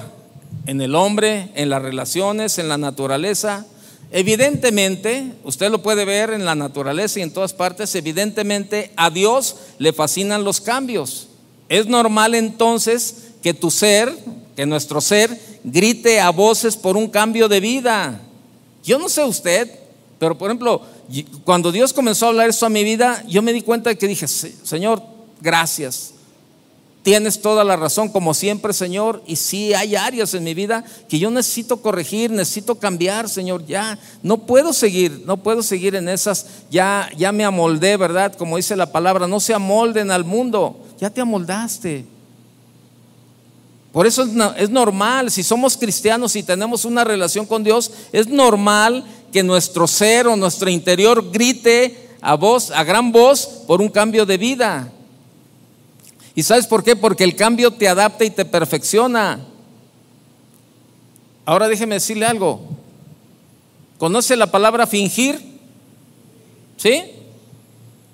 en 0.66 0.80
el 0.80 0.95
hombre, 0.95 1.51
en 1.55 1.70
las 1.70 1.82
relaciones, 1.82 2.59
en 2.59 2.68
la 2.68 2.78
naturaleza. 2.78 3.66
Evidentemente, 4.11 5.32
usted 5.45 5.70
lo 5.70 5.82
puede 5.82 6.05
ver 6.05 6.30
en 6.30 6.45
la 6.45 6.55
naturaleza 6.55 7.18
y 7.18 7.22
en 7.22 7.32
todas 7.32 7.53
partes, 7.53 7.95
evidentemente 7.95 8.93
a 8.97 9.11
Dios 9.11 9.57
le 9.78 9.93
fascinan 9.93 10.45
los 10.45 10.61
cambios. 10.61 11.28
Es 11.68 11.87
normal 11.87 12.34
entonces 12.34 13.26
que 13.43 13.55
tu 13.55 13.70
ser, 13.70 14.12
que 14.55 14.66
nuestro 14.66 15.01
ser, 15.01 15.39
grite 15.64 16.20
a 16.20 16.30
voces 16.30 16.76
por 16.76 16.97
un 16.97 17.09
cambio 17.09 17.49
de 17.49 17.61
vida. 17.61 18.20
Yo 18.87 18.99
no 18.99 19.09
sé 19.09 19.24
usted, 19.24 19.68
pero 20.18 20.39
por 20.39 20.49
ejemplo, 20.49 20.80
cuando 21.45 21.72
Dios 21.72 21.93
comenzó 21.93 22.26
a 22.26 22.28
hablar 22.28 22.49
eso 22.49 22.64
a 22.64 22.70
mi 22.70 22.84
vida, 22.84 23.22
yo 23.28 23.43
me 23.43 23.53
di 23.53 23.61
cuenta 23.61 23.91
de 23.91 23.99
que 23.99 24.07
dije, 24.07 24.28
Señor, 24.28 25.03
gracias. 25.41 26.12
Tienes 27.03 27.41
toda 27.41 27.62
la 27.62 27.76
razón, 27.76 28.09
como 28.09 28.34
siempre, 28.34 28.72
Señor. 28.72 29.22
Y 29.26 29.37
sí, 29.37 29.74
hay 29.74 29.95
áreas 29.95 30.34
en 30.34 30.43
mi 30.43 30.55
vida 30.55 30.84
que 31.09 31.18
yo 31.20 31.30
necesito 31.30 31.76
corregir, 31.80 32.32
necesito 32.32 32.76
cambiar, 32.76 33.28
Señor. 33.28 33.64
Ya 33.64 33.99
no 34.24 34.39
puedo 34.39 34.72
seguir, 34.72 35.22
no 35.24 35.37
puedo 35.37 35.62
seguir 35.62 35.95
en 35.95 36.09
esas. 36.09 36.47
Ya, 36.68 37.09
ya 37.16 37.30
me 37.30 37.45
amoldé, 37.45 37.97
¿verdad? 37.97 38.34
Como 38.34 38.57
dice 38.57 38.74
la 38.74 38.91
palabra, 38.91 39.28
no 39.28 39.39
se 39.39 39.55
amolden 39.55 40.11
al 40.11 40.24
mundo. 40.24 40.80
Ya 40.99 41.11
te 41.11 41.20
amoldaste. 41.20 42.15
Por 43.97 44.07
eso 44.07 44.24
es, 44.59 44.68
normal, 44.68 45.30
si 45.30 45.42
somos 45.42 45.74
cristianos 45.74 46.36
y 46.36 46.42
tenemos 46.42 46.84
una 46.84 47.03
relación 47.03 47.47
con 47.47 47.64
Dios, 47.64 47.90
es 48.12 48.28
normal 48.28 49.07
que 49.32 49.42
nuestro 49.42 49.86
ser 49.86 50.26
o 50.26 50.36
nuestro 50.36 50.68
interior 50.68 51.30
grite 51.30 52.11
a 52.20 52.34
voz, 52.34 52.70
a 52.72 52.84
gran 52.84 53.11
voz, 53.11 53.47
por 53.66 53.80
un 53.80 53.88
cambio 53.88 54.26
de 54.26 54.36
vida. 54.36 54.92
¿Y 56.34 56.42
sabes 56.42 56.66
por 56.66 56.84
qué? 56.84 56.94
Porque 56.94 57.24
el 57.24 57.36
cambio 57.36 57.70
te 57.70 57.88
adapta 57.88 58.26
y 58.26 58.28
te 58.28 58.44
perfecciona. 58.44 59.40
Ahora 61.47 61.66
déjeme 61.66 61.94
decirle 61.94 62.26
algo. 62.26 62.61
¿Conoce 63.97 64.36
la 64.36 64.51
palabra 64.51 64.86
fingir? 64.86 65.40
¿Sí? 66.76 67.03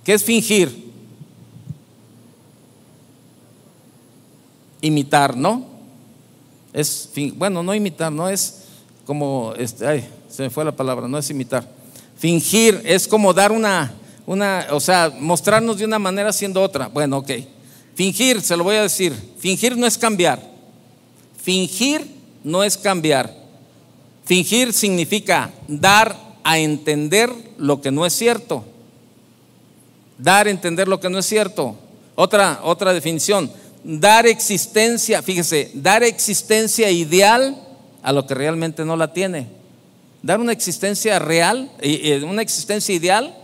¿Qué 0.05 0.15
es 0.15 0.23
fingir? 0.23 0.93
Imitar, 4.81 5.37
¿no? 5.37 5.72
Es, 6.73 7.11
bueno, 7.35 7.63
no 7.63 7.75
imitar, 7.75 8.11
no 8.11 8.29
es 8.29 8.63
como, 9.05 9.53
este, 9.59 9.87
ay, 9.87 10.09
se 10.31 10.43
me 10.43 10.51
fue 10.51 10.65
la 10.65 10.73
palabra, 10.73 11.09
no 11.09 11.19
es 11.19 11.29
imitar. 11.31 11.69
Fingir 12.17 12.81
es 12.85 13.07
como 13.07 13.35
dar 13.35 13.53
una, 13.53 13.93
una, 14.27 14.67
o 14.71 14.81
sea, 14.81 15.13
mostrarnos 15.19 15.79
de 15.79 15.85
una 15.85 15.99
manera 15.99 16.33
siendo 16.33 16.63
otra. 16.63 16.89
Bueno, 16.89 17.19
ok. 17.19 17.31
Fingir, 17.95 18.41
se 18.41 18.57
lo 18.57 18.65
voy 18.65 18.77
a 18.77 18.83
decir, 18.83 19.13
fingir 19.39 19.77
no 19.77 19.87
es 19.87 19.99
cambiar. 19.99 20.41
Fingir 21.43 22.07
no 22.45 22.63
es 22.65 22.79
cambiar. 22.79 23.35
Fingir 24.25 24.73
significa 24.73 25.51
dar 25.67 26.17
a 26.45 26.59
entender 26.59 27.31
lo 27.59 27.81
que 27.81 27.91
no 27.91 28.07
es 28.07 28.13
cierto. 28.13 28.65
Dar 30.17 30.47
a 30.47 30.51
entender 30.51 30.89
lo 30.89 31.01
que 31.01 31.11
no 31.11 31.19
es 31.19 31.27
cierto. 31.27 31.77
Otra, 32.15 32.61
otra 32.63 32.93
definición, 32.93 33.51
dar 33.85 34.27
existencia, 34.27 35.23
fíjese, 35.23 35.71
dar 35.75 36.03
existencia 36.03 36.91
ideal 36.91 37.57
a 38.03 38.13
lo 38.13 38.27
que 38.27 38.35
realmente 38.35 38.85
no 38.85 38.97
la 38.97 39.13
tiene. 39.13 39.49
Dar 40.23 40.41
una 40.41 40.53
existencia 40.53 41.19
real, 41.19 41.71
una 42.25 42.43
existencia 42.43 42.95
ideal 42.95 43.37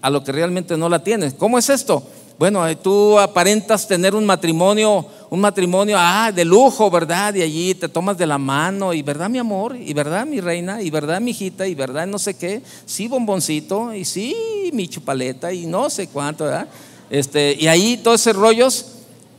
a 0.00 0.10
lo 0.10 0.24
que 0.24 0.32
realmente 0.32 0.76
no 0.76 0.88
la 0.88 1.02
tiene. 1.02 1.34
¿Cómo 1.36 1.58
es 1.58 1.68
esto? 1.68 2.02
Bueno, 2.36 2.76
tú 2.78 3.16
aparentas 3.18 3.86
tener 3.86 4.12
un 4.14 4.26
matrimonio, 4.26 5.06
un 5.30 5.40
matrimonio 5.40 5.96
ah, 5.98 6.32
de 6.34 6.44
lujo, 6.44 6.90
¿verdad? 6.90 7.32
Y 7.34 7.42
allí 7.42 7.74
te 7.74 7.88
tomas 7.88 8.18
de 8.18 8.26
la 8.26 8.38
mano, 8.38 8.92
y 8.92 9.02
verdad, 9.02 9.30
mi 9.30 9.38
amor, 9.38 9.76
y 9.76 9.92
verdad, 9.92 10.26
mi 10.26 10.40
reina, 10.40 10.82
y 10.82 10.90
verdad, 10.90 11.20
mi 11.20 11.30
hijita, 11.30 11.68
y 11.68 11.76
verdad, 11.76 12.08
no 12.08 12.18
sé 12.18 12.34
qué, 12.34 12.60
sí, 12.84 13.06
bomboncito, 13.06 13.94
y 13.94 14.04
sí, 14.04 14.34
mi 14.72 14.88
chupaleta, 14.88 15.52
y 15.52 15.66
no 15.66 15.88
sé 15.88 16.08
cuánto, 16.08 16.44
¿verdad? 16.44 16.66
Este, 17.08 17.56
y 17.58 17.68
ahí 17.68 17.98
todos 17.98 18.20
esos 18.20 18.34
rollos, 18.34 18.93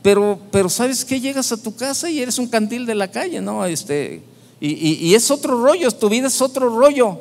pero, 0.06 0.38
pero 0.52 0.68
¿sabes 0.68 1.04
qué? 1.04 1.20
Llegas 1.20 1.50
a 1.50 1.56
tu 1.56 1.74
casa 1.74 2.08
y 2.08 2.20
eres 2.20 2.38
un 2.38 2.46
cantil 2.46 2.86
de 2.86 2.94
la 2.94 3.10
calle, 3.10 3.40
¿no? 3.40 3.64
Este, 3.64 4.22
y, 4.60 4.70
y 5.04 5.16
es 5.16 5.32
otro 5.32 5.60
rollo, 5.60 5.90
tu 5.90 6.08
vida 6.08 6.28
es 6.28 6.40
otro 6.40 6.68
rollo. 6.68 7.18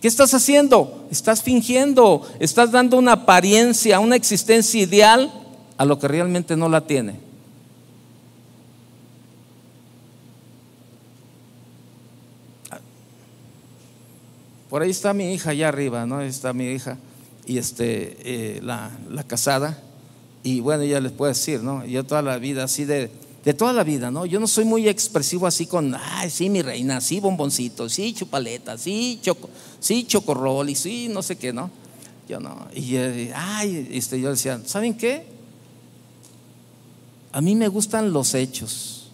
¿Qué 0.00 0.06
estás 0.06 0.32
haciendo? 0.34 1.04
Estás 1.10 1.42
fingiendo, 1.42 2.22
estás 2.38 2.70
dando 2.70 2.96
una 2.96 3.10
apariencia, 3.10 3.98
una 3.98 4.14
existencia 4.14 4.80
ideal 4.80 5.32
a 5.76 5.84
lo 5.84 5.98
que 5.98 6.06
realmente 6.06 6.56
no 6.56 6.68
la 6.68 6.86
tiene. 6.86 7.18
Por 14.70 14.80
ahí 14.82 14.90
está 14.90 15.12
mi 15.12 15.34
hija 15.34 15.50
allá 15.50 15.70
arriba, 15.70 16.06
¿no? 16.06 16.20
Está 16.20 16.52
mi 16.52 16.66
hija 16.66 16.98
y 17.46 17.58
este, 17.58 18.16
eh, 18.22 18.60
la, 18.62 18.92
la, 19.10 19.24
casada. 19.24 19.76
Y 20.44 20.60
bueno, 20.60 20.84
ya 20.84 21.00
les 21.00 21.10
puedo 21.10 21.30
decir, 21.30 21.62
¿no? 21.62 21.84
Yo 21.86 22.04
toda 22.04 22.20
la 22.20 22.36
vida 22.36 22.64
así 22.64 22.84
de, 22.84 23.10
de 23.44 23.54
toda 23.54 23.72
la 23.72 23.82
vida, 23.82 24.10
¿no? 24.10 24.26
Yo 24.26 24.38
no 24.38 24.46
soy 24.46 24.66
muy 24.66 24.86
expresivo 24.86 25.46
así 25.46 25.66
con, 25.66 25.94
ay, 25.94 26.28
sí, 26.28 26.50
mi 26.50 26.60
reina, 26.60 27.00
sí, 27.00 27.18
bomboncito, 27.18 27.88
sí, 27.88 28.12
chupaleta, 28.12 28.76
sí, 28.76 29.18
choco, 29.22 29.48
sí, 29.80 30.04
chocorrol, 30.04 30.68
y 30.68 30.74
sí, 30.74 31.08
no 31.08 31.22
sé 31.22 31.36
qué, 31.36 31.52
¿no? 31.52 31.70
Yo 32.28 32.40
no. 32.40 32.68
Y, 32.74 32.96
ay, 33.34 33.88
este, 33.92 34.20
yo 34.20 34.30
decía, 34.30 34.60
¿saben 34.66 34.94
qué? 34.94 35.26
A 37.32 37.40
mí 37.40 37.54
me 37.54 37.68
gustan 37.68 38.12
los 38.12 38.34
hechos 38.34 39.08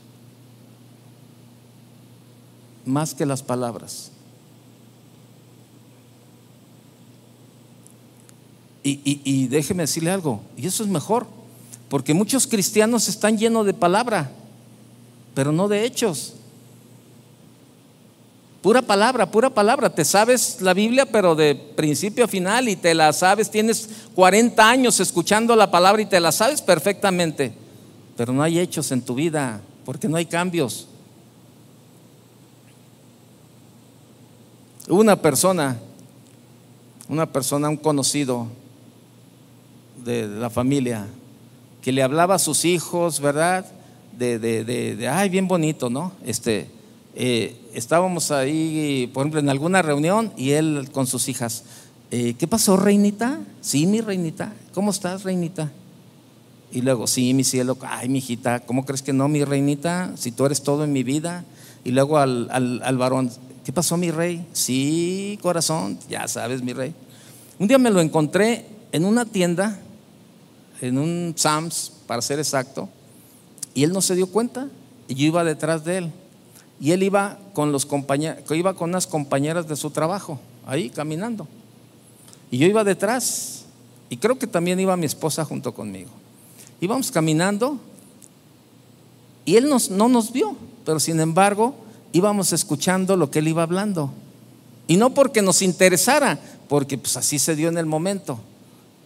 más 2.85 3.15
que 3.15 3.25
las 3.25 3.43
palabras. 3.43 4.11
Y, 8.83 9.47
déjeme 9.49 9.83
decirle 9.83 10.11
algo, 10.11 10.41
y 10.57 10.67
eso 10.67 10.83
es 10.83 10.89
mejor, 10.89 11.27
porque 11.89 12.15
muchos 12.15 12.47
cristianos 12.47 13.09
están 13.09 13.37
llenos 13.37 13.67
de 13.67 13.75
palabra, 13.75 14.31
pero 15.35 15.53
no 15.53 15.69
de 15.69 15.85
hechos. 15.85 16.35
Pura 18.63 18.83
palabra, 18.83 19.31
pura 19.31 19.49
palabra. 19.49 19.89
Te 19.89 20.05
sabes 20.05 20.61
la 20.61 20.75
Biblia, 20.75 21.07
pero 21.07 21.35
de 21.35 21.55
principio 21.55 22.27
a 22.27 22.29
final 22.29 22.69
y 22.69 22.77
te 22.77 22.95
la 22.95 23.11
sabes. 23.15 23.51
Tienes 23.51 23.89
40 24.15 24.69
años 24.69 25.01
escuchando 25.01 25.57
la 25.57 25.71
palabra 25.71 26.03
y 26.03 26.07
te 26.07 26.21
la 26.21 26.31
sabes 26.31 26.61
perfectamente. 26.61 27.55
Pero 28.19 28.35
no 28.35 28.43
hay 28.43 28.59
hechos 28.59 28.93
en 28.93 29.01
tu 29.01 29.15
vida, 29.15 29.63
porque 29.87 30.09
no 30.09 30.19
hay 30.19 30.27
cambios. 30.27 30.89
Una 34.89 35.17
persona, 35.17 35.79
una 37.09 37.25
persona, 37.25 37.69
un 37.69 37.79
conocido 37.79 38.49
de 40.05 40.27
la 40.27 40.51
familia, 40.51 41.07
que 41.83 41.93
le 41.93 42.03
hablaba 42.03 42.35
a 42.35 42.39
sus 42.39 42.65
hijos, 42.65 43.21
¿verdad? 43.21 43.67
De, 44.19 44.39
de, 44.39 44.65
de, 44.65 45.09
ay, 45.09 45.29
bien 45.29 45.49
bonito, 45.49 45.89
¿no? 45.89 46.13
Este, 46.25 46.69
eh, 47.15 47.57
estábamos 47.75 48.31
ahí, 48.31 49.11
por 49.13 49.23
ejemplo, 49.23 49.41
en 49.41 49.49
alguna 49.49 49.83
reunión 49.83 50.33
y 50.37 50.51
él 50.51 50.89
con 50.93 51.07
sus 51.07 51.29
hijas, 51.29 51.65
eh, 52.11 52.35
¿qué 52.39 52.47
pasó, 52.47 52.77
reinita? 52.77 53.41
Sí, 53.61 53.87
mi 53.87 54.01
reinita, 54.01 54.53
¿cómo 54.75 54.91
estás, 54.91 55.23
reinita? 55.23 55.71
Y 56.73 56.83
luego, 56.83 57.07
sí, 57.07 57.35
mi 57.35 57.45
cielo, 57.45 57.77
ay, 57.83 58.09
mi 58.09 58.19
hijita, 58.19 58.61
¿cómo 58.61 58.85
crees 58.85 59.03
que 59.03 59.13
no, 59.13 59.29
mi 59.29 59.45
reinita? 59.45 60.13
Si 60.17 60.31
tú 60.31 60.47
eres 60.47 60.63
todo 60.63 60.85
en 60.85 60.93
mi 60.93 61.03
vida. 61.03 61.45
Y 61.83 61.91
luego 61.91 62.19
al, 62.19 62.49
al, 62.53 62.81
al 62.85 62.99
varón, 62.99 63.31
¿qué 63.65 63.73
pasó, 63.73 63.97
mi 63.97 64.11
rey? 64.11 64.47
Sí, 64.53 65.39
corazón, 65.43 65.99
ya 66.09 66.29
sabes, 66.29 66.63
mi 66.63 66.73
rey. 66.73 66.95
Un 67.59 67.67
día 67.67 67.79
me 67.79 67.91
lo 67.91 68.01
encontré 68.01 68.67
en 68.93 69.05
una 69.05 69.25
tienda, 69.25 69.81
en 70.81 70.99
un 70.99 71.35
Sams, 71.37 71.93
para 72.07 72.23
ser 72.23 72.39
exacto, 72.39 72.89
y 73.75 73.85
él 73.85 73.93
no 73.93 74.01
se 74.01 74.15
dio 74.15 74.27
cuenta, 74.27 74.69
y 75.09 75.15
yo 75.15 75.27
iba 75.27 75.45
detrás 75.45 75.85
de 75.85 75.99
él. 75.99 76.13
Y 76.81 76.93
él 76.93 77.03
iba 77.03 77.39
con, 77.53 77.73
los 77.73 77.87
iba 78.51 78.75
con 78.75 78.91
unas 78.91 79.07
compañeras 79.07 79.69
de 79.69 79.77
su 79.77 79.91
trabajo, 79.91 80.41
ahí 80.67 80.89
caminando. 80.89 81.47
Y 82.51 82.59
yo 82.59 82.67
iba 82.67 82.85
detrás. 82.85 83.65
Y 84.09 84.17
creo 84.17 84.39
que 84.39 84.47
también 84.47 84.81
iba 84.81 84.97
mi 84.97 85.07
esposa 85.07 85.45
junto 85.45 85.75
conmigo. 85.75 86.11
Íbamos 86.81 87.11
caminando 87.11 87.79
y 89.45 89.57
él 89.57 89.69
no 89.69 90.09
nos 90.09 90.33
vio, 90.33 90.57
pero 90.85 90.99
sin 90.99 91.21
embargo 91.21 91.75
íbamos 92.13 92.53
escuchando 92.53 93.17
lo 93.17 93.31
que 93.31 93.41
él 93.41 93.49
iba 93.49 93.63
hablando. 93.63 94.11
Y 94.89 94.97
no 94.97 95.15
porque 95.15 95.43
nos 95.43 95.63
interesara, 95.63 96.41
porque 96.69 96.99
pues 96.99 97.17
así 97.17 97.39
se 97.39 97.55
dio 97.55 97.69
en 97.69 97.79
el 97.79 97.87
momento. 97.87 98.41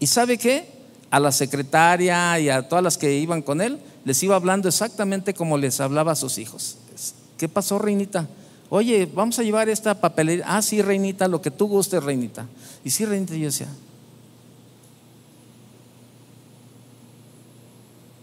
¿Y 0.01 0.07
sabe 0.07 0.39
qué? 0.39 0.74
A 1.15 1.21
la 1.21 1.31
secretaria 1.31 2.41
y 2.41 2.49
a 2.49 2.69
todas 2.69 2.83
las 2.83 2.99
que 2.99 3.15
iban 3.15 3.41
con 3.41 3.61
él, 3.61 3.79
les 4.05 4.21
iba 4.25 4.35
hablando 4.35 4.67
exactamente 4.69 5.33
como 5.33 5.57
les 5.57 5.79
hablaba 5.79 6.11
a 6.11 6.17
sus 6.17 6.39
hijos. 6.39 6.77
¿Qué 7.39 7.49
pasó, 7.49 7.79
reinita? 7.79 8.27
Oye, 8.69 9.09
vamos 9.15 9.39
a 9.39 9.45
llevar 9.45 9.69
esta 9.69 9.95
papelería. 10.01 10.45
Ah, 10.49 10.61
sí, 10.61 10.83
reinita, 10.83 11.29
lo 11.29 11.41
que 11.41 11.53
tú 11.53 11.69
gustes, 11.69 12.03
reinita. 12.03 12.49
Y 12.83 12.91
sí, 12.91 13.05
reinita, 13.05 13.37
yo 13.37 13.45
decía. 13.45 13.69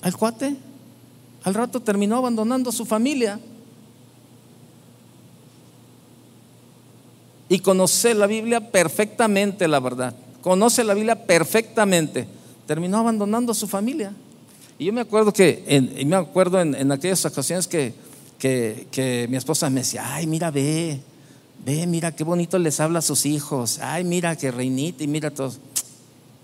Al 0.02 0.18
cuate, 0.18 0.58
al 1.46 1.54
rato 1.54 1.80
terminó 1.80 2.18
abandonando 2.18 2.72
a 2.72 2.74
su 2.74 2.86
familia. 2.86 3.39
Y 7.48 7.60
conoce 7.60 8.14
la 8.16 8.28
Biblia 8.28 8.70
perfectamente, 8.70 9.70
la 9.70 9.80
verdad. 9.80 10.14
Conoce 10.42 10.84
la 10.84 10.94
Biblia 10.94 11.26
perfectamente. 11.26 12.41
Terminó 12.66 12.97
abandonando 12.97 13.51
a 13.51 13.55
su 13.55 13.68
familia. 13.68 14.14
Y 14.80 14.86
yo 14.86 14.93
me 14.93 15.01
acuerdo 15.01 15.32
que, 15.34 15.64
y 15.97 16.05
me 16.05 16.16
acuerdo 16.16 16.59
en 16.59 16.91
aquellas 16.91 17.24
ocasiones 17.26 17.68
que 17.68 17.93
que, 18.41 19.28
mi 19.30 19.38
esposa 19.38 19.70
me 19.70 19.82
decía, 19.82 20.16
ay, 20.16 20.26
mira, 20.26 20.49
ve, 20.49 20.99
ve, 21.64 21.86
mira 21.86 22.16
qué 22.16 22.24
bonito 22.24 22.57
les 22.57 22.80
habla 22.80 22.99
a 22.99 23.01
sus 23.03 23.26
hijos, 23.28 23.80
ay, 23.80 24.03
mira 24.03 24.36
qué 24.36 24.49
reinita 24.49 25.03
y 25.03 25.07
mira 25.07 25.30
todo. 25.30 25.53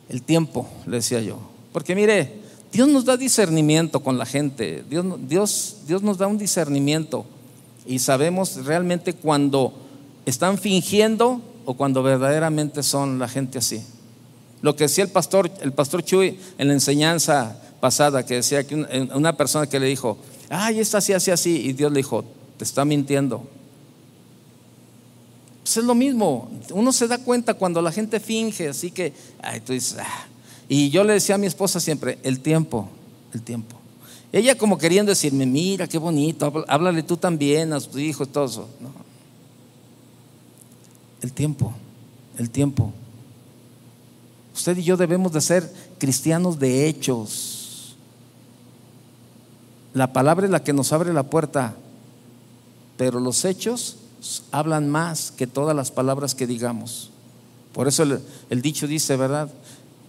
El 0.08 0.22
tiempo, 0.22 0.70
le 0.86 0.98
decía 0.98 1.22
yo. 1.22 1.40
Porque 1.74 1.96
mire, 1.96 2.36
Dios 2.72 2.88
nos 2.88 3.04
da 3.04 3.18
discernimiento 3.18 4.02
con 4.02 4.18
la 4.18 4.26
gente, 4.26 4.84
Dios, 4.88 5.06
Dios, 5.28 5.78
Dios 5.88 6.04
nos 6.04 6.20
da 6.20 6.28
un 6.28 6.38
discernimiento 6.38 7.26
y 7.88 8.00
sabemos 8.00 8.64
realmente 8.64 9.14
cuando 9.14 9.74
están 10.26 10.58
fingiendo 10.58 11.42
o 11.66 11.74
cuando 11.74 12.04
verdaderamente 12.04 12.84
son 12.84 13.18
la 13.18 13.28
gente 13.28 13.58
así. 13.58 13.84
Lo 14.62 14.76
que 14.76 14.86
decía 14.86 15.04
el 15.04 15.12
pastor, 15.12 15.52
el 15.62 15.72
pastor 15.72 16.04
Chuy 16.04 16.40
en 16.58 16.68
la 16.68 16.74
enseñanza 16.74 17.62
pasada, 17.80 18.26
que 18.26 18.36
decía 18.36 18.66
que 18.66 18.76
una 18.76 19.38
persona 19.38 19.68
que 19.68 19.80
le 19.80 19.88
dijo, 19.88 20.18
ay, 20.50 20.80
está 20.80 20.98
así, 20.98 21.14
así, 21.14 21.32
así. 21.32 21.68
Y 21.68 21.74
Dios 21.74 21.92
le 21.92 21.98
dijo, 21.98 22.26
te 22.58 22.64
está 22.64 22.86
mintiendo. 22.86 23.48
Pues 25.62 25.78
es 25.78 25.84
lo 25.84 25.96
mismo, 25.96 26.50
uno 26.72 26.92
se 26.94 27.08
da 27.08 27.18
cuenta 27.18 27.54
cuando 27.54 27.82
la 27.82 27.92
gente 27.92 28.20
finge, 28.20 28.70
así 28.70 28.90
que, 28.90 29.14
ay, 29.42 29.60
tú 29.60 29.74
dices, 29.74 29.98
ah". 30.00 30.28
y 30.70 30.90
yo 30.90 31.04
le 31.04 31.12
decía 31.14 31.36
a 31.36 31.38
mi 31.38 31.46
esposa 31.46 31.82
siempre, 31.82 32.20
el 32.24 32.40
tiempo, 32.40 32.88
el 33.34 33.42
tiempo. 33.42 33.76
Ella 34.32 34.58
como 34.58 34.78
queriendo 34.78 35.10
decirme, 35.10 35.46
mira, 35.46 35.86
qué 35.88 35.98
bonito, 35.98 36.66
háblale 36.68 37.04
tú 37.04 37.18
también 37.18 37.74
a 37.74 37.82
tus 37.82 38.00
hijos, 38.00 38.30
todo 38.30 38.46
eso. 38.46 38.70
El 41.22 41.34
tiempo, 41.34 41.74
el 42.38 42.50
tiempo. 42.50 42.94
Usted 44.58 44.76
y 44.78 44.84
yo 44.84 44.98
debemos 44.98 45.32
de 45.32 45.40
ser 45.40 45.74
cristianos 45.98 46.60
de 46.60 46.90
hechos 46.90 47.58
la 49.98 50.14
palabra 50.14 50.46
es 50.46 50.52
la 50.52 50.64
que 50.64 50.74
nos 50.74 50.94
abre 50.94 51.12
la 51.12 51.24
puerta, 51.24 51.74
pero 52.98 53.20
los 53.20 53.44
hechos 53.46 53.98
hablan 54.52 54.92
más 54.92 55.32
que 55.32 55.48
todas 55.48 55.76
las 55.76 55.90
palabras 55.90 56.36
que 56.36 56.46
digamos. 56.46 57.10
Por 57.74 57.88
eso 57.88 58.04
el, 58.04 58.62
dicho 58.62 58.86
dice, 58.86 59.16
¿verdad? 59.16 59.50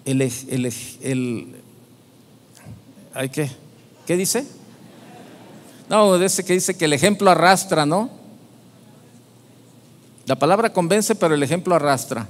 El, 0.05 0.21
el, 0.21 0.73
el, 1.01 1.57
¿hay 3.15 3.31
qué? 3.31 3.51
¿Qué 4.07 4.19
dice? 4.19 4.47
No, 5.89 6.17
ese 6.17 6.45
que 6.45 6.53
dice 6.53 6.77
que 6.77 6.85
el 6.85 6.93
ejemplo 6.93 7.31
arrastra, 7.31 7.87
¿no? 7.87 8.11
La 10.27 10.39
palabra 10.39 10.71
convence, 10.71 11.15
pero 11.15 11.35
el 11.35 11.43
ejemplo 11.43 11.75
arrastra. 11.75 12.29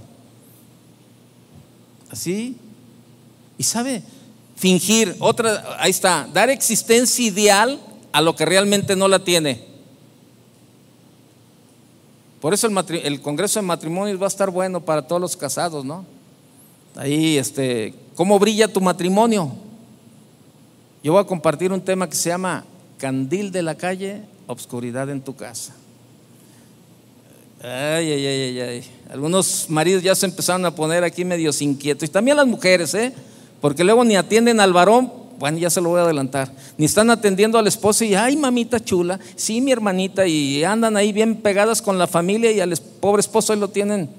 Así. 2.10 2.56
Y 3.56 3.62
sabe, 3.62 4.02
fingir, 4.56 5.16
otra, 5.18 5.76
ahí 5.78 5.90
está, 5.90 6.28
dar 6.32 6.50
existencia 6.50 7.24
ideal 7.24 7.78
a 8.12 8.20
lo 8.20 8.34
que 8.34 8.44
realmente 8.44 8.96
no 8.96 9.08
la 9.08 9.22
tiene. 9.24 9.66
Por 12.40 12.54
eso 12.54 12.68
el, 12.68 12.96
el, 13.04 13.20
Congreso 13.20 13.60
de 13.60 13.66
Matrimonios 13.66 14.20
va 14.20 14.26
a 14.26 14.28
estar 14.28 14.50
bueno 14.50 14.80
para 14.80 15.02
todos 15.02 15.20
los 15.20 15.36
casados, 15.36 15.84
¿no? 15.84 16.04
Ahí, 16.94 17.36
este, 17.36 17.94
¿cómo 18.14 18.38
brilla 18.38 18.68
tu 18.68 18.80
matrimonio? 18.80 19.52
Yo 21.02 21.12
voy 21.12 21.20
a 21.20 21.26
compartir 21.26 21.72
un 21.72 21.80
tema 21.80 22.08
que 22.08 22.16
se 22.16 22.28
llama 22.28 22.64
Candil 22.98 23.52
de 23.52 23.62
la 23.62 23.76
calle, 23.76 24.22
obscuridad 24.46 25.10
en 25.10 25.20
tu 25.20 25.34
casa. 25.36 25.74
Ay, 27.60 28.12
ay, 28.12 28.26
ay, 28.26 28.60
ay, 28.60 28.84
Algunos 29.10 29.66
maridos 29.68 30.02
ya 30.02 30.14
se 30.14 30.26
empezaron 30.26 30.64
a 30.66 30.74
poner 30.74 31.02
aquí 31.02 31.24
medios 31.24 31.62
inquietos. 31.62 32.08
Y 32.08 32.12
también 32.12 32.36
las 32.36 32.46
mujeres, 32.46 32.92
¿eh? 32.94 33.12
Porque 33.60 33.82
luego 33.82 34.04
ni 34.04 34.16
atienden 34.16 34.60
al 34.60 34.72
varón, 34.72 35.10
bueno, 35.38 35.58
ya 35.58 35.70
se 35.70 35.80
lo 35.80 35.90
voy 35.90 36.00
a 36.00 36.02
adelantar, 36.02 36.52
ni 36.76 36.84
están 36.84 37.10
atendiendo 37.10 37.58
al 37.58 37.66
esposo 37.66 38.04
y, 38.04 38.14
ay, 38.14 38.36
mamita 38.36 38.80
chula, 38.80 39.18
sí, 39.36 39.60
mi 39.60 39.70
hermanita, 39.70 40.26
y 40.26 40.64
andan 40.64 40.96
ahí 40.96 41.12
bien 41.12 41.36
pegadas 41.36 41.80
con 41.80 41.96
la 41.96 42.06
familia 42.06 42.50
y 42.50 42.60
al 42.60 42.76
pobre 43.00 43.20
esposo 43.20 43.52
ahí 43.52 43.58
lo 43.58 43.68
tienen 43.68 44.10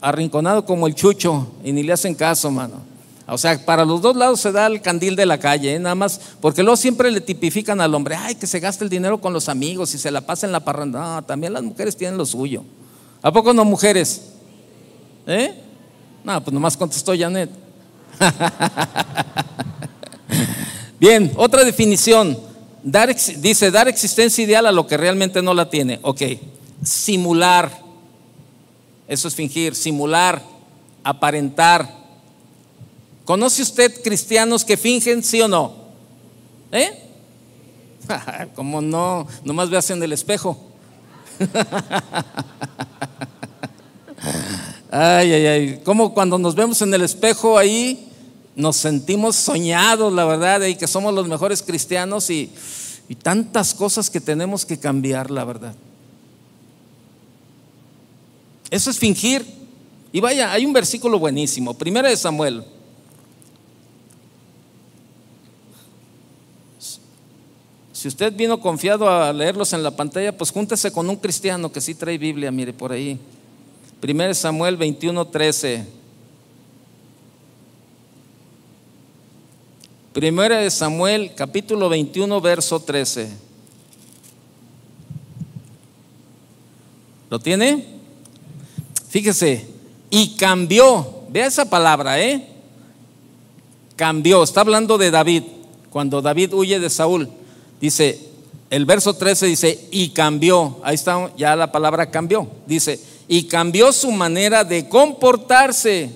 arrinconado 0.00 0.64
como 0.64 0.86
el 0.86 0.94
chucho 0.94 1.48
y 1.64 1.72
ni 1.72 1.82
le 1.82 1.92
hacen 1.92 2.14
caso, 2.14 2.50
mano. 2.50 2.92
O 3.28 3.38
sea, 3.38 3.64
para 3.64 3.84
los 3.84 4.02
dos 4.02 4.16
lados 4.16 4.40
se 4.40 4.50
da 4.50 4.66
el 4.66 4.80
candil 4.80 5.14
de 5.14 5.26
la 5.26 5.38
calle, 5.38 5.74
¿eh? 5.74 5.78
nada 5.78 5.94
más, 5.94 6.20
porque 6.40 6.62
luego 6.62 6.76
siempre 6.76 7.10
le 7.10 7.20
tipifican 7.20 7.80
al 7.80 7.94
hombre, 7.94 8.16
ay, 8.16 8.34
que 8.34 8.46
se 8.46 8.60
gasta 8.60 8.82
el 8.84 8.90
dinero 8.90 9.20
con 9.20 9.32
los 9.32 9.48
amigos 9.48 9.94
y 9.94 9.98
se 9.98 10.10
la 10.10 10.22
pasa 10.22 10.46
en 10.46 10.52
la 10.52 10.60
parranda. 10.60 11.00
No, 11.00 11.22
también 11.24 11.52
las 11.52 11.62
mujeres 11.62 11.96
tienen 11.96 12.18
lo 12.18 12.26
suyo. 12.26 12.64
¿A 13.22 13.32
poco 13.32 13.52
no 13.52 13.64
mujeres? 13.64 14.22
¿Eh? 15.26 15.54
No, 16.24 16.42
pues 16.42 16.52
nomás 16.52 16.76
contestó 16.76 17.16
Janet. 17.16 17.50
Bien, 21.00 21.32
otra 21.36 21.64
definición. 21.64 22.38
Dice, 22.82 23.70
dar 23.70 23.86
existencia 23.86 24.42
ideal 24.42 24.66
a 24.66 24.72
lo 24.72 24.86
que 24.86 24.96
realmente 24.96 25.40
no 25.40 25.54
la 25.54 25.70
tiene. 25.70 26.00
Ok, 26.02 26.22
simular. 26.82 27.80
Eso 29.06 29.28
es 29.28 29.34
fingir, 29.34 29.76
simular, 29.76 30.42
aparentar. 31.04 31.88
¿Conoce 33.24 33.62
usted 33.62 34.02
cristianos 34.02 34.64
que 34.64 34.76
fingen, 34.76 35.22
sí 35.22 35.40
o 35.40 35.48
no? 35.48 35.74
¿Eh? 36.72 36.90
Como 38.56 38.80
no, 38.80 39.28
nomás 39.44 39.70
veas 39.70 39.90
en 39.90 40.02
el 40.02 40.12
espejo. 40.12 40.71
Ay, 44.90 45.32
ay, 45.32 45.46
ay. 45.46 45.80
Como 45.84 46.12
cuando 46.12 46.38
nos 46.38 46.54
vemos 46.54 46.82
en 46.82 46.92
el 46.92 47.00
espejo 47.02 47.56
ahí, 47.56 48.08
nos 48.54 48.76
sentimos 48.76 49.36
soñados, 49.36 50.12
la 50.12 50.26
verdad, 50.26 50.60
y 50.66 50.74
que 50.76 50.86
somos 50.86 51.14
los 51.14 51.26
mejores 51.26 51.62
cristianos 51.62 52.28
y, 52.28 52.52
y 53.08 53.14
tantas 53.14 53.72
cosas 53.72 54.10
que 54.10 54.20
tenemos 54.20 54.66
que 54.66 54.78
cambiar, 54.78 55.30
la 55.30 55.44
verdad. 55.44 55.74
Eso 58.70 58.90
es 58.90 58.98
fingir. 58.98 59.46
Y 60.12 60.20
vaya, 60.20 60.52
hay 60.52 60.66
un 60.66 60.74
versículo 60.74 61.18
buenísimo, 61.18 61.72
primera 61.74 62.10
de 62.10 62.16
Samuel. 62.16 62.62
Si 68.02 68.08
usted 68.08 68.34
vino 68.34 68.58
confiado 68.58 69.08
a 69.08 69.32
leerlos 69.32 69.72
en 69.74 69.84
la 69.84 69.92
pantalla, 69.92 70.36
pues 70.36 70.50
júntese 70.50 70.90
con 70.90 71.08
un 71.08 71.14
cristiano 71.14 71.70
que 71.70 71.80
sí 71.80 71.94
trae 71.94 72.18
Biblia, 72.18 72.50
mire 72.50 72.72
por 72.72 72.90
ahí. 72.90 73.16
Primera 74.00 74.34
Samuel 74.34 74.76
21, 74.76 75.24
13. 75.28 75.86
Primera 80.12 80.58
de 80.58 80.68
Samuel, 80.72 81.30
capítulo 81.36 81.88
21, 81.88 82.40
verso 82.40 82.80
13. 82.80 83.30
¿Lo 87.30 87.38
tiene? 87.38 87.86
Fíjese, 89.10 89.64
y 90.10 90.34
cambió, 90.34 91.22
vea 91.28 91.46
esa 91.46 91.70
palabra, 91.70 92.20
¿eh? 92.20 92.48
Cambió, 93.94 94.42
está 94.42 94.62
hablando 94.62 94.98
de 94.98 95.12
David, 95.12 95.44
cuando 95.90 96.20
David 96.20 96.52
huye 96.52 96.80
de 96.80 96.90
Saúl. 96.90 97.30
Dice, 97.82 98.18
el 98.70 98.86
verso 98.86 99.12
13 99.14 99.46
dice, 99.46 99.88
y 99.90 100.10
cambió, 100.10 100.78
ahí 100.84 100.94
está 100.94 101.32
ya 101.36 101.56
la 101.56 101.72
palabra 101.72 102.10
cambió. 102.10 102.48
Dice, 102.66 102.98
y 103.26 103.42
cambió 103.42 103.92
su 103.92 104.12
manera 104.12 104.62
de 104.62 104.88
comportarse 104.88 106.10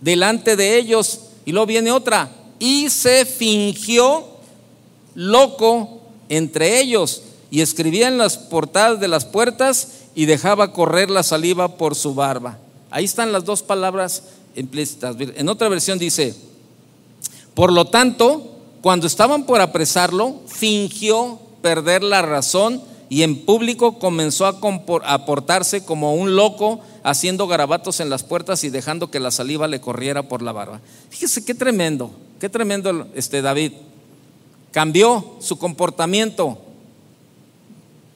delante 0.00 0.54
de 0.54 0.78
ellos. 0.78 1.22
Y 1.44 1.50
luego 1.50 1.66
viene 1.66 1.90
otra, 1.90 2.30
y 2.60 2.88
se 2.90 3.26
fingió 3.26 4.24
loco 5.16 6.00
entre 6.28 6.80
ellos 6.80 7.22
y 7.50 7.60
escribía 7.60 8.06
en 8.06 8.18
las 8.18 8.36
portadas 8.36 9.00
de 9.00 9.08
las 9.08 9.24
puertas 9.24 10.04
y 10.14 10.26
dejaba 10.26 10.72
correr 10.72 11.10
la 11.10 11.24
saliva 11.24 11.76
por 11.76 11.96
su 11.96 12.14
barba. 12.14 12.58
Ahí 12.90 13.04
están 13.04 13.32
las 13.32 13.44
dos 13.44 13.62
palabras 13.62 14.22
implícitas. 14.54 15.16
En 15.18 15.48
otra 15.48 15.68
versión 15.68 15.98
dice, 15.98 16.36
por 17.54 17.72
lo 17.72 17.86
tanto, 17.86 18.57
cuando 18.88 19.06
estaban 19.06 19.44
por 19.44 19.60
apresarlo, 19.60 20.40
fingió 20.46 21.38
perder 21.60 22.02
la 22.02 22.22
razón 22.22 22.82
y 23.10 23.22
en 23.22 23.44
público 23.44 23.98
comenzó 23.98 24.46
a 24.46 25.26
portarse 25.26 25.84
como 25.84 26.14
un 26.14 26.36
loco, 26.36 26.80
haciendo 27.02 27.46
garabatos 27.46 28.00
en 28.00 28.08
las 28.08 28.22
puertas 28.22 28.64
y 28.64 28.70
dejando 28.70 29.10
que 29.10 29.20
la 29.20 29.30
saliva 29.30 29.68
le 29.68 29.82
corriera 29.82 30.22
por 30.22 30.40
la 30.40 30.52
barba. 30.52 30.80
Fíjese 31.10 31.44
qué 31.44 31.54
tremendo. 31.54 32.12
Qué 32.40 32.48
tremendo 32.48 33.06
este 33.14 33.42
David. 33.42 33.72
Cambió 34.70 35.36
su 35.38 35.58
comportamiento, 35.58 36.58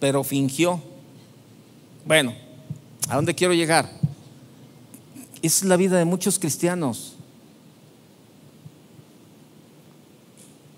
pero 0.00 0.24
fingió. 0.24 0.80
Bueno, 2.06 2.32
¿a 3.10 3.16
dónde 3.16 3.34
quiero 3.34 3.52
llegar? 3.52 3.90
Es 5.42 5.64
la 5.64 5.76
vida 5.76 5.98
de 5.98 6.06
muchos 6.06 6.38
cristianos. 6.38 7.11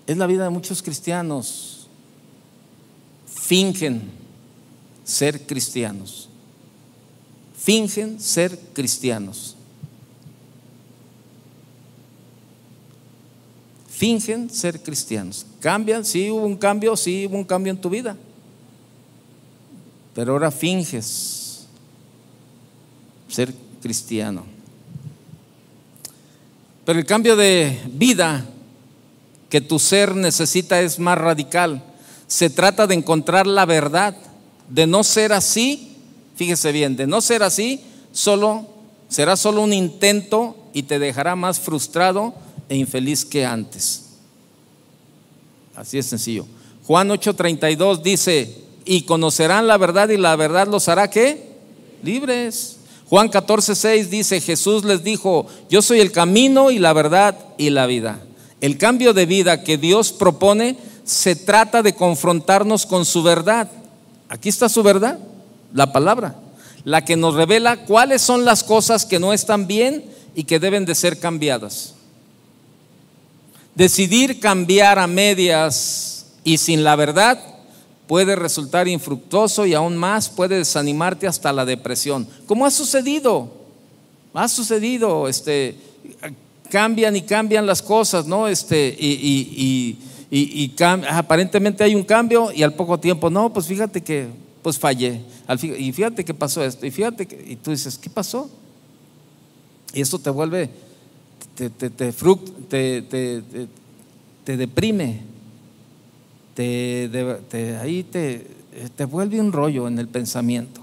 Es 0.07 0.17
la 0.17 0.27
vida 0.27 0.43
de 0.43 0.49
muchos 0.49 0.81
cristianos. 0.81 1.87
Fingen 3.27 4.03
ser 5.03 5.45
cristianos. 5.45 6.29
Fingen 7.55 8.19
ser 8.19 8.59
cristianos. 8.73 9.55
fingen 13.95 14.49
ser 14.49 14.81
cristianos. 14.81 15.45
¿Cambian? 15.59 16.03
Sí, 16.03 16.29
hubo 16.29 16.45
un 16.45 16.57
cambio, 16.57 16.97
sí, 16.97 17.25
hubo 17.25 17.37
un 17.37 17.45
cambio 17.45 17.71
en 17.71 17.79
tu 17.79 17.89
vida. 17.89 18.17
Pero 20.13 20.33
ahora 20.33 20.51
finges 20.51 21.65
ser 23.29 23.53
cristiano. 23.81 24.45
Pero 26.85 26.99
el 26.99 27.05
cambio 27.05 27.35
de 27.35 27.79
vida 27.91 28.45
que 29.55 29.61
tu 29.61 29.79
ser 29.79 30.17
necesita 30.17 30.81
es 30.81 30.99
más 30.99 31.17
radical. 31.17 31.81
Se 32.27 32.49
trata 32.49 32.87
de 32.87 32.95
encontrar 32.95 33.47
la 33.47 33.63
verdad, 33.63 34.13
de 34.67 34.85
no 34.85 35.01
ser 35.01 35.31
así, 35.31 35.95
fíjese 36.35 36.73
bien, 36.73 36.97
de 36.97 37.07
no 37.07 37.21
ser 37.21 37.41
así, 37.41 37.79
solo 38.11 38.67
será 39.07 39.37
solo 39.37 39.61
un 39.61 39.71
intento 39.71 40.57
y 40.73 40.83
te 40.83 40.99
dejará 40.99 41.37
más 41.37 41.61
frustrado 41.61 42.33
e 42.67 42.75
infeliz 42.75 43.23
que 43.23 43.45
antes. 43.45 44.07
Así 45.73 45.99
es 45.99 46.07
sencillo. 46.07 46.45
Juan 46.85 47.07
8:32 47.07 48.01
dice, 48.01 48.57
y 48.83 49.03
conocerán 49.03 49.67
la 49.67 49.77
verdad 49.77 50.09
y 50.09 50.17
la 50.17 50.35
verdad 50.35 50.67
los 50.67 50.89
hará 50.89 51.09
qué? 51.09 51.55
Libres. 52.03 52.75
Juan 53.07 53.31
14:6 53.31 54.09
dice, 54.09 54.41
Jesús 54.41 54.83
les 54.83 55.01
dijo, 55.01 55.47
yo 55.69 55.81
soy 55.81 56.01
el 56.01 56.11
camino 56.11 56.71
y 56.71 56.77
la 56.77 56.91
verdad 56.91 57.37
y 57.57 57.69
la 57.69 57.85
vida. 57.85 58.19
El 58.65 58.79
cambio 58.79 59.13
de 59.13 59.27
vida 59.27 59.63
que 59.63 59.77
Dios 59.77 60.11
propone 60.11 60.75
se 61.03 61.35
trata 61.35 61.83
de 61.83 61.93
confrontarnos 61.93 62.87
con 62.87 63.05
su 63.05 63.21
verdad. 63.21 63.69
Aquí 64.27 64.49
está 64.49 64.69
su 64.69 64.81
verdad, 64.81 65.19
la 65.71 65.93
palabra, 65.93 66.35
la 66.83 67.05
que 67.05 67.15
nos 67.15 67.35
revela 67.35 67.85
cuáles 67.85 68.23
son 68.23 68.43
las 68.43 68.63
cosas 68.63 69.05
que 69.05 69.19
no 69.19 69.33
están 69.33 69.67
bien 69.67 70.03
y 70.33 70.45
que 70.45 70.57
deben 70.59 70.83
de 70.83 70.95
ser 70.95 71.19
cambiadas. 71.19 71.93
Decidir 73.75 74.39
cambiar 74.39 74.97
a 74.97 75.05
medias 75.05 76.25
y 76.43 76.57
sin 76.57 76.83
la 76.83 76.95
verdad 76.95 77.39
puede 78.07 78.35
resultar 78.35 78.87
infructuoso 78.87 79.67
y 79.67 79.75
aún 79.75 79.95
más 79.95 80.27
puede 80.27 80.57
desanimarte 80.57 81.27
hasta 81.27 81.53
la 81.53 81.65
depresión. 81.65 82.27
¿Cómo 82.47 82.65
ha 82.65 82.71
sucedido? 82.71 83.47
Ha 84.33 84.47
sucedido, 84.47 85.27
este, 85.27 85.77
cambian 86.69 87.15
y 87.15 87.21
cambian 87.21 87.65
las 87.65 87.81
cosas, 87.81 88.25
¿no? 88.25 88.47
Este, 88.47 88.95
y, 88.99 89.97
aparentemente 91.09 91.83
hay 91.83 91.95
un 91.95 92.03
cambio 92.03 92.51
y 92.51 92.63
al 92.63 92.73
poco 92.73 92.99
tiempo, 92.99 93.29
no, 93.29 93.53
pues 93.53 93.67
fíjate 93.67 94.01
que, 94.01 94.27
pues 94.61 94.77
fallé. 94.77 95.21
y 95.77 95.91
fíjate 95.91 96.25
que 96.25 96.33
pasó 96.33 96.63
esto, 96.63 96.85
y 96.85 96.91
fíjate 96.91 97.25
que, 97.25 97.51
y 97.51 97.55
tú 97.55 97.71
dices, 97.71 97.97
¿qué 97.97 98.09
pasó? 98.09 98.49
Y 99.93 100.01
esto 100.01 100.19
te 100.19 100.29
vuelve 100.29 100.69
te, 101.55 101.69
te, 101.69 101.89
te, 101.89 103.67
te 104.43 104.57
deprime, 104.57 105.21
te, 106.53 107.77
ahí 107.81 108.03
te, 108.03 108.45
te 108.95 109.05
vuelve 109.05 109.39
un 109.39 109.51
rollo 109.51 109.87
en 109.87 109.97
el 109.99 110.07
pensamiento. 110.07 110.81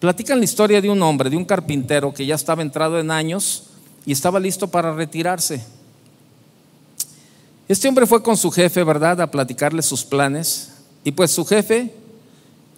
Platican 0.00 0.38
la 0.38 0.44
historia 0.44 0.80
de 0.80 0.88
un 0.88 1.02
hombre, 1.02 1.28
de 1.28 1.36
un 1.36 1.44
carpintero 1.44 2.14
que 2.14 2.24
ya 2.24 2.36
estaba 2.36 2.62
entrado 2.62 2.98
en 2.98 3.10
años 3.10 3.67
y 4.06 4.12
estaba 4.12 4.40
listo 4.40 4.68
para 4.68 4.94
retirarse. 4.94 5.62
Este 7.68 7.88
hombre 7.88 8.06
fue 8.06 8.22
con 8.22 8.36
su 8.36 8.50
jefe, 8.50 8.82
¿verdad?, 8.82 9.20
a 9.20 9.30
platicarle 9.30 9.82
sus 9.82 10.04
planes. 10.04 10.70
Y 11.04 11.12
pues 11.12 11.30
su 11.30 11.44
jefe 11.44 11.92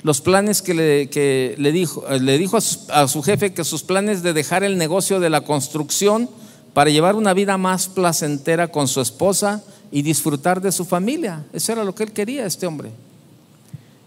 los 0.03 0.21
planes 0.21 0.63
que 0.63 0.75
le, 0.75 1.57
le 1.57 1.73
dijo, 1.73 2.05
eh, 2.09 2.21
le 2.21 2.39
dijo 2.39 2.57
a 2.57 2.61
su, 2.61 2.79
a 2.91 3.07
su, 3.07 3.23
jefe 3.23 3.53
que 3.53 3.65
sus 3.65 3.83
planes 3.83 4.23
de 4.23 4.33
dejar 4.33 4.65
el 4.65 4.79
negocio 4.79 5.21
de 5.21 5.31
la 5.31 5.43
construcción 5.43 6.29
para 6.73 6.91
llevar 6.91 7.17
una 7.17 7.35
vida 7.35 7.59
más 7.59 7.89
placentera 7.89 8.69
con 8.69 8.89
su 8.89 9.01
esposa 9.01 9.63
y 9.91 10.03
disfrutar 10.03 10.61
de 10.61 10.73
su 10.73 10.85
familia. 10.85 11.45
Eso 11.53 11.73
era 11.73 11.85
lo 11.85 11.95
que 11.95 12.05
él 12.05 12.13
quería, 12.13 12.47
este 12.47 12.67
hombre. 12.67 12.91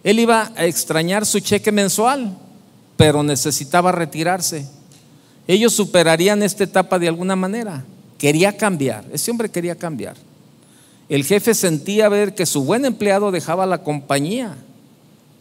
Él 0.03 0.19
iba 0.19 0.51
a 0.55 0.65
extrañar 0.65 1.25
su 1.25 1.39
cheque 1.39 1.71
mensual, 1.71 2.37
pero 2.97 3.21
necesitaba 3.21 3.91
retirarse. 3.91 4.67
Ellos 5.47 5.73
superarían 5.73 6.41
esta 6.43 6.63
etapa 6.63 6.99
de 6.99 7.07
alguna 7.07 7.35
manera. 7.35 7.83
Quería 8.17 8.55
cambiar, 8.55 9.05
ese 9.11 9.31
hombre 9.31 9.49
quería 9.49 9.75
cambiar. 9.75 10.15
El 11.09 11.25
jefe 11.25 11.53
sentía 11.53 12.07
ver 12.09 12.33
que 12.33 12.45
su 12.45 12.63
buen 12.63 12.85
empleado 12.85 13.31
dejaba 13.31 13.65
la 13.65 13.83
compañía 13.83 14.55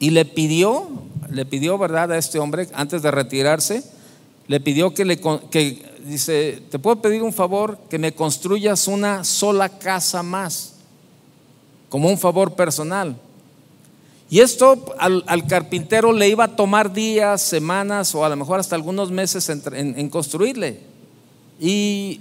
y 0.00 0.10
le 0.10 0.24
pidió, 0.24 0.88
le 1.30 1.46
pidió, 1.46 1.78
¿verdad?, 1.78 2.10
a 2.12 2.18
este 2.18 2.40
hombre, 2.40 2.68
antes 2.74 3.02
de 3.02 3.10
retirarse, 3.10 3.84
le 4.48 4.58
pidió 4.58 4.92
que 4.92 5.04
le, 5.04 5.20
que, 5.50 5.82
dice, 6.04 6.60
te 6.70 6.78
puedo 6.80 7.00
pedir 7.00 7.22
un 7.22 7.32
favor, 7.32 7.78
que 7.88 7.98
me 7.98 8.12
construyas 8.12 8.88
una 8.88 9.22
sola 9.22 9.68
casa 9.68 10.22
más, 10.24 10.74
como 11.88 12.08
un 12.08 12.18
favor 12.18 12.54
personal. 12.54 13.16
Y 14.32 14.40
esto 14.40 14.94
al, 14.98 15.46
carpintero 15.46 16.10
le 16.10 16.26
iba 16.26 16.44
a 16.44 16.56
tomar 16.56 16.94
días, 16.94 17.42
semanas 17.42 18.14
o 18.14 18.24
a 18.24 18.30
lo 18.30 18.36
mejor 18.36 18.60
hasta 18.60 18.74
algunos 18.74 19.10
meses 19.10 19.46
en, 19.50 20.08
construirle. 20.08 20.80
Y, 21.60 22.18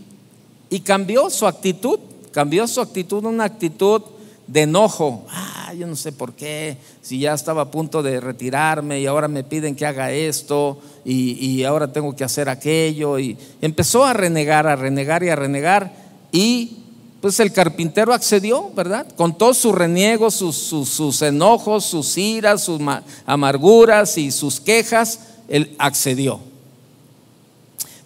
cambió 0.84 1.30
su 1.30 1.48
actitud, 1.48 2.00
cambió 2.34 2.68
su 2.68 2.82
actitud, 2.82 3.24
una 3.24 3.46
actitud 3.46 4.02
de 4.46 4.64
enojo. 4.64 5.26
Ah, 5.30 5.68
ah, 5.70 5.74
yo 5.74 5.88
no 5.88 5.96
sé 5.96 6.12
por 6.12 6.34
qué, 6.34 6.76
si 7.02 7.20
ya 7.20 7.34
estaba 7.34 7.62
a 7.62 7.72
punto 7.72 8.04
de 8.04 8.20
retirarme 8.20 9.00
y 9.00 9.06
ahora 9.06 9.30
me 9.30 9.46
piden 9.46 9.74
que 9.74 9.86
haga 9.86 10.12
esto 10.12 10.80
y, 11.06 11.40
y 11.40 11.64
ahora 11.64 11.94
tengo 11.94 12.14
que 12.14 12.26
hacer 12.26 12.50
aquello. 12.50 13.20
Y 13.20 13.38
empezó 13.62 14.04
a 14.04 14.12
renegar, 14.12 14.68
a 14.68 14.76
renegar 14.76 15.24
y 15.24 15.30
a 15.30 15.38
renegar 15.38 15.94
y 16.34 16.78
pues 17.22 17.40
el 17.40 17.54
carpintero 17.54 18.14
accedió, 18.14 18.72
¿verdad? 18.74 19.06
Con 19.16 19.38
todos 19.38 19.58
sus 19.58 19.76
reniegos, 19.76 20.34
sus, 20.34 21.22
enojos, 21.22 21.86
sus 21.86 22.18
iras, 22.18 22.64
sus 22.64 22.82
amarguras 23.28 24.18
y 24.18 24.32
sus 24.32 24.60
quejas, 24.60 25.20
él 25.48 25.76
accedió. 25.78 26.40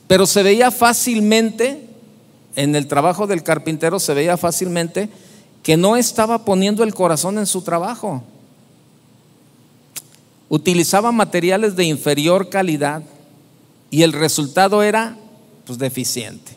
Pero 0.07 0.25
se 0.25 0.43
veía 0.43 0.69
fácilmente, 0.69 1.87
en 2.57 2.75
el 2.75 2.87
trabajo 2.87 3.25
del 3.25 3.41
carpintero 3.41 3.99
se 3.99 4.13
veía 4.13 4.35
fácilmente 4.35 5.09
que 5.63 5.77
no 5.77 5.95
estaba 5.95 6.43
poniendo 6.43 6.83
el 6.83 6.93
corazón 6.93 7.37
en 7.37 7.45
su 7.45 7.61
trabajo. 7.61 8.21
Utilizaba 10.49 11.13
materiales 11.13 11.75
de 11.77 11.85
inferior 11.85 12.49
calidad 12.49 13.01
y 13.89 14.03
el 14.03 14.11
resultado 14.11 14.83
era 14.83 15.17
pues 15.65 15.79
deficiente. 15.79 16.54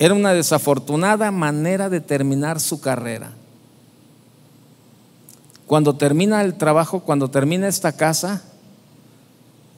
Era 0.00 0.14
una 0.14 0.32
desafortunada 0.32 1.30
manera 1.30 1.90
de 1.90 2.00
terminar 2.00 2.58
su 2.58 2.80
carrera. 2.80 3.32
Cuando 5.66 5.94
termina 5.94 6.40
el 6.40 6.54
trabajo, 6.54 7.00
cuando 7.00 7.28
termina 7.28 7.68
esta 7.68 7.92
casa, 7.92 8.42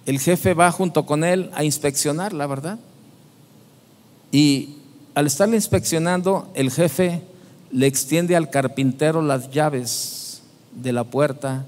el 0.07 0.21
jefe 0.21 0.55
va 0.55 0.71
junto 0.71 1.07
con 1.07 1.25
él 1.25 1.51
a 1.55 1.65
inspeccionar, 1.65 2.33
la 2.33 2.47
verdad. 2.47 2.79
Y 4.31 4.77
al 5.17 5.27
estarle 5.27 5.57
inspeccionando, 5.57 6.49
el 6.55 6.71
jefe 6.71 7.23
le 7.73 7.89
extiende 7.89 8.37
al 8.37 8.49
carpintero 8.49 9.23
las 9.23 9.51
llaves 9.51 10.43
de 10.73 10.93
la 10.93 11.03
puerta 11.03 11.65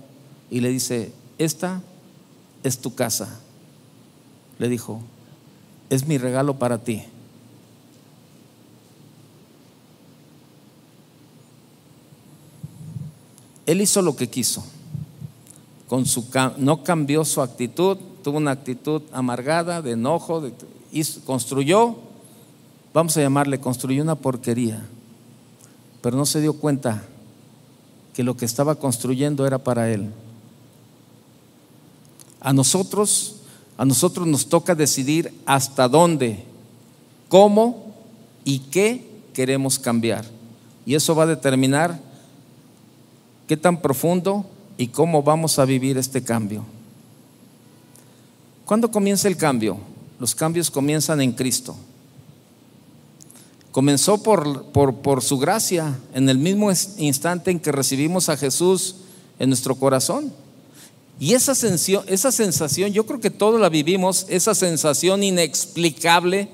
y 0.48 0.60
le 0.60 0.68
dice, 0.68 1.12
esta 1.38 1.82
es 2.62 2.78
tu 2.78 2.94
casa. 2.94 3.40
Le 4.60 4.68
dijo, 4.68 5.00
es 5.90 6.06
mi 6.06 6.18
regalo 6.18 6.56
para 6.56 6.78
ti. 6.78 7.02
Él 13.66 13.80
hizo 13.80 14.02
lo 14.02 14.16
que 14.16 14.28
quiso. 14.28 14.64
No 16.58 16.82
cambió 16.82 17.24
su 17.24 17.40
actitud, 17.40 17.96
tuvo 18.22 18.38
una 18.38 18.50
actitud 18.50 19.02
amargada, 19.12 19.80
de 19.80 19.92
enojo, 19.92 20.42
construyó, 21.24 21.96
vamos 22.92 23.16
a 23.16 23.20
llamarle, 23.20 23.60
construyó 23.60 24.02
una 24.02 24.14
porquería, 24.14 24.84
pero 26.00 26.16
no 26.16 26.26
se 26.26 26.40
dio 26.40 26.54
cuenta 26.54 27.04
que 28.12 28.24
lo 28.24 28.36
que 28.36 28.44
estaba 28.44 28.76
construyendo 28.76 29.46
era 29.46 29.58
para 29.58 29.90
él. 29.90 30.10
A 32.40 32.52
nosotros, 32.52 33.36
a 33.76 33.84
nosotros 33.84 34.26
nos 34.26 34.46
toca 34.46 34.74
decidir 34.74 35.32
hasta 35.46 35.88
dónde, 35.88 36.44
cómo 37.28 37.94
y 38.44 38.58
qué 38.58 39.06
queremos 39.32 39.78
cambiar. 39.78 40.24
Y 40.86 40.94
eso 40.94 41.14
va 41.14 41.24
a 41.24 41.26
determinar 41.26 42.00
qué 43.46 43.56
tan 43.56 43.80
profundo 43.80 44.46
y 44.76 44.88
cómo 44.88 45.22
vamos 45.22 45.58
a 45.58 45.64
vivir 45.64 45.98
este 45.98 46.22
cambio. 46.22 46.64
¿Cuándo 48.64 48.90
comienza 48.90 49.28
el 49.28 49.36
cambio? 49.36 49.78
Los 50.18 50.34
cambios 50.34 50.70
comienzan 50.70 51.20
en 51.20 51.32
Cristo. 51.32 51.76
Comenzó 53.72 54.22
por, 54.22 54.66
por, 54.66 55.22
su 55.22 55.38
gracia, 55.38 55.98
en 56.14 56.28
el 56.28 56.38
mismo 56.38 56.70
instante 56.96 57.50
en 57.50 57.58
que 57.58 57.72
recibimos 57.72 58.28
a 58.28 58.36
Jesús 58.36 58.96
en 59.38 59.50
nuestro 59.50 59.74
corazón. 59.74 60.32
Y 61.18 61.34
esa 61.34 61.54
sensación, 61.54 62.04
esa 62.06 62.32
sensación, 62.32 62.92
yo 62.92 63.04
creo 63.04 63.20
que 63.20 63.30
todos 63.30 63.60
la 63.60 63.68
vivimos, 63.68 64.26
esa 64.28 64.54
sensación 64.54 65.22
inexplicable 65.22 66.48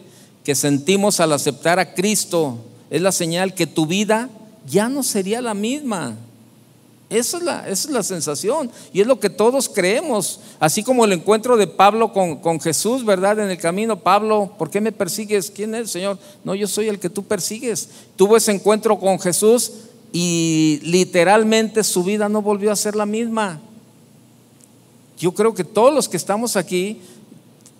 que 0.45 0.55
sentimos 0.55 1.21
al 1.21 1.33
aceptar 1.33 1.79
a 1.79 1.95
Cristo, 1.95 2.59
es 2.89 3.03
la 3.03 3.13
señal 3.13 3.55
que 3.55 3.67
tu 3.67 3.87
vida 3.87 4.31
ya 4.67 4.89
no 4.89 5.03
sería 5.03 5.41
la 5.43 5.55
misma. 5.55 6.17
Esa 7.11 7.39
es, 7.39 7.43
la, 7.43 7.69
es 7.69 7.91
la 7.91 8.05
sensación 8.05 8.71
y 8.93 9.01
es 9.01 9.07
lo 9.09 9.19
que 9.19 9.29
todos 9.29 9.69
creemos, 9.69 10.39
así 10.61 10.85
como 10.85 11.05
el 11.05 11.11
encuentro 11.11 11.57
de 11.57 11.67
Pablo 11.67 12.13
con, 12.13 12.37
con, 12.37 12.61
Jesús, 12.61 13.05
¿verdad? 13.05 13.41
En 13.41 13.51
el 13.51 13.59
camino, 13.59 13.99
Pablo, 13.99 14.55
¿por 14.57 14.71
qué 14.71 14.81
me 14.81 14.93
persigues? 14.93 15.51
¿Quién 15.51 15.75
es, 15.75 15.91
Señor? 15.91 16.19
No, 16.45 16.55
yo 16.55 16.69
soy 16.69 16.87
el 16.87 17.01
que 17.01 17.11
tú 17.11 17.25
persigues. 17.25 17.89
Tuvo 18.15 18.37
ese 18.37 18.53
encuentro 18.53 19.01
con 19.01 19.19
Jesús 19.19 19.73
y 20.13 20.79
literalmente 20.85 21.83
su 21.83 22.05
vida 22.05 22.29
no 22.29 22.43
volvió 22.43 22.71
a 22.71 22.77
ser 22.77 22.95
la 22.95 23.07
misma. 23.07 23.61
Yo 25.19 25.33
creo 25.33 25.53
que 25.53 25.65
todos 25.65 25.93
los 25.93 26.09
que 26.09 26.17
estamos 26.17 26.55
aquí 26.55 27.01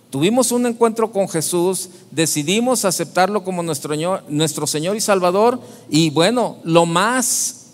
tuvimos 0.09 0.51
un 0.51 0.65
encuentro 0.65 1.09
con 1.13 1.29
Jesús, 1.29 1.87
decidimos 2.11 2.83
aceptarlo 2.83 3.45
como 3.45 3.63
nuestro, 3.63 3.95
nuestro 4.27 4.67
Señor 4.67 4.97
y 4.97 5.01
Salvador 5.01 5.57
y 5.89 6.09
bueno, 6.09 6.57
lo 6.65 6.85
más 6.85 7.67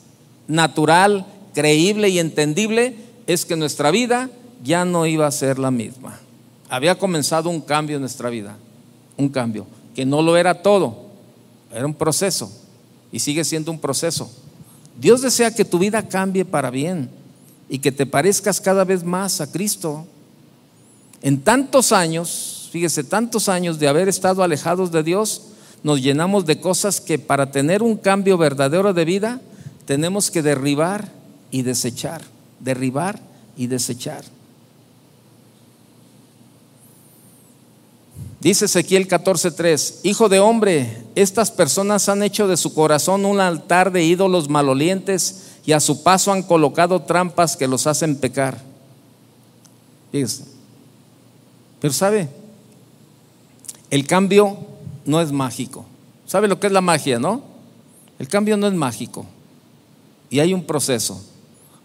natural 0.48 1.26
creíble 1.58 2.10
y 2.10 2.20
entendible 2.20 2.96
es 3.26 3.44
que 3.44 3.56
nuestra 3.56 3.90
vida 3.90 4.30
ya 4.64 4.86
no 4.86 5.08
iba 5.08 5.26
a 5.26 5.32
ser 5.32 5.58
la 5.58 5.72
misma. 5.72 6.20
Había 6.70 7.00
comenzado 7.00 7.50
un 7.50 7.62
cambio 7.62 7.96
en 7.96 8.02
nuestra 8.02 8.30
vida, 8.30 8.56
un 9.18 9.28
cambio, 9.30 9.66
que 9.96 10.06
no 10.06 10.22
lo 10.22 10.38
era 10.38 10.62
todo, 10.62 11.08
era 11.74 11.88
un 11.88 11.96
proceso 11.96 12.52
y 13.12 13.18
sigue 13.18 13.44
siendo 13.44 13.72
un 13.72 13.80
proceso. 13.80 14.30
Dios 15.00 15.24
desea 15.24 15.50
que 15.50 15.66
tu 15.66 15.80
vida 15.80 16.08
cambie 16.08 16.46
para 16.46 16.70
bien 16.70 17.10
y 17.68 17.80
que 17.80 17.92
te 17.92 18.06
parezcas 18.06 18.62
cada 18.62 18.84
vez 18.84 19.04
más 19.04 19.42
a 19.42 19.52
Cristo. 19.52 20.06
En 21.24 21.42
tantos 21.42 21.92
años, 21.92 22.70
fíjese, 22.72 23.04
tantos 23.04 23.50
años 23.50 23.80
de 23.80 23.88
haber 23.88 24.08
estado 24.10 24.44
alejados 24.44 24.92
de 24.92 25.02
Dios, 25.02 25.48
nos 25.82 26.04
llenamos 26.04 26.46
de 26.46 26.62
cosas 26.62 27.02
que 27.02 27.18
para 27.18 27.50
tener 27.50 27.82
un 27.82 27.98
cambio 27.98 28.38
verdadero 28.38 28.94
de 28.94 29.06
vida 29.06 29.42
tenemos 29.88 30.30
que 30.30 30.44
derribar 30.44 31.17
y 31.52 31.62
desechar, 31.62 32.22
derribar 32.60 33.20
y 33.56 33.68
desechar. 33.68 34.24
Dice 38.40 38.66
Ezequiel 38.66 39.08
14:3, 39.08 40.02
Hijo 40.04 40.30
de 40.30 40.40
hombre, 40.40 41.04
estas 41.16 41.52
personas 41.52 42.08
han 42.08 42.22
hecho 42.22 42.48
de 42.48 42.58
su 42.58 42.74
corazón 42.74 43.26
un 43.26 43.40
altar 43.40 43.92
de 43.92 44.04
ídolos 44.04 44.48
malolientes 44.50 45.48
y 45.66 45.72
a 45.72 45.80
su 45.80 46.04
paso 46.04 46.32
han 46.32 46.44
colocado 46.44 47.02
trampas 47.02 47.58
que 47.58 47.68
los 47.68 47.88
hacen 47.88 48.16
pecar. 48.16 48.62
Pero 50.12 51.94
sabe, 51.94 52.30
el 53.90 54.06
cambio 54.08 54.58
no 55.06 55.20
es 55.20 55.32
mágico. 55.32 55.86
¿Sabe 56.26 56.48
lo 56.48 56.60
que 56.60 56.68
es 56.68 56.74
la 56.74 56.82
magia, 56.82 57.20
no? 57.20 57.42
El 58.20 58.28
cambio 58.28 58.58
no 58.58 58.68
es 58.68 58.74
mágico. 58.74 59.26
Y 60.30 60.40
hay 60.40 60.54
un 60.54 60.64
proceso 60.64 61.22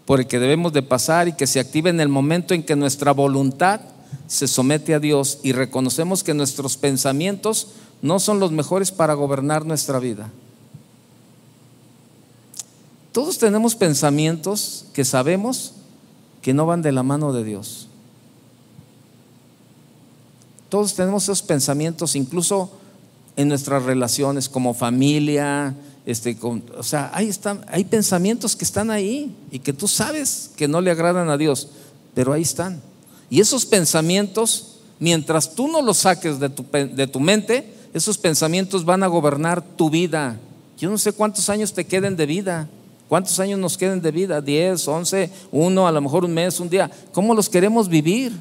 por 0.05 0.19
el 0.19 0.27
que 0.27 0.39
debemos 0.39 0.73
de 0.73 0.81
pasar 0.81 1.27
y 1.27 1.33
que 1.33 1.47
se 1.47 1.59
active 1.59 1.89
en 1.89 1.99
el 1.99 2.09
momento 2.09 2.53
en 2.53 2.63
que 2.63 2.75
nuestra 2.75 3.11
voluntad 3.11 3.81
se 4.27 4.47
somete 4.47 4.93
a 4.93 4.99
Dios 4.99 5.39
y 5.43 5.53
reconocemos 5.53 6.23
que 6.23 6.33
nuestros 6.33 6.77
pensamientos 6.77 7.69
no 8.01 8.19
son 8.19 8.39
los 8.39 8.51
mejores 8.51 8.91
para 8.91 9.13
gobernar 9.13 9.65
nuestra 9.65 9.99
vida. 9.99 10.29
Todos 13.11 13.37
tenemos 13.37 13.75
pensamientos 13.75 14.85
que 14.93 15.05
sabemos 15.05 15.73
que 16.41 16.53
no 16.53 16.65
van 16.65 16.81
de 16.81 16.91
la 16.91 17.03
mano 17.03 17.31
de 17.31 17.43
Dios. 17.43 17.87
Todos 20.67 20.95
tenemos 20.95 21.23
esos 21.23 21.43
pensamientos, 21.43 22.15
incluso 22.15 22.71
en 23.35 23.47
nuestras 23.47 23.83
relaciones 23.83 24.49
como 24.49 24.73
familia, 24.73 25.75
este, 26.05 26.37
o 26.41 26.83
sea, 26.83 27.11
ahí 27.13 27.29
están, 27.29 27.65
hay 27.67 27.85
pensamientos 27.85 28.55
que 28.55 28.65
están 28.65 28.91
ahí 28.91 29.33
y 29.51 29.59
que 29.59 29.71
tú 29.71 29.87
sabes 29.87 30.51
que 30.55 30.67
no 30.67 30.81
le 30.81 30.91
agradan 30.91 31.29
a 31.29 31.37
Dios, 31.37 31.69
pero 32.13 32.33
ahí 32.33 32.41
están. 32.41 32.81
Y 33.29 33.39
esos 33.39 33.65
pensamientos, 33.65 34.79
mientras 34.99 35.55
tú 35.55 35.67
no 35.67 35.81
los 35.81 35.97
saques 35.97 36.39
de 36.39 36.49
tu, 36.49 36.65
de 36.71 37.07
tu 37.07 37.19
mente, 37.19 37.73
esos 37.93 38.17
pensamientos 38.17 38.83
van 38.83 39.03
a 39.03 39.07
gobernar 39.07 39.61
tu 39.61 39.89
vida. 39.89 40.37
Yo 40.77 40.89
no 40.89 40.97
sé 40.97 41.13
cuántos 41.13 41.49
años 41.49 41.73
te 41.73 41.85
queden 41.85 42.15
de 42.15 42.25
vida. 42.25 42.67
¿Cuántos 43.07 43.39
años 43.39 43.59
nos 43.59 43.77
queden 43.77 44.01
de 44.01 44.11
vida? 44.11 44.41
¿Diez, 44.41 44.87
once, 44.87 45.29
uno, 45.51 45.87
a 45.87 45.91
lo 45.91 46.01
mejor 46.01 46.25
un 46.25 46.33
mes, 46.33 46.59
un 46.59 46.69
día. 46.69 46.89
¿Cómo 47.11 47.35
los 47.35 47.47
queremos 47.47 47.87
vivir? 47.87 48.33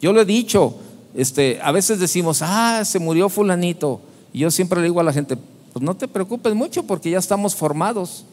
Yo 0.00 0.12
lo 0.12 0.20
he 0.20 0.24
dicho, 0.24 0.76
este, 1.14 1.58
a 1.62 1.72
veces 1.72 1.98
decimos, 1.98 2.42
ah, 2.42 2.84
se 2.84 2.98
murió 2.98 3.28
fulanito. 3.28 4.00
Y 4.32 4.40
yo 4.40 4.50
siempre 4.50 4.80
le 4.80 4.86
digo 4.86 5.00
a 5.00 5.02
la 5.02 5.12
gente, 5.12 5.36
pues 5.76 5.84
no 5.84 5.94
te 5.94 6.08
preocupes 6.08 6.54
mucho 6.54 6.84
porque 6.84 7.10
ya 7.10 7.18
estamos 7.18 7.54
formados, 7.54 8.24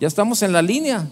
ya 0.00 0.08
estamos 0.08 0.42
en 0.42 0.52
la 0.52 0.60
línea, 0.60 1.08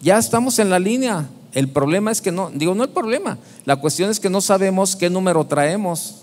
ya 0.00 0.18
estamos 0.18 0.60
en 0.60 0.70
la 0.70 0.78
línea. 0.78 1.28
El 1.52 1.68
problema 1.70 2.12
es 2.12 2.20
que 2.20 2.30
no, 2.30 2.48
digo, 2.54 2.76
no 2.76 2.84
el 2.84 2.90
problema, 2.90 3.38
la 3.64 3.74
cuestión 3.74 4.08
es 4.08 4.20
que 4.20 4.30
no 4.30 4.40
sabemos 4.40 4.94
qué 4.94 5.10
número 5.10 5.44
traemos. 5.46 6.18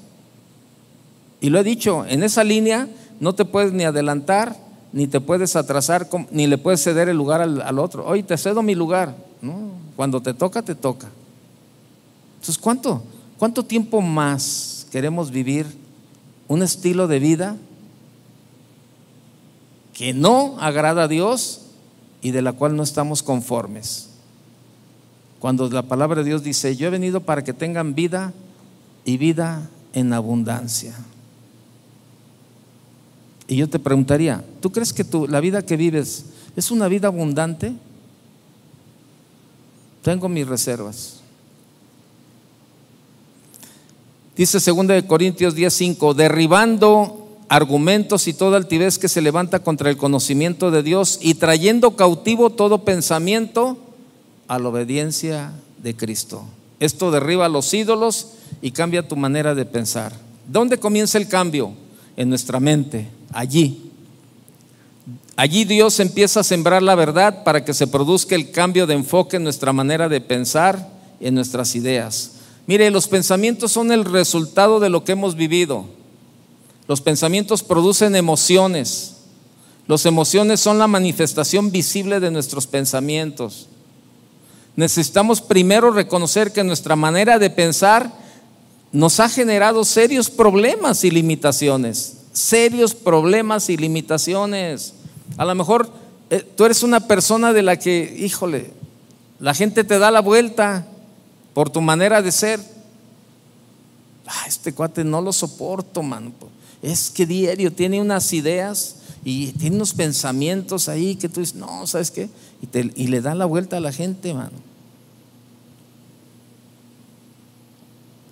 Y 1.41 1.49
lo 1.49 1.59
he 1.59 1.65
dicho, 1.65 2.05
en 2.05 2.23
esa 2.23 2.45
línea 2.45 2.87
no 3.19 3.35
te 3.35 3.43
puedes 3.43 3.73
ni 3.73 3.83
adelantar 3.83 4.55
ni 4.93 5.07
te 5.07 5.19
puedes 5.19 5.57
atrasar, 5.57 6.07
ni 6.31 6.47
le 6.47 6.57
puedes 6.57 6.81
ceder 6.81 7.09
el 7.09 7.17
lugar 7.17 7.41
al, 7.41 7.77
otro. 7.77 8.05
Oye, 8.05 8.23
te 8.23 8.37
cedo 8.37 8.63
mi 8.63 8.73
lugar. 8.73 9.17
Cuando 9.97 10.21
te 10.21 10.33
toca, 10.33 10.61
te 10.61 10.75
toca. 10.75 11.09
Entonces, 12.35 12.57
¿cuánto, 12.57 13.03
cuánto 13.37 13.65
tiempo 13.65 13.99
más 13.99 14.87
queremos 14.93 15.29
vivir 15.29 15.82
un 16.47 16.63
estilo 16.63 17.07
de 17.07 17.19
vida 17.19 17.57
que 19.93 20.13
no 20.13 20.57
agrada 20.59 21.03
a 21.03 21.07
Dios 21.07 21.61
y 22.21 22.31
de 22.31 22.41
la 22.41 22.53
cual 22.53 22.75
no 22.75 22.83
estamos 22.83 23.23
conformes? 23.23 24.09
Cuando 25.39 25.69
la 25.69 25.83
palabra 25.83 26.21
de 26.21 26.29
Dios 26.29 26.43
dice, 26.43 26.75
yo 26.75 26.87
he 26.87 26.91
venido 26.91 27.21
para 27.21 27.43
que 27.43 27.53
tengan 27.53 27.95
vida 27.95 28.33
y 29.03 29.17
vida 29.17 29.69
en 29.93 30.13
abundancia. 30.13 30.95
Y 33.47 33.57
yo 33.57 33.69
te 33.69 33.79
preguntaría, 33.79 34.43
¿tú 34.61 34.71
crees 34.71 34.93
que 34.93 35.05
la 35.27 35.39
vida 35.39 35.61
que 35.61 35.75
vives 35.75 36.25
es 36.55 36.71
una 36.71 36.87
vida 36.87 37.07
abundante? 37.07 37.73
Tengo 40.01 40.29
mis 40.29 40.47
reservas. 40.47 41.22
Dice 44.35 44.59
2 44.59 45.03
Corintios 45.03 45.55
10:5, 45.55 46.15
derribando 46.15 47.23
argumentos 47.49 48.27
y 48.27 48.33
toda 48.33 48.57
altivez 48.57 48.97
que 48.97 49.07
se 49.07 49.21
levanta 49.21 49.59
contra 49.59 49.91
el 49.91 49.97
conocimiento 49.97 50.71
de 50.71 50.81
Dios 50.81 51.19
y 51.21 51.35
trayendo 51.35 51.95
cautivo 51.95 52.49
todo 52.49 52.83
pensamiento 52.83 53.77
a 54.47 54.57
la 54.57 54.69
obediencia 54.69 55.51
de 55.83 55.95
Cristo. 55.95 56.45
Esto 56.79 57.11
derriba 57.11 57.47
los 57.47 57.71
ídolos 57.73 58.29
y 58.61 58.71
cambia 58.71 59.07
tu 59.07 59.15
manera 59.15 59.53
de 59.53 59.65
pensar. 59.65 60.13
¿Dónde 60.47 60.79
comienza 60.79 61.19
el 61.19 61.27
cambio? 61.27 61.73
En 62.17 62.29
nuestra 62.29 62.59
mente, 62.59 63.07
allí. 63.31 63.91
Allí 65.35 65.65
Dios 65.65 65.99
empieza 65.99 66.39
a 66.39 66.43
sembrar 66.43 66.81
la 66.81 66.95
verdad 66.95 67.43
para 67.43 67.63
que 67.63 67.73
se 67.73 67.87
produzca 67.87 68.35
el 68.35 68.51
cambio 68.51 68.87
de 68.87 68.95
enfoque 68.95 69.37
en 69.37 69.43
nuestra 69.43 69.73
manera 69.73 70.09
de 70.09 70.21
pensar, 70.21 70.89
en 71.19 71.35
nuestras 71.35 71.75
ideas. 71.75 72.31
Mire, 72.65 72.89
los 72.91 73.07
pensamientos 73.07 73.71
son 73.71 73.91
el 73.91 74.05
resultado 74.05 74.79
de 74.79 74.89
lo 74.89 75.03
que 75.03 75.11
hemos 75.13 75.35
vivido. 75.35 75.85
Los 76.87 77.01
pensamientos 77.01 77.63
producen 77.63 78.15
emociones. 78.15 79.15
Las 79.87 80.05
emociones 80.05 80.61
son 80.61 80.79
la 80.79 80.87
manifestación 80.87 81.71
visible 81.71 82.19
de 82.19 82.31
nuestros 82.31 82.67
pensamientos. 82.67 83.67
Necesitamos 84.75 85.41
primero 85.41 85.91
reconocer 85.91 86.51
que 86.51 86.63
nuestra 86.63 86.95
manera 86.95 87.37
de 87.37 87.49
pensar 87.49 88.11
nos 88.91 89.19
ha 89.19 89.27
generado 89.27 89.83
serios 89.83 90.29
problemas 90.29 91.03
y 91.03 91.11
limitaciones, 91.11 92.17
serios 92.31 92.93
problemas 92.93 93.69
y 93.69 93.77
limitaciones. 93.77 94.93
A 95.37 95.45
lo 95.45 95.53
mejor 95.55 95.89
eh, 96.29 96.47
tú 96.55 96.65
eres 96.65 96.81
una 96.81 97.07
persona 97.07 97.53
de 97.53 97.61
la 97.61 97.77
que, 97.77 98.15
híjole, 98.17 98.71
la 99.39 99.53
gente 99.53 99.83
te 99.83 99.99
da 99.99 100.11
la 100.11 100.21
vuelta 100.21 100.87
por 101.53 101.69
tu 101.69 101.81
manera 101.81 102.21
de 102.21 102.31
ser. 102.31 102.59
Ah, 104.25 104.45
este 104.47 104.73
cuate 104.73 105.03
no 105.03 105.21
lo 105.21 105.33
soporto, 105.33 106.01
mano. 106.01 106.31
Es 106.81 107.09
que 107.09 107.25
diario 107.25 107.71
tiene 107.71 108.01
unas 108.01 108.33
ideas 108.33 108.97
y 109.23 109.53
tiene 109.53 109.77
unos 109.77 109.93
pensamientos 109.93 110.89
ahí 110.89 111.15
que 111.15 111.29
tú 111.29 111.39
dices, 111.39 111.55
no, 111.55 111.87
¿sabes 111.87 112.11
qué? 112.11 112.29
Y, 112.95 113.07
le 113.07 113.21
da 113.21 113.35
la 113.35 113.45
vuelta 113.45 113.77
a 113.77 113.79
la 113.79 113.91
gente, 113.91 114.33
mano. 114.33 114.51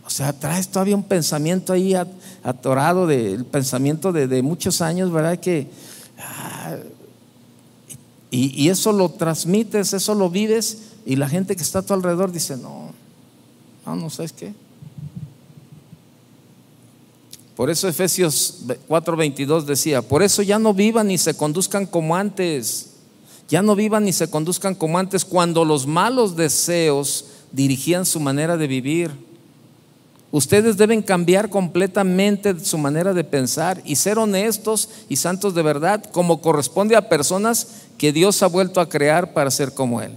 O 0.06 0.10
sea, 0.10 0.34
traes 0.34 0.68
todavía 0.68 0.96
un 0.96 1.04
pensamiento 1.04 1.72
ahí 1.72 1.96
atorado, 2.44 3.08
del 3.08 3.46
pensamiento 3.46 4.12
de, 4.12 4.42
muchos 4.42 4.82
años, 4.82 5.12
¿verdad? 5.12 5.40
Que, 5.40 5.70
ah, 6.18 6.76
y, 8.30 8.68
eso 8.70 8.92
lo 8.92 9.10
transmites, 9.10 9.94
eso 9.94 10.16
lo 10.16 10.30
vives, 10.30 10.78
y 11.06 11.16
la 11.16 11.30
gente 11.30 11.56
que 11.56 11.64
está 11.64 11.80
a 11.80 11.82
tu 11.82 11.94
alrededor 11.94 12.32
dice, 12.32 12.58
no, 12.58 12.81
no, 13.86 13.96
no 13.96 14.10
sabes 14.10 14.34
qué. 14.34 14.54
Por 17.56 17.70
eso 17.70 17.88
Efesios 17.88 18.64
4:22 18.88 19.66
decía, 19.66 20.02
por 20.02 20.24
eso 20.24 20.42
ya 20.42 20.58
no 20.58 20.74
vivan 20.74 21.08
ni 21.08 21.18
se 21.18 21.36
conduzcan 21.36 21.86
como 21.86 22.16
antes, 22.16 22.92
ya 23.50 23.62
no 23.62 23.76
vivan 23.76 24.06
ni 24.06 24.14
se 24.14 24.30
conduzcan 24.30 24.74
como 24.76 24.98
antes 24.98 25.26
cuando 25.26 25.66
los 25.66 25.86
malos 25.86 26.36
deseos 26.36 27.26
dirigían 27.52 28.06
su 28.06 28.20
manera 28.20 28.58
de 28.58 28.68
vivir 28.68 29.12
Ustedes 30.32 30.78
deben 30.78 31.02
cambiar 31.02 31.50
completamente 31.50 32.58
su 32.62 32.78
manera 32.78 33.14
de 33.14 33.26
pensar 33.26 33.82
y 33.84 33.98
ser 33.98 34.18
honestos 34.18 34.88
y 35.10 35.18
santos 35.18 35.54
de 35.54 35.62
verdad, 35.62 36.06
como 36.12 36.42
corresponde 36.42 36.96
a 36.96 37.10
personas 37.10 37.68
que 37.98 38.14
Dios 38.14 38.42
ha 38.42 38.48
vuelto 38.48 38.80
a 38.80 38.88
crear 38.88 39.34
para 39.34 39.52
ser 39.52 39.74
como 39.74 40.02
Él. 40.02 40.14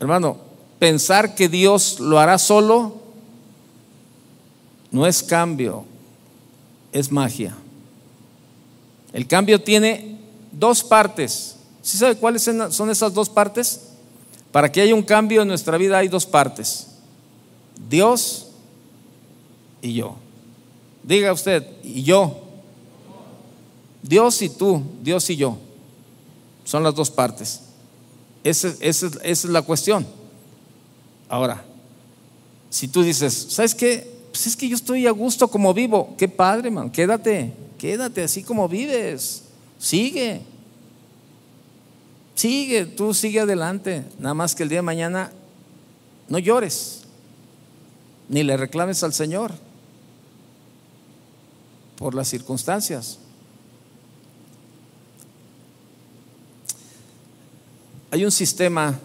Hermano, 0.00 0.38
pensar 0.78 1.34
que 1.34 1.48
Dios 1.48 2.00
lo 2.00 2.18
hará 2.18 2.38
solo 2.38 3.04
no 4.94 5.08
es 5.08 5.24
cambio, 5.24 5.84
es 6.92 7.10
magia. 7.10 7.56
El 9.12 9.26
cambio 9.26 9.60
tiene 9.60 10.18
dos 10.52 10.84
partes. 10.84 11.56
¿Sí 11.82 11.98
sabe 11.98 12.16
cuáles 12.16 12.42
son 12.42 12.90
esas 12.90 13.12
dos 13.12 13.28
partes? 13.28 13.88
Para 14.52 14.70
que 14.70 14.80
haya 14.80 14.94
un 14.94 15.02
cambio 15.02 15.42
en 15.42 15.48
nuestra 15.48 15.76
vida 15.78 15.98
hay 15.98 16.06
dos 16.06 16.26
partes. 16.26 16.86
Dios 17.88 18.50
y 19.82 19.94
yo. 19.94 20.14
Diga 21.02 21.32
usted, 21.32 21.66
y 21.82 22.04
yo. 22.04 22.38
Dios 24.00 24.40
y 24.42 24.48
tú, 24.48 24.80
Dios 25.02 25.28
y 25.28 25.34
yo. 25.36 25.58
Son 26.64 26.84
las 26.84 26.94
dos 26.94 27.10
partes. 27.10 27.62
Esa, 28.44 28.74
es 28.80 29.44
la 29.46 29.62
cuestión. 29.62 30.06
Ahora, 31.28 31.64
si 32.68 32.86
tú 32.86 33.02
dices, 33.02 33.46
¿sabes 33.48 33.74
qué? 33.74 34.12
Pues 34.30 34.46
es 34.46 34.56
que 34.56 34.68
yo 34.68 34.76
estoy 34.76 35.06
a 35.06 35.10
gusto 35.10 35.48
como 35.48 35.72
vivo. 35.72 36.14
Qué 36.18 36.28
padre, 36.28 36.70
man. 36.70 36.90
Quédate, 36.90 37.52
quédate 37.78 38.22
así 38.22 38.42
como 38.42 38.68
vives. 38.68 39.44
Sigue. 39.78 40.42
Sigue, 42.34 42.84
tú 42.84 43.14
sigue 43.14 43.40
adelante. 43.40 44.04
Nada 44.18 44.34
más 44.34 44.54
que 44.54 44.64
el 44.64 44.68
día 44.68 44.78
de 44.78 44.82
mañana 44.82 45.32
no 46.28 46.38
llores, 46.38 47.02
ni 48.28 48.42
le 48.42 48.56
reclames 48.56 49.02
al 49.02 49.12
Señor 49.12 49.52
por 51.96 52.14
las 52.14 52.28
circunstancias. 52.28 53.18
Hay 58.14 58.24
un 58.24 58.30
sistema, 58.30 58.96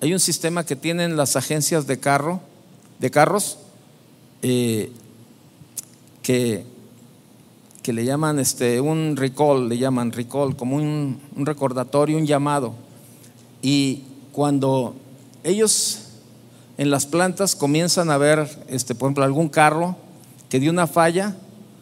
hay 0.00 0.14
un 0.14 0.20
sistema 0.20 0.64
que 0.64 0.74
tienen 0.74 1.18
las 1.18 1.36
agencias 1.36 1.86
de 1.86 2.00
carro, 2.00 2.40
de 2.98 3.10
carros, 3.10 3.58
eh, 4.40 4.90
que 6.22 6.64
que 7.82 7.92
le 7.92 8.06
llaman 8.06 8.38
este, 8.38 8.80
un 8.80 9.16
recall, 9.18 9.68
le 9.68 9.76
llaman 9.76 10.12
recall, 10.12 10.56
como 10.56 10.76
un, 10.76 11.20
recordatorio, 11.36 12.16
un 12.16 12.26
llamado. 12.26 12.72
Y 13.60 14.04
cuando 14.32 14.94
ellos 15.44 16.06
en 16.78 16.90
las 16.90 17.04
plantas 17.04 17.54
comienzan 17.54 18.08
a 18.10 18.16
ver, 18.16 18.48
este, 18.68 18.94
por 18.94 19.08
ejemplo, 19.08 19.24
algún 19.24 19.50
carro 19.50 19.94
que 20.48 20.58
dio 20.58 20.70
una 20.70 20.86
falla 20.86 21.36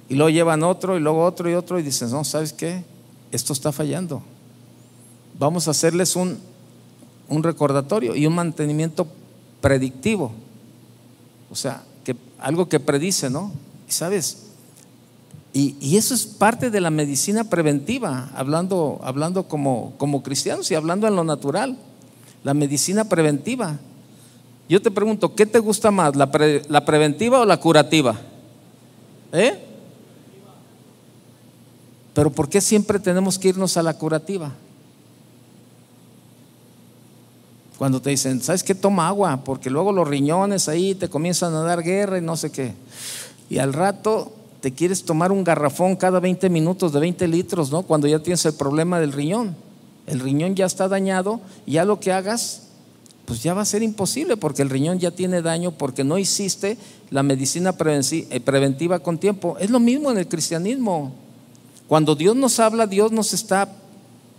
y 0.09 0.17
luego 0.17 0.31
llevan 0.31 0.65
otro 0.65 0.97
y 0.97 1.01
luego 1.01 1.25
otro 1.25 1.49
y 1.49 1.55
otro 1.55 1.79
y 1.79 1.85
dicen, 1.85 2.11
no, 2.11 2.25
¿sabes 2.25 2.53
qué? 2.53 2.83
Esto 3.31 3.53
está 3.53 3.71
fallando. 3.71 4.21
Vamos 5.39 5.69
a 5.69 5.71
hacerles 5.71 6.17
un, 6.17 6.39
un 7.29 7.43
recordatorio 7.43 8.17
y 8.17 8.27
un 8.27 8.35
mantenimiento 8.35 9.07
predictivo. 9.61 10.33
O 11.51 11.55
sea, 11.55 11.83
que, 12.05 12.17
algo 12.39 12.69
que 12.69 12.81
predice, 12.81 13.31
¿no? 13.31 13.53
Sabes, 13.87 14.49
y, 15.53 15.97
eso 15.97 16.15
es 16.15 16.27
parte 16.27 16.71
de 16.71 16.81
la 16.81 16.91
medicina 16.91 17.45
preventiva, 17.45 18.31
hablando, 18.35 19.01
hablando 19.03 19.49
como, 19.49 19.95
como 19.97 20.23
cristianos 20.23 20.71
y 20.71 20.75
hablando 20.75 21.09
en 21.09 21.17
lo 21.17 21.25
natural. 21.25 21.77
La 22.45 22.55
medicina 22.55 23.05
preventiva. 23.09 23.79
Yo 24.69 24.81
te 24.81 24.91
pregunto, 24.91 25.35
¿qué 25.35 25.47
te 25.47 25.59
gusta 25.59 25.91
más, 25.91 26.15
la, 26.15 26.31
la 26.69 26.85
preventiva 26.85 27.41
o 27.41 27.45
la 27.45 27.59
curativa? 27.59 28.17
¿Eh? 29.33 29.59
Pero 32.15 32.31
¿por 32.31 32.49
qué 32.49 32.61
siempre 32.61 32.99
tenemos 32.99 33.39
que 33.39 33.49
irnos 33.49 33.77
a 33.77 33.83
la 33.83 33.95
curativa? 33.95 34.53
Cuando 37.79 38.03
te 38.03 38.11
dicen, 38.11 38.43
¿sabes 38.43 38.65
qué? 38.65 38.75
Toma 38.75 39.07
agua, 39.07 39.45
porque 39.45 39.71
luego 39.71 39.93
los 39.93 40.09
riñones 40.09 40.69
ahí 40.69 40.97
te 40.97 41.09
comienzan 41.09 41.55
a 41.55 41.63
dar 41.63 41.85
guerra 41.85 42.19
y 42.19 42.21
no 42.21 42.37
sé 42.37 42.51
qué. 42.51 42.75
Y 43.49 43.59
al 43.59 43.73
rato 43.73 44.33
te 44.61 44.73
quieres 44.73 45.05
tomar 45.05 45.31
un 45.31 45.45
garrafón 45.45 45.95
cada 45.95 46.19
20 46.19 46.51
minutos 46.51 46.93
de 46.93 46.99
20 46.99 47.29
litros, 47.29 47.71
¿no? 47.71 47.83
Cuando 47.83 48.09
ya 48.09 48.19
tienes 48.19 48.45
el 48.47 48.55
problema 48.55 48.99
del 48.99 49.13
riñón. 49.13 49.55
El 50.09 50.19
riñón 50.19 50.57
ya 50.57 50.67
está 50.67 50.89
dañado 50.89 51.41
y 51.67 51.73
ya 51.73 51.85
lo 51.85 52.01
que 52.01 52.13
hagas, 52.13 52.63
pues 53.27 53.43
ya 53.45 53.55
va 53.55 53.63
a 53.63 53.67
ser 53.67 53.85
imposible 53.85 54.37
porque 54.37 54.63
el 54.63 54.71
riñón 54.71 54.99
ya 54.99 55.13
tiene 55.13 55.41
daño 55.41 55.71
porque 55.71 56.03
no 56.03 56.19
hiciste 56.19 56.79
la 57.11 57.23
medicina 57.23 57.77
eh, 57.79 58.41
preventiva 58.41 58.99
con 58.99 59.19
tiempo. 59.19 59.57
Es 59.61 59.71
lo 59.71 59.79
mismo 59.79 60.11
en 60.11 60.19
el 60.19 60.27
cristianismo. 60.27 61.13
Cuando 61.87 62.17
Dios 62.17 62.35
nos 62.35 62.59
habla, 62.59 62.89
Dios 62.89 63.13
nos 63.13 63.35
está 63.35 63.69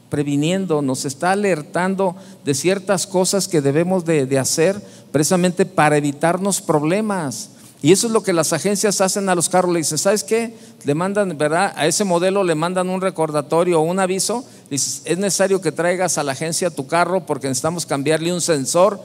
previniendo, 0.09 0.81
nos 0.81 1.05
está 1.05 1.31
alertando 1.31 2.15
de 2.43 2.53
ciertas 2.53 3.07
cosas 3.07 3.47
que 3.47 3.61
debemos 3.61 4.05
de, 4.05 4.39
hacer 4.39 4.81
precisamente 5.11 5.65
para 5.65 5.97
evitarnos 5.97 6.61
problemas. 6.61 7.51
Y 7.81 7.93
eso 7.93 8.07
es 8.07 8.13
lo 8.13 8.23
que 8.23 8.33
las 8.33 8.51
agencias 8.51 8.99
hacen 8.99 9.29
a 9.29 9.35
los 9.35 9.47
carros. 9.47 9.71
Le 9.71 9.79
dicen, 9.79 9.97
¿sabes 9.97 10.23
qué? 10.23 10.53
Le 10.83 10.95
mandan, 10.95 11.37
¿verdad? 11.37 11.73
A 11.77 11.87
ese 11.87 12.03
modelo 12.03 12.43
le 12.43 12.55
mandan 12.55 12.89
un 12.89 12.99
recordatorio 12.99 13.79
o 13.79 13.83
un 13.83 13.99
aviso. 13.99 14.43
Dices, 14.69 15.01
es 15.05 15.17
necesario 15.17 15.61
que 15.61 15.71
traigas 15.71 16.17
a 16.17 16.23
la 16.23 16.33
agencia 16.33 16.69
tu 16.69 16.87
carro 16.87 17.25
porque 17.25 17.47
necesitamos 17.47 17.85
cambiarle 17.85 18.33
un 18.33 18.41
sensor 18.41 18.99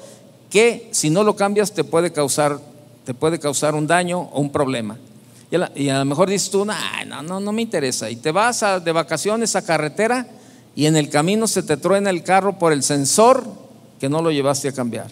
que 0.50 0.88
si 0.90 1.10
no 1.10 1.22
lo 1.22 1.36
cambias 1.36 1.72
te 1.72 1.84
puede 1.84 2.12
causar, 2.12 2.58
te 3.04 3.14
puede 3.14 3.38
causar 3.38 3.74
un 3.74 3.86
daño 3.86 4.28
o 4.32 4.40
un 4.40 4.50
problema. 4.50 4.98
Y 5.76 5.88
a, 5.88 5.98
lo 5.98 6.04
mejor 6.04 6.28
dices 6.28 6.50
tú, 6.50 6.64
no, 6.64 6.74
no, 7.22 7.38
no 7.38 7.52
me 7.52 7.62
interesa. 7.62 8.10
Y 8.10 8.16
te 8.16 8.32
vas 8.32 8.64
de 8.82 8.90
vacaciones 8.90 9.54
a 9.54 9.62
carretera 9.62 10.26
y 10.76 10.86
en 10.86 10.96
el 10.96 11.08
camino 11.08 11.46
se 11.46 11.62
te 11.62 11.76
truena 11.76 12.10
el 12.10 12.22
carro 12.22 12.58
por 12.58 12.72
el 12.72 12.82
sensor 12.82 13.44
que 14.00 14.08
no 14.08 14.22
lo 14.22 14.30
llevaste 14.30 14.68
a 14.68 14.72
cambiar. 14.72 15.10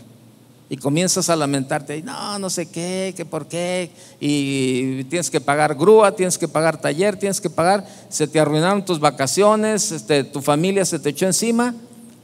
Y 0.69 0.77
comienzas 0.79 1.29
a 1.29 1.37
lamentarte, 1.37 2.03
no, 2.03 2.39
no 2.39 2.49
sé 2.49 2.67
qué, 2.67 3.13
qué 3.15 3.27
por 3.27 3.47
qué, 3.47 3.91
y 4.21 5.05
tienes 5.05 5.31
que 5.31 5.41
pagar 5.41 5.75
grúa, 5.75 6.17
tienes 6.17 6.39
que 6.39 6.49
pagar 6.49 6.81
taller, 6.81 7.19
tienes 7.19 7.43
que 7.43 7.51
pagar, 7.51 7.87
se 8.09 8.27
te 8.27 8.41
arruinaron 8.41 8.85
tus 8.85 8.99
vacaciones, 8.99 9.93
este, 9.93 10.25
tu 10.25 10.41
familia 10.41 10.87
se 10.87 10.99
te 10.99 11.11
echó 11.11 11.27
encima, 11.27 11.75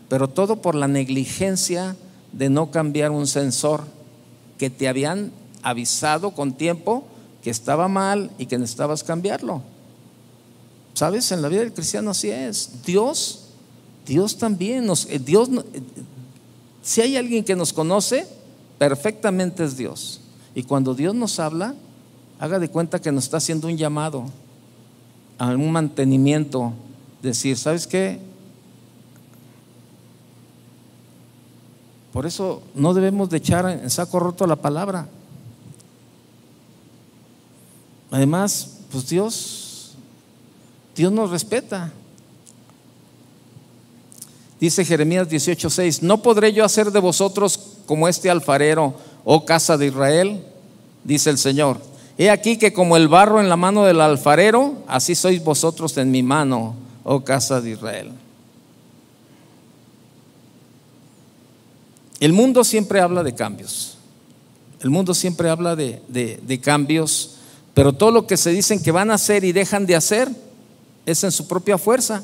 pero 0.09 0.29
todo 0.29 0.63
por 0.63 0.75
la 0.75 0.89
negligencia 0.89 1.95
de 2.33 2.49
no 2.49 2.71
cambiar 2.71 3.11
un 3.11 3.27
sensor 3.27 3.85
que 4.57 4.71
te 4.71 4.89
habían 4.89 5.31
avisado 5.63 6.31
con 6.31 6.55
tiempo 6.55 7.05
que 7.43 7.51
estaba 7.51 7.87
mal 7.89 8.31
y 8.39 8.47
que 8.47 8.59
necesitabas 8.59 9.05
cambiarlo. 9.05 9.63
¿Sabes? 10.99 11.31
En 11.31 11.43
la 11.43 11.49
vida 11.49 11.61
del 11.61 11.73
cristiano 11.73 12.11
así 12.11 12.29
es. 12.29 12.83
Dios, 12.85 13.51
Dios 14.05 14.37
también 14.37 14.85
nos, 14.85 15.07
eh, 15.07 15.21
Dios, 15.21 15.49
eh, 15.49 15.81
si 16.83 17.01
hay 17.01 17.17
alguien 17.17 17.45
que 17.45 17.55
nos 17.55 17.73
conoce, 17.73 18.27
perfectamente 18.79 19.63
es 19.63 19.77
Dios. 19.77 20.19
Y 20.57 20.65
cuando 20.65 20.97
Dios 20.97 21.15
nos 21.15 21.39
habla, 21.39 21.77
haga 22.41 22.59
de 22.59 22.69
cuenta 22.69 23.01
que 23.01 23.13
nos 23.13 23.23
está 23.23 23.37
haciendo 23.37 23.69
un 23.69 23.77
llamado 23.77 24.25
a 25.39 25.51
un 25.51 25.71
mantenimiento. 25.71 26.73
Decir, 27.23 27.57
¿sabes 27.57 27.87
qué? 27.87 28.19
Por 32.13 32.27
eso 32.27 32.61
no 32.75 32.93
debemos 32.93 33.31
de 33.31 33.37
echar 33.37 33.71
en 33.71 33.89
saco 33.89 34.19
roto 34.19 34.49
la 34.49 34.57
palabra. 34.57 35.07
Además, 38.11 38.79
pues 38.91 39.09
Dios 39.09 39.68
Dios 40.99 41.13
nos 41.13 41.31
respeta. 41.31 41.93
Dice 44.59 44.85
Jeremías 44.85 45.29
18:6, 45.29 46.03
¿no 46.03 46.21
podré 46.21 46.53
yo 46.53 46.65
hacer 46.65 46.91
de 46.91 46.99
vosotros 46.99 47.77
como 47.87 48.09
este 48.09 48.29
alfarero, 48.29 48.95
oh 49.25 49.45
casa 49.45 49.79
de 49.79 49.87
Israel? 49.87 50.45
Dice 51.05 51.31
el 51.31 51.39
Señor. 51.39 51.81
He 52.19 52.31
aquí 52.31 52.59
que 52.59 52.73
como 52.73 52.97
el 52.97 53.07
barro 53.07 53.41
en 53.41 53.49
la 53.49 53.57
mano 53.57 53.85
del 53.85 54.01
alfarero, 54.01 54.83
así 54.89 55.15
sois 55.15 55.43
vosotros 55.45 55.97
en 55.99 56.11
mi 56.11 56.25
mano, 56.25 56.75
oh 57.05 57.23
casa 57.23 57.61
de 57.61 57.71
Israel. 57.71 58.11
El 62.19 62.33
mundo 62.33 62.65
siempre 62.65 63.01
habla 63.01 63.23
de 63.23 63.37
cambios. 63.37 63.99
El 64.81 64.91
mundo 64.91 65.15
siempre 65.15 65.49
habla 65.49 65.77
de, 65.77 66.61
cambios, 66.61 67.37
pero 67.73 67.93
todo 67.93 68.11
lo 68.11 68.27
que 68.27 68.37
se 68.37 68.51
dicen 68.51 68.83
que 68.83 68.91
van 68.91 69.13
a 69.13 69.15
hacer 69.15 69.45
y 69.45 69.53
dejan 69.53 69.87
de 69.87 69.95
hacer, 69.95 70.48
es 71.11 71.25
en 71.25 71.33
su 71.33 71.47
propia 71.49 71.79
fuerza. 71.79 72.23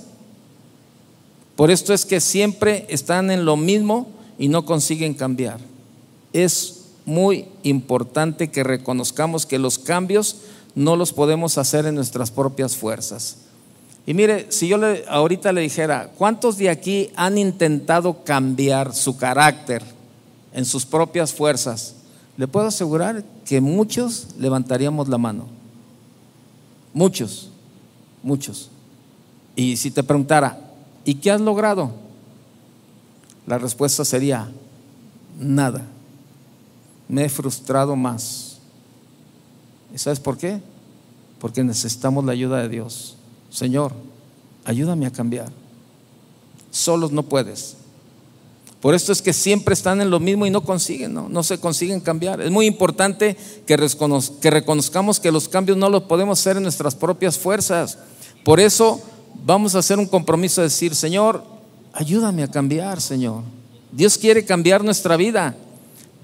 Por 1.56 1.70
esto 1.70 1.94
es 1.94 2.04
que 2.04 2.20
siempre 2.20 2.84
están 2.88 3.30
en 3.30 3.46
lo 3.46 3.56
mismo 3.56 4.08
y 4.38 4.48
no 4.48 4.66
consiguen 4.66 5.14
cambiar. 5.14 5.58
Es 6.34 6.82
muy 7.06 7.46
importante 7.62 8.50
que 8.50 8.62
reconozcamos 8.62 9.46
que 9.46 9.58
los 9.58 9.78
cambios 9.78 10.36
no 10.74 10.96
los 10.96 11.12
podemos 11.12 11.56
hacer 11.56 11.86
en 11.86 11.94
nuestras 11.94 12.30
propias 12.30 12.76
fuerzas. 12.76 13.38
Y 14.06 14.12
mire, 14.12 14.48
si 14.50 14.68
yo 14.68 14.78
ahorita 15.08 15.52
le 15.52 15.62
dijera, 15.62 16.10
¿cuántos 16.18 16.58
de 16.58 16.68
aquí 16.68 17.10
han 17.16 17.38
intentado 17.38 18.22
cambiar 18.22 18.94
su 18.94 19.16
carácter 19.16 19.82
en 20.52 20.66
sus 20.66 20.84
propias 20.84 21.32
fuerzas? 21.32 21.94
Le 22.36 22.48
puedo 22.48 22.66
asegurar 22.66 23.24
que 23.46 23.62
muchos 23.62 24.26
levantaríamos 24.38 25.08
la 25.08 25.16
mano. 25.16 25.46
Muchos, 26.92 27.50
muchos. 28.22 28.70
Y 29.56 29.76
si 29.76 29.90
te 29.90 30.02
preguntara, 30.02 30.58
¿y 31.04 31.14
qué 31.14 31.30
has 31.30 31.40
logrado? 31.40 31.92
La 33.46 33.58
respuesta 33.58 34.04
sería, 34.04 34.50
nada. 35.38 35.82
Me 37.08 37.24
he 37.24 37.28
frustrado 37.28 37.94
más. 37.94 38.58
¿Y 39.94 39.98
sabes 39.98 40.18
por 40.18 40.38
qué? 40.38 40.60
Porque 41.38 41.62
necesitamos 41.62 42.24
la 42.24 42.32
ayuda 42.32 42.58
de 42.62 42.68
Dios. 42.68 43.16
Señor, 43.50 43.92
ayúdame 44.64 45.06
a 45.06 45.12
cambiar. 45.12 45.52
Solos 46.70 47.12
no 47.12 47.22
puedes. 47.22 47.76
Por 48.80 48.94
esto 48.94 49.12
es 49.12 49.22
que 49.22 49.32
siempre 49.32 49.72
están 49.72 50.00
en 50.02 50.10
lo 50.10 50.20
mismo 50.20 50.44
y 50.44 50.50
no 50.50 50.62
consiguen, 50.62 51.14
no, 51.14 51.42
se 51.42 51.58
consiguen 51.58 52.00
cambiar. 52.00 52.42
Es 52.42 52.50
muy 52.50 52.66
importante 52.66 53.34
que, 53.66 53.76
que 54.40 54.50
reconozcamos 54.50 55.20
que 55.20 55.32
los 55.32 55.48
cambios 55.48 55.78
no 55.78 55.88
los 55.88 56.02
podemos 56.02 56.38
hacer 56.38 56.58
en 56.58 56.64
nuestras 56.64 56.94
propias 56.94 57.38
fuerzas. 57.38 57.96
Por 58.44 58.60
eso 58.60 59.00
vamos 59.44 59.74
a 59.74 59.78
hacer 59.78 59.98
un 59.98 60.06
compromiso 60.06 60.60
de 60.60 60.68
decir, 60.68 60.94
Señor, 60.94 61.42
ayúdame 61.92 62.42
a 62.42 62.48
cambiar, 62.48 63.00
Señor. 63.00 63.42
Dios 63.92 64.18
quiere 64.18 64.44
cambiar 64.44 64.82
nuestra 64.84 65.16
vida, 65.16 65.56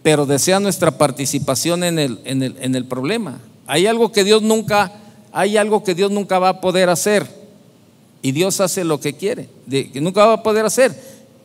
pero 0.02 0.26
desea 0.26 0.60
nuestra 0.60 0.98
participación 0.98 1.84
en 1.84 1.98
el, 1.98 2.20
en 2.24 2.42
el, 2.42 2.56
en 2.60 2.74
el 2.74 2.84
problema. 2.84 3.38
Hay 3.66 3.86
algo 3.86 4.10
que 4.10 4.24
Dios 4.24 4.42
nunca, 4.42 4.92
hay 5.32 5.56
algo 5.56 5.84
que 5.84 5.94
Dios 5.94 6.10
nunca 6.10 6.38
va 6.38 6.48
a 6.48 6.60
poder 6.60 6.88
hacer. 6.88 7.40
Y 8.22 8.32
Dios 8.32 8.60
hace 8.60 8.84
lo 8.84 9.00
que 9.00 9.14
quiere, 9.14 9.48
que 9.70 10.00
nunca 10.00 10.26
va 10.26 10.34
a 10.34 10.42
poder 10.42 10.66
hacer. 10.66 10.94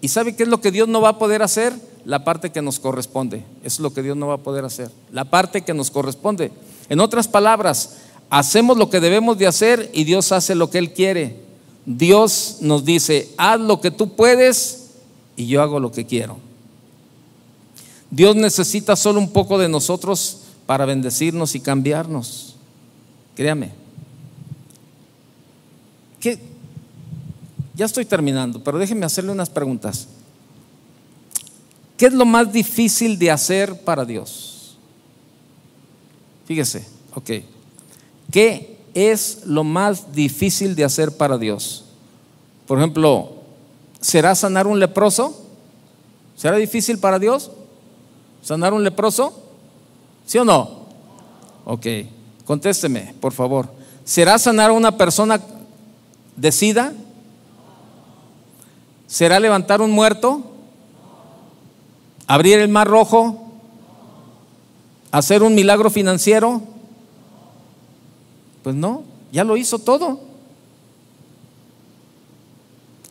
¿Y 0.02 0.10
sabe 0.10 0.36
qué 0.36 0.44
es 0.44 0.50
lo 0.50 0.60
que 0.60 0.72
Dios 0.72 0.88
no 0.88 1.02
va 1.02 1.10
a 1.10 1.18
poder 1.18 1.42
hacer? 1.42 1.74
La 2.04 2.24
parte 2.24 2.52
que 2.52 2.62
nos 2.62 2.80
corresponde. 2.80 3.44
Es 3.64 3.80
lo 3.80 3.94
que 3.94 4.02
Dios 4.02 4.18
no 4.18 4.28
va 4.28 4.36
a 4.36 4.44
poder 4.44 4.66
hacer. 4.66 4.92
La 5.12 5.26
parte 5.26 5.62
que 5.62 5.74
nos 5.74 5.90
corresponde. 5.90 6.52
En 6.90 7.00
otras 7.00 7.28
palabras, 7.28 7.98
hacemos 8.30 8.78
lo 8.78 8.90
que 8.90 9.00
debemos 9.00 9.38
de 9.38 9.48
hacer 9.48 9.90
y 9.94 10.04
Dios 10.04 10.32
hace 10.32 10.54
lo 10.54 10.70
que 10.70 10.80
Él 10.80 10.94
quiere. 10.94 11.45
Dios 11.86 12.58
nos 12.62 12.84
dice, 12.84 13.30
haz 13.38 13.60
lo 13.60 13.80
que 13.80 13.92
tú 13.92 14.16
puedes 14.16 14.92
y 15.36 15.48
yo 15.48 15.62
hago 15.62 15.80
lo 15.80 15.92
que 15.92 16.06
quiero. 16.06 16.38
Dios 18.10 18.36
necesita 18.36 18.96
solo 18.96 19.20
un 19.20 19.32
poco 19.32 19.58
de 19.58 19.70
nosotros 19.70 20.42
para 20.66 20.86
bendecirnos 20.86 21.56
y 21.56 21.60
cambiarnos. 21.60 22.56
Créame. 23.36 23.72
Ya 27.76 27.86
estoy 27.86 28.06
terminando, 28.06 28.64
pero 28.64 28.80
déjenme 28.80 29.06
hacerle 29.06 29.32
unas 29.32 29.50
preguntas. 29.50 30.08
¿Qué 31.98 32.08
es 32.08 32.14
lo 32.14 32.26
más 32.26 32.52
difícil 32.52 33.20
de 33.20 33.32
hacer 33.32 33.82
para 33.82 34.06
Dios? 34.06 34.78
Fíjese, 36.46 36.86
ok. 37.14 37.32
¿Qué 38.32 38.75
es 38.96 39.46
lo 39.46 39.64
más 39.64 40.14
difícil 40.14 40.76
de 40.76 40.86
hacer 40.86 41.16
para 41.16 41.38
Dios? 41.38 41.84
Por 42.66 42.80
ejemplo, 42.80 43.34
¿será 44.02 44.34
sanar 44.34 44.66
un 44.66 44.80
leproso? 44.80 45.46
¿Será 46.36 46.58
difícil 46.58 46.98
para 46.98 47.20
Dios? 47.20 47.52
¿Sanar 48.42 48.74
un 48.74 48.84
leproso? 48.84 49.44
¿Sí 50.26 50.38
o 50.40 50.46
no? 50.46 50.86
Ok, 51.66 51.86
contésteme, 52.46 53.14
por 53.20 53.34
favor. 53.34 53.70
¿Será 54.04 54.40
sanar 54.40 54.72
a 54.72 54.74
una 54.74 54.98
persona 54.98 55.42
de 56.36 56.52
sida? 56.52 56.94
¿Será 59.08 59.40
levantar 59.40 59.82
un 59.82 59.92
muerto? 59.92 60.42
¿Abrir 62.28 62.60
el 62.60 62.70
mar 62.70 62.88
rojo? 62.88 63.42
¿Hacer 65.12 65.44
un 65.44 65.54
milagro 65.54 65.90
financiero? 65.90 66.62
Pues 68.66 68.76
no, 68.76 69.04
ya 69.32 69.44
lo 69.44 69.58
hizo 69.58 69.78
todo. 69.78 70.20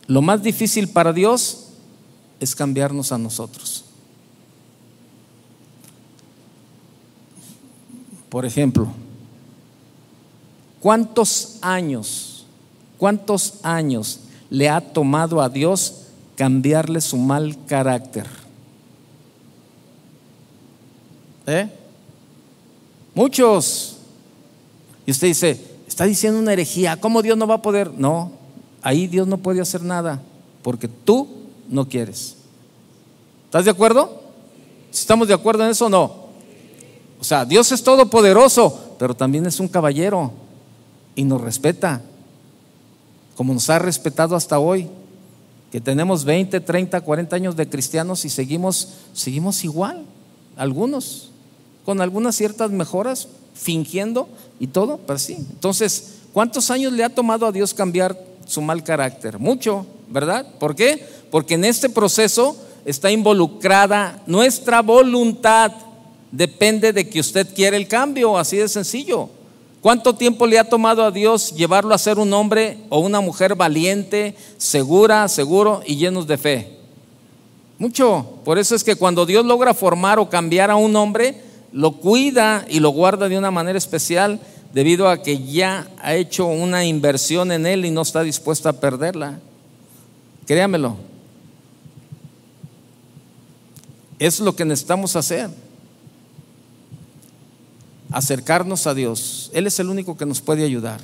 Lo 0.05 0.21
más 0.21 0.43
difícil 0.43 0.89
para 0.89 1.13
Dios 1.13 1.67
es 2.41 2.53
cambiarnos 2.53 3.13
a 3.13 3.17
nosotros. 3.17 3.85
Por 8.27 8.45
ejemplo, 8.45 8.89
¿cuántos 10.81 11.57
años, 11.61 12.45
cuántos 12.97 13.53
años 13.63 14.19
le 14.49 14.67
ha 14.67 14.81
tomado 14.81 15.41
a 15.41 15.47
Dios 15.47 16.01
cambiarle 16.35 16.99
su 16.99 17.15
mal 17.15 17.55
carácter? 17.65 18.27
¿Eh? 21.47 21.69
Muchos. 23.13 23.94
Y 25.05 25.11
usted 25.11 25.27
dice, 25.27 25.59
está 25.87 26.05
diciendo 26.05 26.39
una 26.39 26.53
herejía, 26.53 26.99
¿cómo 26.99 27.21
Dios 27.21 27.37
no 27.37 27.47
va 27.47 27.55
a 27.55 27.61
poder? 27.61 27.91
No, 27.93 28.31
ahí 28.81 29.07
Dios 29.07 29.27
no 29.27 29.37
puede 29.37 29.61
hacer 29.61 29.81
nada, 29.83 30.21
porque 30.61 30.87
tú 30.87 31.27
no 31.69 31.87
quieres. 31.87 32.35
¿Estás 33.45 33.65
de 33.65 33.71
acuerdo? 33.71 34.21
¿Estamos 34.91 35.27
de 35.27 35.33
acuerdo 35.33 35.63
en 35.63 35.71
eso 35.71 35.85
o 35.85 35.89
no? 35.89 36.25
O 37.19 37.23
sea, 37.23 37.45
Dios 37.45 37.71
es 37.71 37.83
todopoderoso, 37.83 38.95
pero 38.99 39.15
también 39.15 39.45
es 39.45 39.59
un 39.59 39.67
caballero 39.67 40.31
y 41.15 41.23
nos 41.23 41.41
respeta, 41.41 42.01
como 43.35 43.53
nos 43.53 43.69
ha 43.69 43.79
respetado 43.79 44.35
hasta 44.35 44.59
hoy, 44.59 44.89
que 45.71 45.81
tenemos 45.81 46.23
20, 46.23 46.59
30, 46.59 47.01
40 47.01 47.35
años 47.35 47.55
de 47.55 47.67
cristianos 47.67 48.25
y 48.25 48.29
seguimos, 48.29 48.89
seguimos 49.13 49.63
igual, 49.63 50.05
algunos, 50.55 51.31
con 51.83 52.01
algunas 52.01 52.35
ciertas 52.35 52.71
mejoras, 52.71 53.27
fingiendo 53.55 54.29
y 54.59 54.67
todo, 54.67 54.99
pero 55.07 55.17
sí. 55.17 55.33
Entonces, 55.33 56.17
¿cuántos 56.33 56.69
años 56.69 56.93
le 56.93 57.03
ha 57.03 57.09
tomado 57.09 57.47
a 57.47 57.51
Dios 57.51 57.73
cambiar 57.73 58.19
su 58.45 58.61
mal 58.61 58.83
carácter? 58.83 59.39
Mucho, 59.39 59.87
¿verdad? 60.09 60.45
¿Por 60.59 60.75
qué? 60.75 61.03
Porque 61.31 61.55
en 61.55 61.65
este 61.65 61.89
proceso 61.89 62.55
está 62.85 63.11
involucrada 63.11 64.21
nuestra 64.27 64.81
voluntad. 64.81 65.71
Depende 66.31 66.93
de 66.93 67.09
que 67.09 67.19
usted 67.19 67.53
quiera 67.53 67.77
el 67.77 67.87
cambio, 67.87 68.37
así 68.37 68.57
de 68.57 68.67
sencillo. 68.67 69.29
¿Cuánto 69.81 70.15
tiempo 70.15 70.47
le 70.47 70.57
ha 70.57 70.67
tomado 70.67 71.03
a 71.03 71.11
Dios 71.11 71.51
llevarlo 71.51 71.93
a 71.93 71.99
ser 71.99 72.17
un 72.17 72.33
hombre 72.33 72.79
o 72.89 72.99
una 72.99 73.21
mujer 73.21 73.55
valiente, 73.55 74.35
segura, 74.57 75.27
seguro 75.27 75.81
y 75.85 75.95
llenos 75.95 76.27
de 76.27 76.37
fe? 76.37 76.75
Mucho. 77.77 78.25
Por 78.43 78.57
eso 78.57 78.73
es 78.75 78.83
que 78.83 78.95
cuando 78.95 79.25
Dios 79.25 79.45
logra 79.45 79.73
formar 79.73 80.17
o 80.17 80.29
cambiar 80.29 80.71
a 80.71 80.75
un 80.75 80.95
hombre, 80.95 81.39
lo 81.75 81.97
cuida 81.97 82.65
y 82.69 82.79
lo 82.79 82.91
guarda 82.91 83.27
de 83.27 83.37
una 83.37 83.51
manera 83.51 83.77
especial 83.77 84.39
debido 84.73 85.09
a 85.09 85.21
que 85.21 85.43
ya 85.43 85.85
ha 86.01 86.15
hecho 86.15 86.45
una 86.45 86.85
inversión 86.85 87.51
en 87.51 87.65
él 87.65 87.83
y 87.83 87.91
no 87.91 88.01
está 88.01 88.23
dispuesto 88.23 88.69
a 88.69 88.73
perderla. 88.73 89.41
Créamelo. 90.47 90.95
Es 94.19 94.39
lo 94.39 94.55
que 94.55 94.63
necesitamos 94.63 95.17
hacer 95.17 95.49
acercarnos 98.09 98.87
a 98.87 98.93
Dios. 98.93 99.51
Él 99.53 99.67
es 99.67 99.77
el 99.77 99.89
único 99.89 100.15
que 100.15 100.25
nos 100.25 100.39
puede 100.39 100.63
ayudar. 100.63 101.01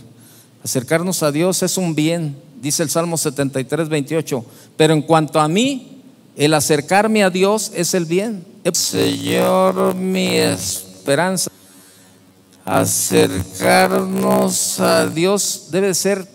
Acercarnos 0.64 1.22
a 1.22 1.34
Dios 1.34 1.64
es 1.64 1.76
un 1.76 1.96
bien, 1.96 2.38
dice 2.62 2.82
el 2.82 2.90
Salmo 2.90 3.18
73, 3.18 3.90
28. 3.90 4.46
Pero 4.78 4.94
en 4.94 5.02
cuanto 5.02 5.42
a 5.42 5.50
mí, 5.50 6.02
el 6.38 6.54
acercarme 6.54 7.26
a 7.26 7.30
Dios 7.30 7.74
es 7.76 7.94
el 7.94 8.06
bien. 8.06 8.51
Señor, 8.74 9.96
mi 9.96 10.38
esperanza. 10.38 11.50
Acercarnos 12.64 14.80
a 14.80 15.08
Dios 15.08 15.70
debe 15.72 15.96
ser 15.96 16.28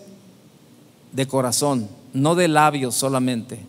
de 1.13 1.25
corazón, 1.25 1.87
no 2.13 2.35
de 2.35 2.49
labios 2.49 2.95
solamente. 2.95 3.59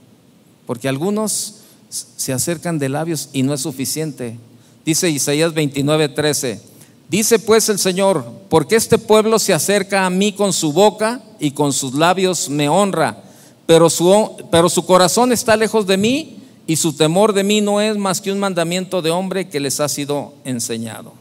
Porque 0.66 0.88
algunos 0.88 1.58
se 1.88 2.32
acercan 2.32 2.80
de 2.80 2.88
labios 2.88 3.28
y 3.32 3.44
no 3.44 3.54
es 3.54 3.60
suficiente. 3.60 4.36
Dice 4.84 5.08
Isaías 5.08 5.54
29, 5.54 6.08
13. 6.08 6.60
Dice 7.08 7.38
pues 7.38 7.68
el 7.68 7.78
Señor, 7.78 8.24
porque 8.50 8.74
este 8.74 8.98
pueblo 8.98 9.38
se 9.38 9.54
acerca 9.54 10.04
a 10.04 10.10
mí 10.10 10.32
con 10.32 10.52
su 10.52 10.72
boca 10.72 11.22
y 11.38 11.52
con 11.52 11.72
sus 11.72 11.94
labios 11.94 12.48
me 12.48 12.68
honra, 12.68 13.22
pero 13.66 13.88
su, 13.88 14.34
pero 14.50 14.68
su 14.68 14.84
corazón 14.84 15.30
está 15.32 15.56
lejos 15.56 15.86
de 15.86 15.96
mí 15.96 16.37
y 16.68 16.76
su 16.76 16.92
temor 16.92 17.32
de 17.32 17.44
mí 17.44 17.62
no 17.62 17.80
es 17.80 17.96
más 17.96 18.20
que 18.20 18.30
un 18.30 18.38
mandamiento 18.38 19.00
de 19.00 19.10
hombre 19.10 19.48
que 19.48 19.58
les 19.58 19.80
ha 19.80 19.88
sido 19.88 20.34
enseñado. 20.44 21.14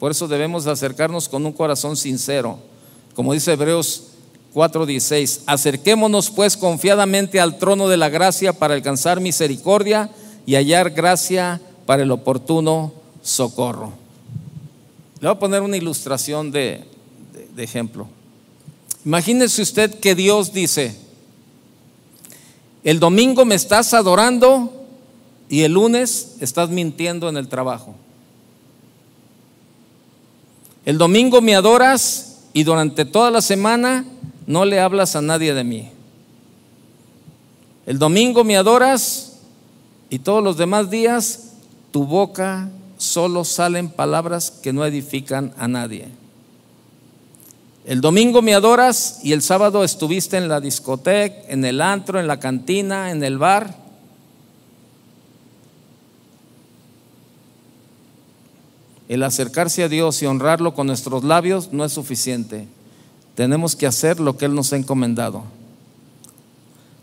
Por 0.00 0.10
eso 0.10 0.26
debemos 0.26 0.66
acercarnos 0.66 1.28
con 1.28 1.44
un 1.44 1.52
corazón 1.52 1.94
sincero. 1.94 2.58
Como 3.14 3.34
dice 3.34 3.52
Hebreos 3.52 4.04
4:16, 4.54 5.42
acerquémonos 5.44 6.30
pues 6.30 6.56
confiadamente 6.56 7.38
al 7.38 7.58
trono 7.58 7.86
de 7.86 7.98
la 7.98 8.08
gracia 8.08 8.54
para 8.54 8.72
alcanzar 8.72 9.20
misericordia 9.20 10.10
y 10.46 10.54
hallar 10.54 10.88
gracia 10.88 11.60
para 11.84 12.02
el 12.02 12.10
oportuno 12.10 12.94
socorro. 13.20 13.92
Le 15.20 15.28
voy 15.28 15.36
a 15.36 15.38
poner 15.38 15.60
una 15.60 15.76
ilustración 15.76 16.50
de, 16.50 16.86
ejemplo. 17.58 18.08
Imagínese 19.04 19.60
usted 19.60 20.00
que 20.00 20.14
Dios 20.14 20.54
dice, 20.54 20.96
el 22.84 23.00
domingo 23.00 23.44
me 23.44 23.54
estás 23.54 23.92
adorando 23.92 24.77
y 25.48 25.62
el 25.62 25.72
lunes 25.72 26.36
estás 26.40 26.70
mintiendo 26.70 27.28
en 27.28 27.36
el 27.36 27.48
trabajo. 27.48 27.94
El 30.84 30.98
domingo 30.98 31.40
me 31.40 31.54
adoras 31.54 32.44
y 32.52 32.64
durante 32.64 33.04
toda 33.04 33.30
la 33.30 33.40
semana 33.40 34.04
no 34.46 34.64
le 34.64 34.80
hablas 34.80 35.16
a 35.16 35.22
nadie 35.22 35.54
de 35.54 35.64
mí. 35.64 35.90
El 37.86 37.98
domingo 37.98 38.44
me 38.44 38.56
adoras 38.56 39.38
y 40.10 40.18
todos 40.18 40.42
los 40.42 40.56
demás 40.56 40.90
días 40.90 41.52
tu 41.90 42.04
boca 42.04 42.70
solo 42.98 43.44
salen 43.44 43.88
palabras 43.88 44.50
que 44.50 44.72
no 44.72 44.84
edifican 44.84 45.54
a 45.58 45.68
nadie. 45.68 46.08
El 47.86 48.02
domingo 48.02 48.42
me 48.42 48.54
adoras 48.54 49.20
y 49.22 49.32
el 49.32 49.40
sábado 49.40 49.82
estuviste 49.82 50.36
en 50.36 50.48
la 50.48 50.60
discoteca, 50.60 51.36
en 51.48 51.64
el 51.64 51.80
antro, 51.80 52.20
en 52.20 52.26
la 52.26 52.38
cantina, 52.38 53.10
en 53.10 53.24
el 53.24 53.38
bar. 53.38 53.74
El 59.08 59.22
acercarse 59.22 59.82
a 59.82 59.88
Dios 59.88 60.22
y 60.22 60.26
honrarlo 60.26 60.74
con 60.74 60.86
nuestros 60.86 61.24
labios 61.24 61.72
no 61.72 61.84
es 61.84 61.92
suficiente. 61.92 62.68
Tenemos 63.34 63.74
que 63.74 63.86
hacer 63.86 64.20
lo 64.20 64.36
que 64.36 64.44
Él 64.44 64.54
nos 64.54 64.72
ha 64.72 64.76
encomendado. 64.76 65.44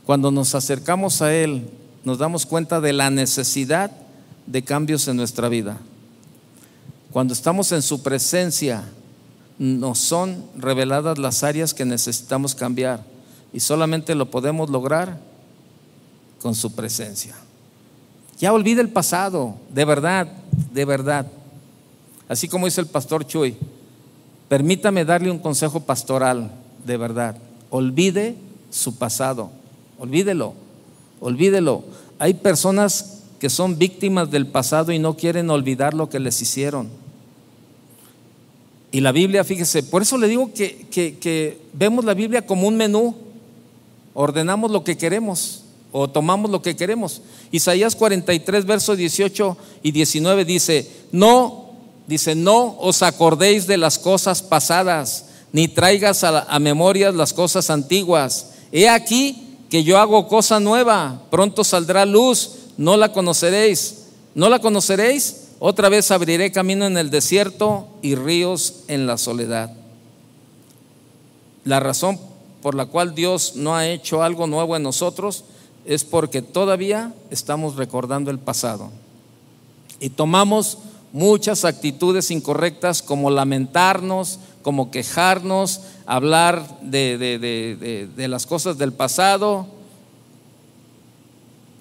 Cuando 0.06 0.30
nos 0.30 0.54
acercamos 0.54 1.22
a 1.24 1.34
Él, 1.34 1.68
nos 2.04 2.20
damos 2.20 2.46
cuenta 2.46 2.80
de 2.80 2.94
la 2.94 3.10
necesidad 3.10 3.92
de 4.46 4.64
cambios 4.64 5.08
en 5.08 5.18
nuestra 5.18 5.50
vida. 5.50 5.80
Cuando 7.12 7.34
estamos 7.34 7.72
en 7.72 7.82
su 7.82 8.04
presencia, 8.04 8.84
nos 9.58 9.98
son 10.00 10.44
reveladas 10.58 11.18
las 11.18 11.44
áreas 11.44 11.74
que 11.74 11.86
necesitamos 11.86 12.54
cambiar 12.54 13.04
y 13.54 13.62
solamente 13.62 14.14
lo 14.14 14.30
podemos 14.30 14.70
lograr 14.70 15.18
con 16.42 16.54
su 16.54 16.76
presencia. 16.76 17.36
Ya 18.38 18.52
olvide 18.52 18.82
el 18.82 18.90
pasado, 18.90 19.56
de 19.74 19.86
verdad, 19.86 20.28
de 20.74 20.86
verdad. 20.86 21.26
Así 22.28 22.48
como 22.48 22.66
dice 22.66 22.82
el 22.82 22.88
pastor 22.88 23.26
Chuy, 23.26 23.56
permítame 24.48 25.06
darle 25.06 25.32
un 25.32 25.40
consejo 25.40 25.82
pastoral, 25.82 26.52
de 26.86 26.98
verdad. 26.98 27.38
Olvide 27.70 28.36
su 28.70 28.96
pasado, 28.96 29.52
olvídelo, 30.00 30.54
olvídelo. 31.20 31.84
Hay 32.20 32.36
personas 32.36 33.24
que 33.40 33.50
son 33.50 33.78
víctimas 33.78 34.32
del 34.32 34.48
pasado 34.48 34.92
y 34.92 35.00
no 35.00 35.16
quieren 35.16 35.50
olvidar 35.50 35.94
lo 35.94 36.10
que 36.10 36.20
les 36.20 36.42
hicieron. 36.42 36.90
Y 38.92 39.02
la 39.02 39.12
Biblia, 39.12 39.44
fíjese, 39.44 39.84
por 39.84 40.02
eso 40.02 40.18
le 40.18 40.28
digo 40.28 40.54
que, 40.54 40.88
que, 40.90 41.60
vemos 41.74 42.06
la 42.06 42.14
Biblia 42.14 42.46
como 42.46 42.68
un 42.68 42.78
menú, 42.78 43.14
ordenamos 44.14 44.72
lo 44.72 44.86
que 44.86 44.98
queremos 44.98 45.66
o 45.92 46.10
tomamos 46.10 46.50
lo 46.50 46.62
que 46.62 46.76
queremos. 46.78 47.22
Isaías 47.52 47.96
43, 47.96 48.66
versos 48.66 48.98
18 48.98 49.58
y 49.84 49.92
19 49.92 50.46
dice, 50.46 50.90
no, 51.12 51.65
dice, 52.08 52.36
no 52.36 52.78
os 52.80 53.02
acordéis 53.02 53.68
de 53.68 53.78
las 53.78 53.98
cosas 53.98 54.42
pasadas, 54.42 55.26
ni 55.52 55.68
traigas 55.68 56.24
a, 56.24 56.42
a 56.44 56.60
memorias 56.60 57.16
las 57.16 57.34
cosas 57.34 57.70
antiguas. 57.70 58.52
He 58.72 58.90
aquí 58.90 59.58
que 59.70 59.84
yo 59.84 59.98
hago 60.00 60.28
cosa 60.28 60.60
nueva, 60.60 61.22
pronto 61.30 61.64
saldrá 61.64 62.06
luz 62.06 62.66
no 62.78 62.98
la 62.98 63.12
conoceréis. 63.12 64.06
¿No 64.34 64.50
la 64.50 64.60
conoceréis? 64.60 65.48
Otra 65.60 65.90
vez 65.90 66.12
abriré 66.12 66.52
camino 66.52 66.86
en 66.86 66.98
el 66.98 67.10
desierto 67.10 67.88
y 68.02 68.16
ríos 68.16 68.84
en 68.88 69.08
la 69.08 69.18
soledad. 69.18 69.72
La 71.64 71.80
razón 71.80 72.20
por 72.62 72.76
la 72.76 72.86
cual 72.86 73.16
Dios 73.16 73.54
no 73.56 73.76
ha 73.76 73.88
hecho 73.88 74.24
algo 74.24 74.48
nuevo 74.48 74.76
en 74.76 74.84
nosotros 74.84 75.46
es 75.86 76.04
porque 76.04 76.42
todavía 76.42 77.14
estamos 77.30 77.76
recordando 77.76 78.30
el 78.32 78.40
pasado. 78.40 78.90
Y 80.00 80.10
tomamos 80.10 80.80
muchas 81.16 81.64
actitudes 81.64 82.30
incorrectas 82.30 83.02
como 83.02 83.32
lamentarnos, 83.32 84.38
como 84.62 84.92
quejarnos, 84.92 85.80
hablar 86.06 86.82
de, 86.82 87.18
de 88.14 88.28
las 88.28 88.46
cosas 88.46 88.78
del 88.78 88.92
pasado, 88.92 89.66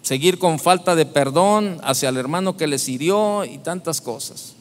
seguir 0.02 0.38
con 0.38 0.60
falta 0.60 0.94
de 0.94 1.04
perdón 1.04 1.80
hacia 1.82 2.10
el 2.10 2.16
hermano 2.16 2.56
que 2.56 2.68
les 2.68 2.88
hirió 2.88 3.44
y 3.44 3.58
tantas 3.58 4.00
cosas. 4.00 4.52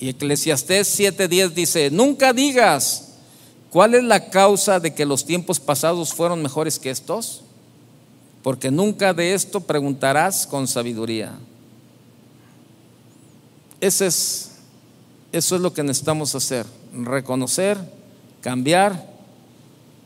Y 0.00 0.08
Eclesiastés 0.08 0.98
7:10 0.98 1.50
dice, 1.50 1.90
nunca 1.92 2.32
digas, 2.32 3.10
¿cuál 3.70 3.94
es 3.94 4.02
la 4.02 4.28
causa 4.30 4.80
de 4.80 4.92
que 4.92 5.06
los 5.06 5.24
tiempos 5.24 5.60
pasados 5.60 6.12
fueron 6.12 6.42
mejores 6.42 6.80
que 6.80 6.90
estos? 6.90 7.42
Porque 8.42 8.72
nunca 8.72 9.14
de 9.14 9.34
esto 9.34 9.60
preguntarás 9.60 10.48
con 10.48 10.66
sabiduría. 10.66 11.38
Es, 13.80 14.50
eso 15.32 15.56
es 15.56 15.60
lo 15.60 15.72
que 15.72 15.82
necesitamos 15.82 16.34
hacer, 16.34 16.66
reconocer, 16.92 17.78
cambiar, 18.40 19.08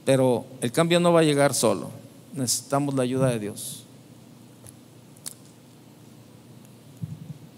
pero 0.05 0.44
el 0.61 0.73
cambio 0.73 1.01
no 1.01 1.12
va 1.12 1.20
a 1.20 1.24
llegar 1.24 1.55
solo, 1.55 1.90
necesitamos 2.35 2.94
la 2.94 3.03
ayuda 3.03 3.28
de 3.28 3.39
Dios. 3.39 3.85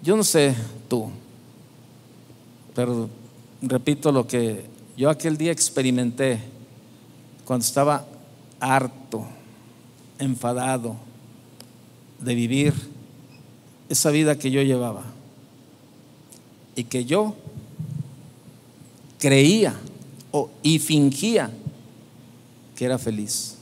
Yo 0.03 0.17
no 0.17 0.23
sé 0.23 0.55
tú, 0.89 1.11
pero 2.75 3.09
repito 3.63 4.13
lo 4.13 4.27
que 4.27 4.67
yo 4.97 5.09
aquel 5.09 5.39
día 5.39 5.51
experimenté 5.51 6.39
cuando 7.45 7.65
estaba 7.65 8.05
harto, 8.61 9.25
enfadado 10.19 10.97
de 12.21 12.35
vivir 12.35 12.75
esa 13.89 14.11
vida 14.11 14.37
que 14.37 14.51
yo 14.51 14.63
llevaba 14.63 15.14
y 16.77 16.85
que 16.85 17.05
yo 17.05 17.35
creía 19.19 19.75
y 20.63 20.79
fingía 20.79 21.51
que 22.77 22.85
era 22.85 22.99
feliz. 22.99 23.57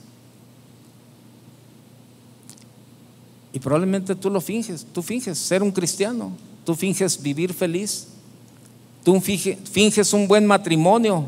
Y 3.53 3.59
probablemente 3.59 4.15
tú 4.15 4.31
lo 4.31 4.41
finges, 4.41 4.87
tú 4.93 5.03
finges 5.03 5.39
ser 5.39 5.63
un 5.63 5.71
cristiano, 5.71 6.33
tú 6.65 6.75
finges 6.75 7.21
vivir 7.21 7.53
feliz, 7.53 8.09
tú 9.05 9.21
finges 9.21 10.13
un 10.15 10.27
buen 10.27 10.47
matrimonio, 10.47 11.27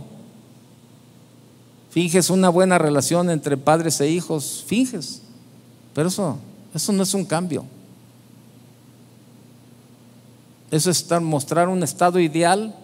finges 1.91 2.31
una 2.31 2.49
buena 2.49 2.79
relación 2.79 3.29
entre 3.29 3.59
padres 3.59 4.01
e 4.01 4.09
hijos, 4.09 4.65
finges, 4.67 5.21
pero 5.95 6.09
eso, 6.09 6.39
eso 6.75 6.93
no 6.93 7.03
es 7.03 7.13
un 7.13 7.27
cambio. 7.27 7.67
Eso 10.75 10.91
es 10.91 11.09
mostrar 11.23 11.69
un 11.69 11.85
estado 11.85 12.19
ideal 12.19 12.75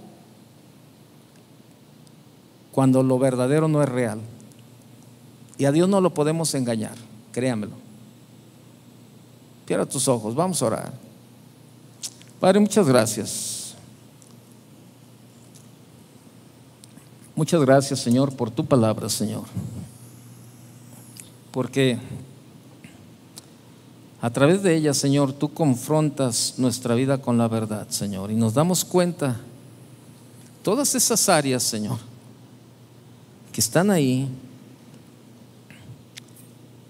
cuando 2.71 3.03
lo 3.03 3.19
verdadero 3.19 3.67
no 3.67 3.83
es 3.83 3.89
real. 3.89 4.21
Y 5.59 5.65
a 5.65 5.73
Dios 5.73 5.89
no 5.89 6.01
lo 6.01 6.15
podemos 6.15 6.55
engañar, 6.55 6.95
créamelo. 7.33 7.73
Cierra 9.67 9.87
tus 9.87 10.07
ojos, 10.07 10.37
vamos 10.37 10.62
a 10.62 10.67
orar. 10.67 10.93
Padre, 12.39 12.61
muchas 12.61 12.87
gracias. 12.87 13.75
Muchas 17.35 17.61
gracias, 17.61 17.99
Señor, 17.99 18.37
por 18.37 18.53
tu 18.53 18.65
palabra, 18.65 19.09
Señor. 19.09 19.43
Porque 21.51 21.99
a 24.23 24.31
través 24.31 24.63
de 24.63 24.77
ella, 24.77 24.93
Señor, 24.93 25.33
tú 25.33 25.53
confrontas 25.53 26.55
nuestra 26.59 26.95
vida 26.95 27.19
con 27.19 27.39
la 27.39 27.49
verdad, 27.49 27.89
Señor, 27.89 28.31
y 28.31 28.35
nos 28.35 28.53
damos 28.53 28.85
cuenta 28.85 29.41
todas 30.63 30.95
esas 30.95 31.29
áreas, 31.29 31.63
Señor, 31.63 31.99
que 33.53 33.61
están 33.61 33.91
ahí, 33.91 34.29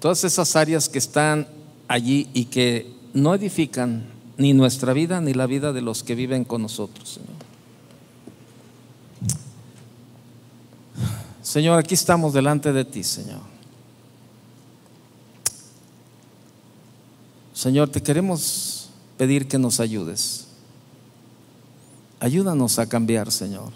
todas 0.01 0.24
esas 0.24 0.57
áreas 0.57 0.89
que 0.89 0.98
están 0.98 1.47
allí 1.86 2.28
y 2.35 2.47
que 2.47 2.93
no 3.15 3.35
edifican 3.35 4.05
ni 4.36 4.52
nuestra 4.52 4.93
vida 4.93 5.20
ni 5.20 5.35
la 5.35 5.47
vida 5.47 5.73
de 5.73 5.82
los 5.82 6.02
que 6.02 6.15
viven 6.15 6.44
con 6.44 6.62
nosotros, 6.62 7.09
Señor. 7.11 7.40
Señor, 11.43 11.78
aquí 11.78 11.94
estamos 11.94 12.32
delante 12.32 12.73
de 12.73 12.85
ti, 12.85 13.02
Señor. 13.02 13.49
Señor, 17.61 17.91
te 17.91 18.03
queremos 18.03 18.89
pedir 19.19 19.47
que 19.47 19.59
nos 19.59 19.81
ayudes. 19.81 20.47
Ayúdanos 22.19 22.78
a 22.78 22.89
cambiar, 22.89 23.31
Señor. 23.31 23.69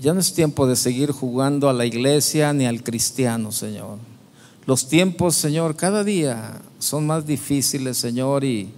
Ya 0.00 0.14
no 0.14 0.20
es 0.20 0.32
tiempo 0.32 0.66
de 0.66 0.76
seguir 0.76 1.10
jugando 1.12 1.68
a 1.68 1.74
la 1.74 1.84
iglesia 1.84 2.54
ni 2.54 2.64
al 2.64 2.82
cristiano, 2.82 3.52
Señor. 3.52 3.98
Los 4.64 4.88
tiempos, 4.88 5.36
Señor, 5.36 5.76
cada 5.76 6.04
día 6.04 6.62
son 6.78 7.06
más 7.06 7.26
difíciles, 7.26 7.98
Señor, 7.98 8.42
y, 8.42 8.70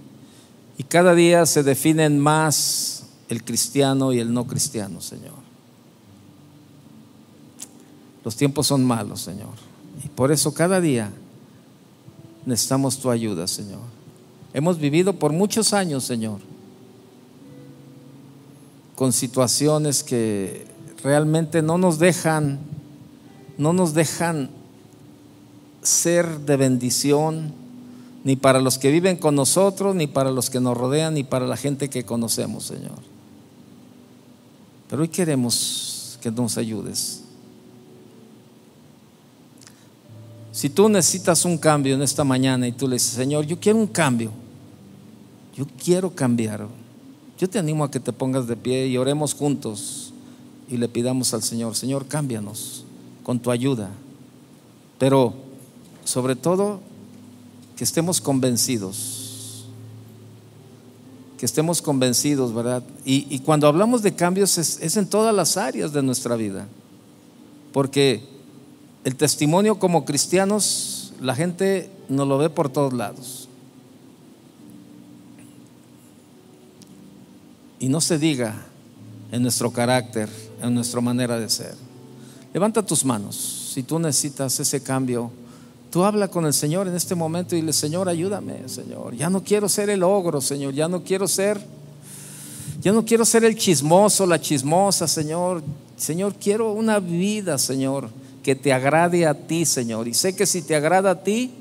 y 0.77 0.83
cada 0.83 1.15
día 1.15 1.45
se 1.45 1.63
definen 1.63 2.19
más 2.19 3.05
el 3.29 3.41
cristiano 3.45 4.11
y 4.11 4.19
el 4.19 4.33
no 4.33 4.45
cristiano, 4.45 4.99
Señor. 4.99 5.39
Los 8.25 8.35
tiempos 8.35 8.67
son 8.67 8.83
malos, 8.83 9.21
Señor. 9.21 9.53
Y 10.03 10.09
por 10.09 10.33
eso 10.33 10.53
cada 10.53 10.81
día 10.81 11.09
necesitamos 12.45 12.99
tu 12.99 13.09
ayuda, 13.09 13.47
Señor. 13.47 13.81
Hemos 14.53 14.79
vivido 14.79 15.13
por 15.13 15.31
muchos 15.31 15.73
años, 15.73 16.03
Señor, 16.03 16.39
con 18.95 19.13
situaciones 19.13 20.03
que 20.03 20.67
realmente 21.03 21.61
no 21.61 21.77
nos 21.77 21.99
dejan, 21.99 22.59
no 23.57 23.73
nos 23.73 23.93
dejan 23.93 24.49
ser 25.81 26.39
de 26.41 26.57
bendición, 26.57 27.53
ni 28.23 28.35
para 28.35 28.59
los 28.59 28.77
que 28.77 28.91
viven 28.91 29.15
con 29.15 29.35
nosotros, 29.35 29.95
ni 29.95 30.07
para 30.07 30.31
los 30.31 30.49
que 30.49 30.59
nos 30.59 30.77
rodean, 30.77 31.13
ni 31.13 31.23
para 31.23 31.47
la 31.47 31.55
gente 31.55 31.89
que 31.89 32.03
conocemos, 32.03 32.65
Señor. 32.65 32.99
Pero 34.89 35.03
hoy 35.03 35.07
queremos 35.07 36.17
que 36.21 36.31
nos 36.31 36.57
ayudes. 36.57 37.23
Si 40.59 40.69
tú 40.69 40.89
necesitas 40.89 41.45
un 41.45 41.57
cambio 41.57 41.95
en 41.95 42.01
esta 42.01 42.25
mañana 42.25 42.67
y 42.67 42.73
tú 42.73 42.85
le 42.85 42.95
dices, 42.95 43.11
Señor, 43.11 43.45
yo 43.45 43.57
quiero 43.61 43.79
un 43.79 43.87
cambio, 43.87 44.29
yo 45.55 45.65
quiero 45.81 46.13
cambiar, 46.13 46.67
yo 47.37 47.49
te 47.49 47.57
animo 47.57 47.85
a 47.85 47.89
que 47.89 48.01
te 48.01 48.11
pongas 48.11 48.45
de 48.45 48.57
pie 48.57 48.85
y 48.87 48.97
oremos 48.97 49.33
juntos 49.33 50.11
y 50.67 50.75
le 50.75 50.89
pidamos 50.89 51.33
al 51.33 51.43
Señor, 51.43 51.77
Señor, 51.77 52.07
cámbianos 52.07 52.83
con 53.23 53.39
tu 53.39 53.51
ayuda, 53.51 53.89
pero 54.97 55.33
sobre 56.03 56.35
todo 56.35 56.81
que 57.77 57.85
estemos 57.85 58.19
convencidos, 58.19 59.65
que 61.37 61.45
estemos 61.45 61.81
convencidos, 61.81 62.53
¿verdad? 62.53 62.83
Y, 63.05 63.39
cuando 63.45 63.65
hablamos 63.65 64.01
de 64.01 64.13
cambios 64.13 64.57
es 64.57 64.97
en 64.97 65.07
todas 65.07 65.33
las 65.33 65.55
áreas 65.55 65.93
de 65.93 66.03
nuestra 66.03 66.35
vida, 66.35 66.67
porque 67.71 68.38
el 69.03 69.15
testimonio 69.15 69.79
como 69.79 70.05
cristianos, 70.05 71.13
la 71.21 71.35
gente 71.35 71.89
nos 72.09 72.27
lo 72.27 72.37
ve 72.37 72.49
por 72.49 72.69
todos 72.69 72.93
lados. 72.93 73.47
Y 77.79 77.87
no 77.87 78.01
se 78.01 78.17
diga 78.17 78.65
en 79.31 79.41
nuestro 79.41 79.71
carácter, 79.71 80.29
en 80.61 80.73
nuestra 80.73 80.99
manera 80.99 81.39
de 81.39 81.49
ser. 81.49 81.75
Levanta 82.53 82.85
tus 82.85 83.05
manos. 83.05 83.71
Si 83.73 83.83
tú 83.83 83.99
necesitas 83.99 84.59
ese 84.59 84.83
cambio, 84.83 85.31
tú 85.89 86.03
habla 86.03 86.27
con 86.27 86.45
el 86.45 86.53
Señor 86.53 86.87
en 86.87 86.95
este 86.95 87.15
momento 87.15 87.55
y 87.55 87.61
le, 87.61 87.71
Señor, 87.71 88.09
ayúdame, 88.09 88.67
Señor. 88.67 89.15
Ya 89.15 89.29
no 89.29 89.43
quiero 89.43 89.69
ser 89.69 89.89
el 89.89 90.03
ogro, 90.03 90.41
Señor. 90.41 90.73
Ya 90.73 90.89
no 90.89 91.03
quiero 91.03 91.25
ser, 91.25 91.61
ya 92.81 92.91
no 92.91 93.05
quiero 93.05 93.23
ser 93.23 93.45
el 93.45 93.55
chismoso, 93.55 94.25
la 94.25 94.41
chismosa, 94.41 95.07
Señor. 95.07 95.63
Señor, 95.95 96.35
quiero 96.35 96.73
una 96.73 96.99
vida, 96.99 97.57
Señor 97.57 98.09
que 98.43 98.55
te 98.55 98.73
agrade 98.73 99.25
a 99.27 99.33
ti, 99.33 99.65
Señor. 99.65 100.07
Y 100.07 100.13
sé 100.13 100.35
que 100.35 100.45
si 100.45 100.61
te 100.61 100.75
agrada 100.75 101.11
a 101.11 101.23
ti, 101.23 101.51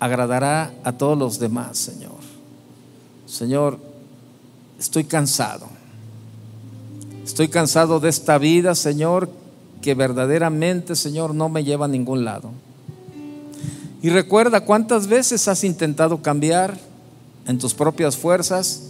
agradará 0.00 0.72
a 0.84 0.92
todos 0.92 1.16
los 1.16 1.38
demás, 1.38 1.78
Señor. 1.78 2.16
Señor, 3.26 3.78
estoy 4.78 5.04
cansado. 5.04 5.68
Estoy 7.24 7.48
cansado 7.48 7.98
de 7.98 8.08
esta 8.08 8.38
vida, 8.38 8.74
Señor, 8.74 9.28
que 9.82 9.94
verdaderamente, 9.94 10.94
Señor, 10.94 11.34
no 11.34 11.48
me 11.48 11.64
lleva 11.64 11.86
a 11.86 11.88
ningún 11.88 12.24
lado. 12.24 12.50
Y 14.02 14.10
recuerda 14.10 14.60
cuántas 14.60 15.08
veces 15.08 15.48
has 15.48 15.64
intentado 15.64 16.22
cambiar 16.22 16.78
en 17.46 17.58
tus 17.58 17.74
propias 17.74 18.16
fuerzas 18.16 18.82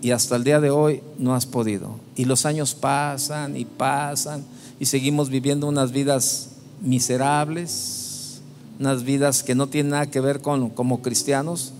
y 0.00 0.12
hasta 0.12 0.36
el 0.36 0.44
día 0.44 0.60
de 0.60 0.70
hoy 0.70 1.02
no 1.18 1.34
has 1.34 1.46
podido. 1.46 1.98
Y 2.14 2.24
los 2.24 2.46
años 2.46 2.74
pasan 2.74 3.56
y 3.56 3.64
pasan 3.64 4.44
y 4.78 4.86
seguimos 4.86 5.30
viviendo 5.30 5.66
unas 5.66 5.92
vidas 5.92 6.50
miserables, 6.80 8.40
unas 8.78 9.04
vidas 9.04 9.42
que 9.42 9.54
no 9.54 9.68
tienen 9.68 9.92
nada 9.92 10.10
que 10.10 10.20
ver 10.20 10.40
con 10.40 10.70
como 10.70 11.00
cristianos, 11.00 11.72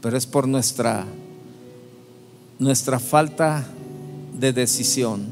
pero 0.00 0.16
es 0.16 0.26
por 0.26 0.48
nuestra 0.48 1.06
nuestra 2.58 2.98
falta 2.98 3.66
de 4.36 4.52
decisión, 4.52 5.26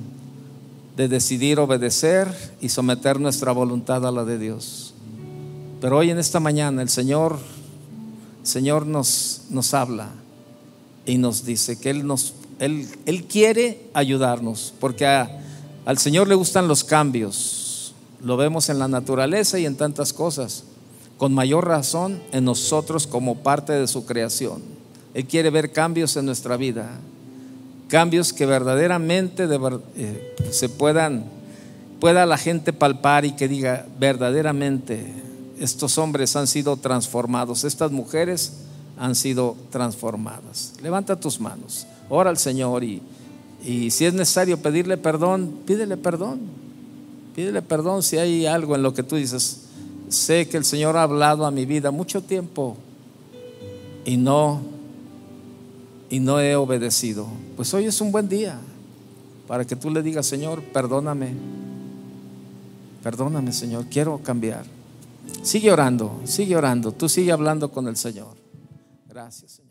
de 0.96 1.08
decidir 1.08 1.58
obedecer 1.58 2.28
y 2.60 2.68
someter 2.68 3.18
nuestra 3.18 3.50
voluntad 3.50 4.06
a 4.06 4.12
la 4.12 4.24
de 4.24 4.38
Dios. 4.38 4.94
Pero 5.80 5.98
hoy 5.98 6.10
en 6.10 6.18
esta 6.18 6.38
mañana 6.38 6.82
el 6.82 6.88
Señor 6.88 7.38
Señor 8.44 8.86
nos 8.86 9.42
nos 9.50 9.74
habla 9.74 10.10
y 11.04 11.18
nos 11.18 11.44
dice 11.44 11.78
que 11.78 11.90
él 11.90 12.06
nos 12.06 12.34
él, 12.58 12.88
él 13.04 13.24
quiere 13.24 13.90
ayudarnos, 13.92 14.72
porque 14.80 15.06
al 15.86 15.98
Señor 15.98 16.26
le 16.26 16.34
gustan 16.34 16.66
los 16.66 16.82
cambios. 16.82 17.94
Lo 18.20 18.36
vemos 18.36 18.68
en 18.68 18.80
la 18.80 18.88
naturaleza 18.88 19.58
y 19.60 19.66
en 19.66 19.76
tantas 19.76 20.12
cosas. 20.12 20.64
Con 21.16 21.32
mayor 21.32 21.66
razón 21.66 22.20
en 22.32 22.44
nosotros 22.44 23.06
como 23.06 23.36
parte 23.36 23.72
de 23.72 23.86
su 23.86 24.04
creación. 24.04 24.62
Él 25.14 25.24
quiere 25.26 25.48
ver 25.48 25.72
cambios 25.72 26.16
en 26.16 26.26
nuestra 26.26 26.56
vida, 26.56 26.90
cambios 27.88 28.32
que 28.32 28.46
verdaderamente 28.46 29.48
eh, 29.96 30.36
se 30.50 30.68
puedan, 30.68 31.24
pueda 32.00 32.26
la 32.26 32.36
gente 32.36 32.72
palpar 32.72 33.24
y 33.24 33.32
que 33.32 33.48
diga, 33.48 33.86
verdaderamente 33.98 35.06
estos 35.58 35.96
hombres 35.98 36.36
han 36.36 36.48
sido 36.48 36.76
transformados, 36.76 37.64
estas 37.64 37.92
mujeres 37.92 38.54
han 38.98 39.14
sido 39.14 39.56
transformadas. 39.70 40.74
Levanta 40.82 41.18
tus 41.18 41.40
manos, 41.40 41.86
ora 42.10 42.28
al 42.28 42.38
Señor 42.38 42.84
y, 42.84 43.00
y 43.66 43.90
si 43.90 44.04
es 44.04 44.14
necesario 44.14 44.58
pedirle 44.58 44.96
perdón, 44.96 45.58
pídele 45.66 45.96
perdón. 45.96 46.40
Pídele 47.34 47.62
perdón 47.62 48.02
si 48.02 48.16
hay 48.16 48.46
algo 48.46 48.76
en 48.76 48.82
lo 48.82 48.94
que 48.94 49.02
tú 49.02 49.16
dices. 49.16 49.62
Sé 50.08 50.48
que 50.48 50.56
el 50.56 50.64
Señor 50.64 50.96
ha 50.96 51.02
hablado 51.02 51.44
a 51.44 51.50
mi 51.50 51.66
vida 51.66 51.90
mucho 51.90 52.22
tiempo 52.22 52.76
y 54.04 54.16
no 54.16 54.62
y 56.08 56.20
no 56.20 56.40
he 56.40 56.54
obedecido. 56.54 57.26
Pues 57.56 57.74
hoy 57.74 57.86
es 57.86 58.00
un 58.00 58.12
buen 58.12 58.28
día 58.28 58.58
para 59.48 59.64
que 59.64 59.74
tú 59.74 59.90
le 59.90 60.02
digas, 60.02 60.26
Señor, 60.26 60.62
perdóname. 60.62 61.34
Perdóname, 63.02 63.52
Señor, 63.52 63.86
quiero 63.90 64.18
cambiar. 64.18 64.64
Sigue 65.42 65.72
orando, 65.72 66.20
sigue 66.24 66.56
orando. 66.56 66.92
Tú 66.92 67.08
sigue 67.08 67.32
hablando 67.32 67.70
con 67.70 67.88
el 67.88 67.96
Señor. 67.96 68.36
Gracias, 69.08 69.52
Señor. 69.52 69.65